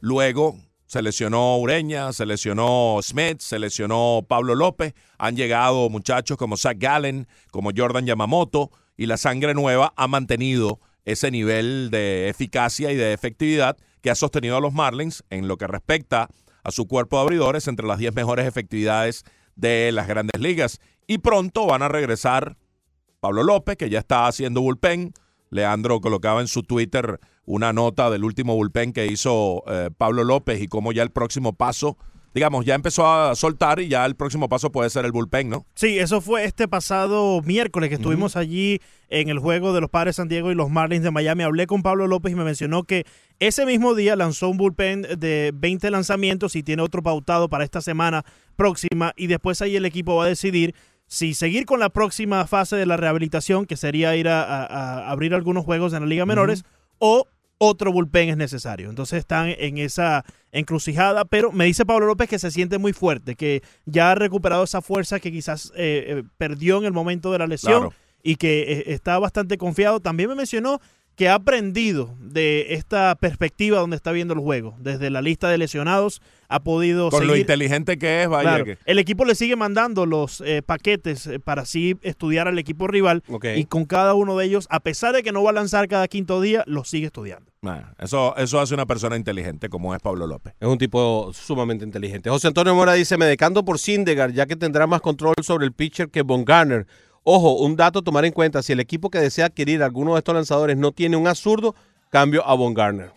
Luego 0.00 0.56
se 0.88 1.02
lesionó 1.02 1.58
Ureña, 1.58 2.14
se 2.14 2.24
lesionó 2.24 2.98
Smith, 3.02 3.40
se 3.40 3.58
lesionó 3.58 4.24
Pablo 4.26 4.54
López. 4.54 4.94
Han 5.18 5.36
llegado 5.36 5.90
muchachos 5.90 6.38
como 6.38 6.56
Zach 6.56 6.78
Gallen, 6.78 7.28
como 7.50 7.72
Jordan 7.76 8.06
Yamamoto, 8.06 8.70
y 8.96 9.04
la 9.04 9.18
sangre 9.18 9.52
nueva 9.52 9.92
ha 9.96 10.08
mantenido 10.08 10.80
ese 11.04 11.30
nivel 11.30 11.90
de 11.90 12.30
eficacia 12.30 12.90
y 12.90 12.96
de 12.96 13.12
efectividad 13.12 13.76
que 14.00 14.08
ha 14.08 14.14
sostenido 14.14 14.56
a 14.56 14.60
los 14.62 14.72
Marlins 14.72 15.24
en 15.28 15.46
lo 15.46 15.58
que 15.58 15.66
respecta 15.66 16.30
a 16.64 16.70
su 16.70 16.88
cuerpo 16.88 17.18
de 17.18 17.22
abridores 17.22 17.68
entre 17.68 17.86
las 17.86 17.98
10 17.98 18.14
mejores 18.14 18.46
efectividades 18.46 19.24
de 19.56 19.92
las 19.92 20.08
grandes 20.08 20.40
ligas. 20.40 20.80
Y 21.06 21.18
pronto 21.18 21.66
van 21.66 21.82
a 21.82 21.88
regresar 21.88 22.56
Pablo 23.20 23.42
López, 23.42 23.76
que 23.76 23.90
ya 23.90 23.98
está 23.98 24.26
haciendo 24.26 24.62
bullpen. 24.62 25.12
Leandro 25.50 26.00
colocaba 26.00 26.40
en 26.40 26.48
su 26.48 26.62
Twitter 26.62 27.20
una 27.44 27.72
nota 27.72 28.10
del 28.10 28.24
último 28.24 28.54
bullpen 28.54 28.92
que 28.92 29.06
hizo 29.06 29.64
eh, 29.66 29.90
Pablo 29.96 30.24
López 30.24 30.60
y 30.60 30.68
cómo 30.68 30.92
ya 30.92 31.02
el 31.02 31.10
próximo 31.10 31.54
paso, 31.54 31.96
digamos, 32.34 32.66
ya 32.66 32.74
empezó 32.74 33.10
a 33.10 33.34
soltar 33.34 33.80
y 33.80 33.88
ya 33.88 34.04
el 34.04 34.16
próximo 34.16 34.50
paso 34.50 34.70
puede 34.70 34.90
ser 34.90 35.06
el 35.06 35.12
bullpen, 35.12 35.48
¿no? 35.48 35.64
Sí, 35.74 35.98
eso 35.98 36.20
fue 36.20 36.44
este 36.44 36.68
pasado 36.68 37.40
miércoles 37.42 37.88
que 37.88 37.94
estuvimos 37.94 38.36
allí 38.36 38.80
en 39.08 39.30
el 39.30 39.38
juego 39.38 39.72
de 39.72 39.80
los 39.80 39.88
Padres 39.88 40.16
San 40.16 40.28
Diego 40.28 40.52
y 40.52 40.54
los 40.54 40.68
Marlins 40.68 41.02
de 41.02 41.10
Miami. 41.10 41.42
Hablé 41.42 41.66
con 41.66 41.82
Pablo 41.82 42.06
López 42.06 42.32
y 42.32 42.36
me 42.36 42.44
mencionó 42.44 42.84
que 42.84 43.06
ese 43.40 43.64
mismo 43.64 43.94
día 43.94 44.14
lanzó 44.14 44.50
un 44.50 44.58
bullpen 44.58 45.06
de 45.18 45.52
20 45.54 45.90
lanzamientos 45.90 46.54
y 46.54 46.62
tiene 46.62 46.82
otro 46.82 47.02
pautado 47.02 47.48
para 47.48 47.64
esta 47.64 47.80
semana 47.80 48.24
próxima 48.56 49.14
y 49.16 49.28
después 49.28 49.62
ahí 49.62 49.76
el 49.76 49.86
equipo 49.86 50.16
va 50.16 50.24
a 50.24 50.28
decidir 50.28 50.74
si 51.08 51.34
seguir 51.34 51.66
con 51.66 51.80
la 51.80 51.88
próxima 51.88 52.46
fase 52.46 52.76
de 52.76 52.86
la 52.86 52.96
rehabilitación, 52.96 53.66
que 53.66 53.76
sería 53.76 54.14
ir 54.14 54.28
a, 54.28 54.42
a- 54.44 54.64
a 54.66 55.10
abrir 55.10 55.34
algunos 55.34 55.64
juegos 55.64 55.92
en 55.94 56.00
la 56.02 56.06
Liga 56.06 56.24
Menores, 56.26 56.64
o 56.98 57.26
otro 57.60 57.90
bullpen 57.90 58.28
es 58.28 58.36
necesario. 58.36 58.88
Entonces 58.88 59.18
están 59.18 59.48
en 59.58 59.78
esa 59.78 60.24
encrucijada, 60.52 61.24
pero 61.24 61.50
me 61.50 61.64
dice 61.64 61.84
Pablo 61.84 62.06
López 62.06 62.28
que 62.28 62.38
se 62.38 62.50
siente 62.50 62.78
muy 62.78 62.92
fuerte, 62.92 63.34
que 63.34 63.62
ya 63.86 64.12
ha 64.12 64.14
recuperado 64.14 64.62
esa 64.64 64.80
fuerza 64.82 65.18
que 65.18 65.32
quizás 65.32 65.72
eh, 65.74 66.04
eh, 66.08 66.22
perdió 66.36 66.78
en 66.78 66.84
el 66.84 66.92
momento 66.92 67.32
de 67.32 67.38
la 67.38 67.46
lesión 67.46 67.80
Claro. 67.80 67.94
y 68.22 68.36
que 68.36 68.60
eh, 68.72 68.84
está 68.92 69.18
bastante 69.18 69.58
confiado. 69.58 69.98
También 70.00 70.28
me 70.28 70.34
mencionó 70.36 70.80
que 71.18 71.28
ha 71.28 71.34
aprendido 71.34 72.14
de 72.20 72.74
esta 72.74 73.16
perspectiva 73.16 73.80
donde 73.80 73.96
está 73.96 74.12
viendo 74.12 74.34
el 74.34 74.40
juego. 74.40 74.76
Desde 74.78 75.10
la 75.10 75.20
lista 75.20 75.48
de 75.48 75.58
lesionados 75.58 76.22
ha 76.48 76.60
podido 76.60 77.10
Con 77.10 77.26
lo 77.26 77.36
inteligente 77.36 77.98
que 77.98 78.22
es, 78.22 78.28
vaya 78.28 78.50
Claro, 78.50 78.64
que... 78.64 78.78
El 78.86 79.00
equipo 79.00 79.24
le 79.24 79.34
sigue 79.34 79.56
mandando 79.56 80.06
los 80.06 80.40
eh, 80.42 80.62
paquetes 80.64 81.26
eh, 81.26 81.40
para 81.40 81.62
así 81.62 81.96
estudiar 82.02 82.46
al 82.46 82.56
equipo 82.60 82.86
rival 82.86 83.24
y 83.56 83.64
con 83.64 83.84
cada 83.84 84.14
uno 84.14 84.38
de 84.38 84.46
ellos, 84.46 84.68
a 84.70 84.78
pesar 84.78 85.12
de 85.12 85.24
que 85.24 85.32
no 85.32 85.42
va 85.42 85.50
a 85.50 85.54
lanzar 85.54 85.88
cada 85.88 86.06
quinto 86.06 86.40
día, 86.40 86.62
los 86.68 86.88
sigue 86.88 87.06
estudiando. 87.06 87.50
Nah, 87.62 87.80
eso, 87.98 88.36
eso 88.36 88.60
hace 88.60 88.74
una 88.74 88.86
persona 88.86 89.16
inteligente 89.16 89.68
como 89.68 89.92
es 89.96 90.00
Pablo 90.00 90.28
López. 90.28 90.54
Es 90.60 90.68
un 90.68 90.78
tipo 90.78 91.32
sumamente 91.34 91.84
inteligente. 91.84 92.30
José 92.30 92.46
Antonio 92.46 92.76
Mora 92.76 92.92
dice, 92.92 93.18
me 93.18 93.26
decanto 93.26 93.64
por 93.64 93.80
Sindegar, 93.80 94.30
ya 94.32 94.46
que 94.46 94.54
tendrá 94.54 94.86
más 94.86 95.00
control 95.00 95.34
sobre 95.42 95.66
el 95.66 95.72
pitcher 95.72 96.10
que 96.10 96.22
Von 96.22 96.44
Garner. 96.44 96.86
Ojo, 97.24 97.54
un 97.58 97.76
dato 97.76 97.98
a 97.98 98.02
tomar 98.02 98.24
en 98.24 98.32
cuenta, 98.32 98.62
si 98.62 98.72
el 98.72 98.80
equipo 98.80 99.10
que 99.10 99.18
desea 99.18 99.46
adquirir 99.46 99.82
alguno 99.82 100.14
de 100.14 100.18
estos 100.18 100.34
lanzadores 100.34 100.76
no 100.76 100.92
tiene 100.92 101.16
un 101.16 101.26
azurdo, 101.26 101.74
cambio 102.10 102.46
a 102.46 102.54
Von 102.54 102.74
Garner. 102.74 103.10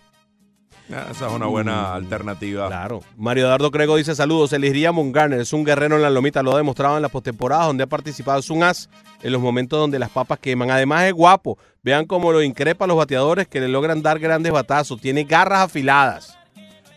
Ah, 0.94 1.08
Esa 1.10 1.28
es 1.28 1.34
una 1.34 1.46
buena 1.46 1.94
alternativa. 1.94 2.68
Claro. 2.68 3.02
Mario 3.16 3.48
Dardo 3.48 3.72
Crego 3.72 3.96
dice, 3.96 4.14
saludos, 4.14 4.52
elegiría 4.52 4.92
Von 4.92 5.14
Garner, 5.14 5.40
es 5.40 5.54
un 5.54 5.64
guerrero 5.64 5.96
en 5.96 6.02
la 6.02 6.10
lomita, 6.10 6.44
lo 6.44 6.54
ha 6.54 6.58
demostrado 6.58 6.98
en 6.98 7.02
las 7.02 7.12
postemporadas 7.12 7.68
donde 7.68 7.84
ha 7.86 7.88
participado, 7.88 8.40
es 8.40 8.50
un 8.50 8.64
as 8.64 8.90
en 9.22 9.32
los 9.32 9.42
momentos 9.42 9.80
donde 9.80 10.00
las 10.00 10.10
papas 10.10 10.40
queman. 10.40 10.70
Además 10.70 11.06
es 11.06 11.14
guapo, 11.14 11.58
vean 11.82 12.06
cómo 12.06 12.34
lo 12.34 12.42
increpa 12.42 12.86
a 12.86 12.88
los 12.90 12.98
bateadores 12.98 13.48
que 13.48 13.62
le 13.62 13.70
logran 13.70 14.02
dar 14.02 14.20
grandes 14.20 14.52
batazos, 14.52 15.00
tiene 15.00 15.24
garras 15.24 15.62
afiladas. 15.62 16.38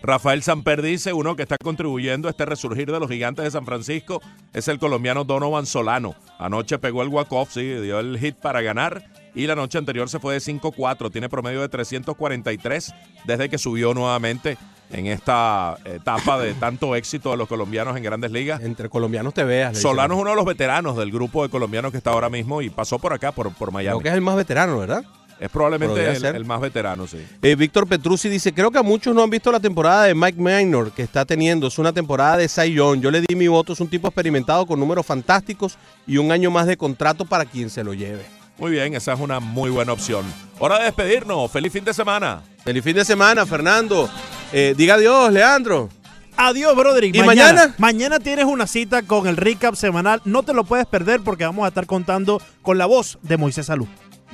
Rafael 0.05 0.43
Samper 0.43 0.83
dice, 0.83 1.15
uno 1.15 1.35
que 1.35 1.43
está 1.43 1.57
contribuyendo 1.57 2.29
a 2.29 2.31
este 2.31 2.45
resurgir 2.45 2.93
de 2.93 3.01
los 3.01 3.09
gigantes 3.09 3.43
de 3.43 3.51
San 3.51 3.65
Francisco 3.65 4.21
es 4.53 4.69
el 4.69 4.79
colombiano 4.79 5.25
Donovan 5.25 5.65
Solano. 5.65 6.15
Anoche 6.39 6.79
pegó 6.79 7.03
el 7.03 7.09
walk-off, 7.09 7.55
sí, 7.55 7.63
dio 7.63 8.01
el 8.01 8.19
hit 8.19 8.37
para 8.37 8.61
ganar 8.61 9.03
y 9.35 9.47
la 9.47 9.55
noche 9.55 9.79
anterior 9.79 10.11
se 10.11 10.19
fue 10.19 10.35
de 10.35 10.41
5-4. 10.41 11.11
Tiene 11.11 11.31
promedio 11.31 11.63
de 11.63 11.71
343 11.71 12.95
desde 13.25 13.49
que 13.49 13.57
subió 13.57 13.95
nuevamente 13.95 14.59
en 14.91 15.07
esta 15.07 15.79
etapa 15.87 16.39
de 16.39 16.53
tanto 16.53 16.95
éxito 16.95 17.31
de 17.31 17.39
los 17.39 17.49
colombianos 17.49 17.97
en 17.97 18.03
grandes 18.03 18.31
ligas. 18.31 18.61
Entre 18.61 18.91
colombianos 18.91 19.33
te 19.33 19.45
veas. 19.45 19.79
Solano 19.79 20.17
es 20.17 20.21
uno 20.21 20.31
de 20.31 20.37
los 20.37 20.45
veteranos 20.45 20.99
del 20.99 21.13
grupo 21.13 21.45
de 21.45 21.49
colombianos 21.49 21.93
que 21.93 21.97
está 21.97 22.11
ahora 22.11 22.29
mismo 22.29 22.61
y 22.61 22.69
pasó 22.69 22.99
por 22.99 23.15
acá, 23.15 23.33
por, 23.33 23.55
por 23.55 23.73
Miami. 23.73 23.99
Creo 24.01 24.03
que 24.03 24.09
es 24.11 24.15
el 24.15 24.21
más 24.21 24.37
veterano, 24.37 24.79
¿verdad? 24.79 25.03
Es 25.41 25.51
probablemente 25.51 26.07
el, 26.07 26.17
ser. 26.19 26.37
el 26.37 26.45
más 26.45 26.61
veterano, 26.61 27.07
sí. 27.07 27.19
Eh, 27.43 27.55
Víctor 27.55 27.89
Petrucci 27.89 28.29
dice, 28.29 28.53
creo 28.53 28.71
que 28.71 28.79
a 28.79 28.83
muchos 28.83 29.15
no 29.15 29.23
han 29.23 29.31
visto 29.31 29.51
la 29.51 29.61
temporada 29.61 30.05
de 30.05 30.15
Mike 30.15 30.41
Minor 30.41 30.93
que 30.93 31.03
está 31.03 31.25
teniendo. 31.25 31.67
Es 31.67 31.79
una 31.79 31.93
temporada 31.93 32.37
de 32.37 32.49
Young. 32.73 33.01
Yo 33.01 33.11
le 33.11 33.21
di 33.21 33.35
mi 33.35 33.49
voto, 33.49 33.73
es 33.73 33.81
un 33.81 33.89
tipo 33.89 34.09
experimentado 34.09 34.67
con 34.67 34.79
números 34.79 35.05
fantásticos 35.05 35.77
y 36.07 36.19
un 36.19 36.31
año 36.33 36.51
más 36.51 36.67
de 36.67 36.77
contrato 36.77 37.25
para 37.25 37.45
quien 37.45 37.69
se 37.69 37.83
lo 37.83 37.95
lleve. 37.95 38.25
Muy 38.59 38.71
bien, 38.71 38.95
esa 38.95 39.13
es 39.15 39.21
una 39.21 39.41
muy 39.41 39.71
buena 39.71 39.93
opción. 39.93 40.25
Hora 40.61 40.79
de 40.79 40.85
despedirnos. 40.85 41.51
Feliz 41.51 41.73
fin 41.73 41.85
de 41.85 41.93
semana. 41.93 42.43
Feliz 42.63 42.85
fin 42.85 42.95
de 42.95 43.05
semana, 43.05 43.45
Fernando. 43.45 44.09
Eh, 44.53 44.75
diga 44.77 44.95
adiós, 44.95 45.33
Leandro. 45.33 45.89
Adiós, 46.37 46.75
Broderick. 46.75 47.15
¿Y 47.15 47.23
mañana? 47.23 47.75
Mañana 47.79 48.19
tienes 48.19 48.45
una 48.45 48.67
cita 48.67 49.03
con 49.03 49.27
el 49.27 49.37
recap 49.37 49.75
semanal. 49.75 50.21
No 50.25 50.43
te 50.43 50.53
lo 50.53 50.65
puedes 50.65 50.87
perder 50.87 51.21
porque 51.21 51.45
vamos 51.45 51.65
a 51.65 51.69
estar 51.69 51.87
contando 51.87 52.41
con 52.63 52.79
la 52.79 52.87
voz 52.87 53.19
de 53.23 53.37
Moisés 53.37 53.67
Salud. 53.67 53.87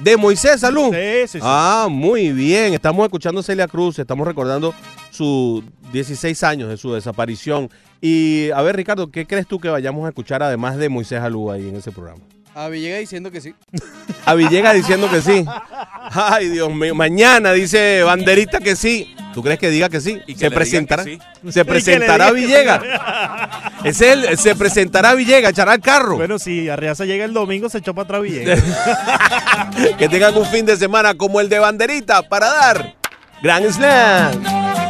De 0.03 0.17
Moisés 0.17 0.61
Salud. 0.61 0.95
Sí, 0.95 1.29
sí, 1.29 1.39
sí. 1.39 1.41
Ah, 1.43 1.89
muy 1.91 2.33
bien. 2.33 2.73
Estamos 2.73 3.05
escuchando 3.05 3.41
a 3.41 3.43
Celia 3.43 3.69
Cruz, 3.69 3.99
estamos 3.99 4.27
recordando 4.27 4.75
sus 5.11 5.63
16 5.93 6.43
años 6.43 6.69
de 6.69 6.77
su 6.77 6.93
desaparición. 6.93 7.69
Y 8.01 8.51
a 8.53 8.63
ver, 8.63 8.77
Ricardo, 8.77 9.11
¿qué 9.11 9.27
crees 9.27 9.47
tú 9.47 9.61
que 9.61 9.69
vayamos 9.69 10.07
a 10.07 10.09
escuchar 10.09 10.43
además 10.43 10.79
de 10.79 10.89
Moisés 10.89 11.21
Salud 11.21 11.51
ahí 11.51 11.69
en 11.69 11.77
ese 11.77 11.93
programa? 11.93 12.23
A 12.55 12.69
Villegas 12.69 13.01
diciendo 13.01 13.31
que 13.31 13.41
sí. 13.41 13.55
A 14.27 14.35
Villegas 14.35 14.75
diciendo 14.75 15.09
que 15.11 15.21
sí. 15.21 15.45
Ay, 16.13 16.49
Dios 16.49 16.73
mío. 16.75 16.95
Mañana 16.95 17.53
dice 17.53 18.03
Banderita 18.03 18.59
que 18.59 18.75
sí. 18.77 19.15
¿Tú 19.33 19.43
crees 19.43 19.59
que 19.61 19.71
diga 19.71 19.89
que 19.89 20.01
sí? 20.01 20.21
Y 20.27 20.35
que 20.35 20.41
se 20.41 20.51
presentará. 20.51 21.05
digan 21.05 21.23
Se 21.49 21.65
presentará 21.65 22.31
que 22.31 22.35
sí. 22.35 22.47
Villegas. 22.47 22.83
Es 23.85 24.01
él, 24.01 24.37
se 24.37 24.57
presentará 24.57 25.15
Villegas, 25.15 25.53
echará 25.53 25.75
el 25.75 25.81
carro. 25.81 26.17
Bueno, 26.17 26.39
si 26.39 26.69
Arriaza 26.69 27.05
llega 27.05 27.25
el 27.25 27.33
domingo, 27.33 27.69
se 27.69 27.79
echó 27.79 27.95
para 27.95 28.05
atrás 28.05 28.23
Villegas. 28.23 28.61
que 29.99 30.09
tengan 30.09 30.37
un 30.37 30.47
fin 30.47 30.67
de 30.67 30.77
semana 30.77 31.15
como 31.15 31.41
el 31.41 31.49
de 31.49 31.61
Banderita 31.61 32.23
para 32.23 32.49
dar 32.49 32.95
Grand 33.43 33.71
Slam. 33.71 34.90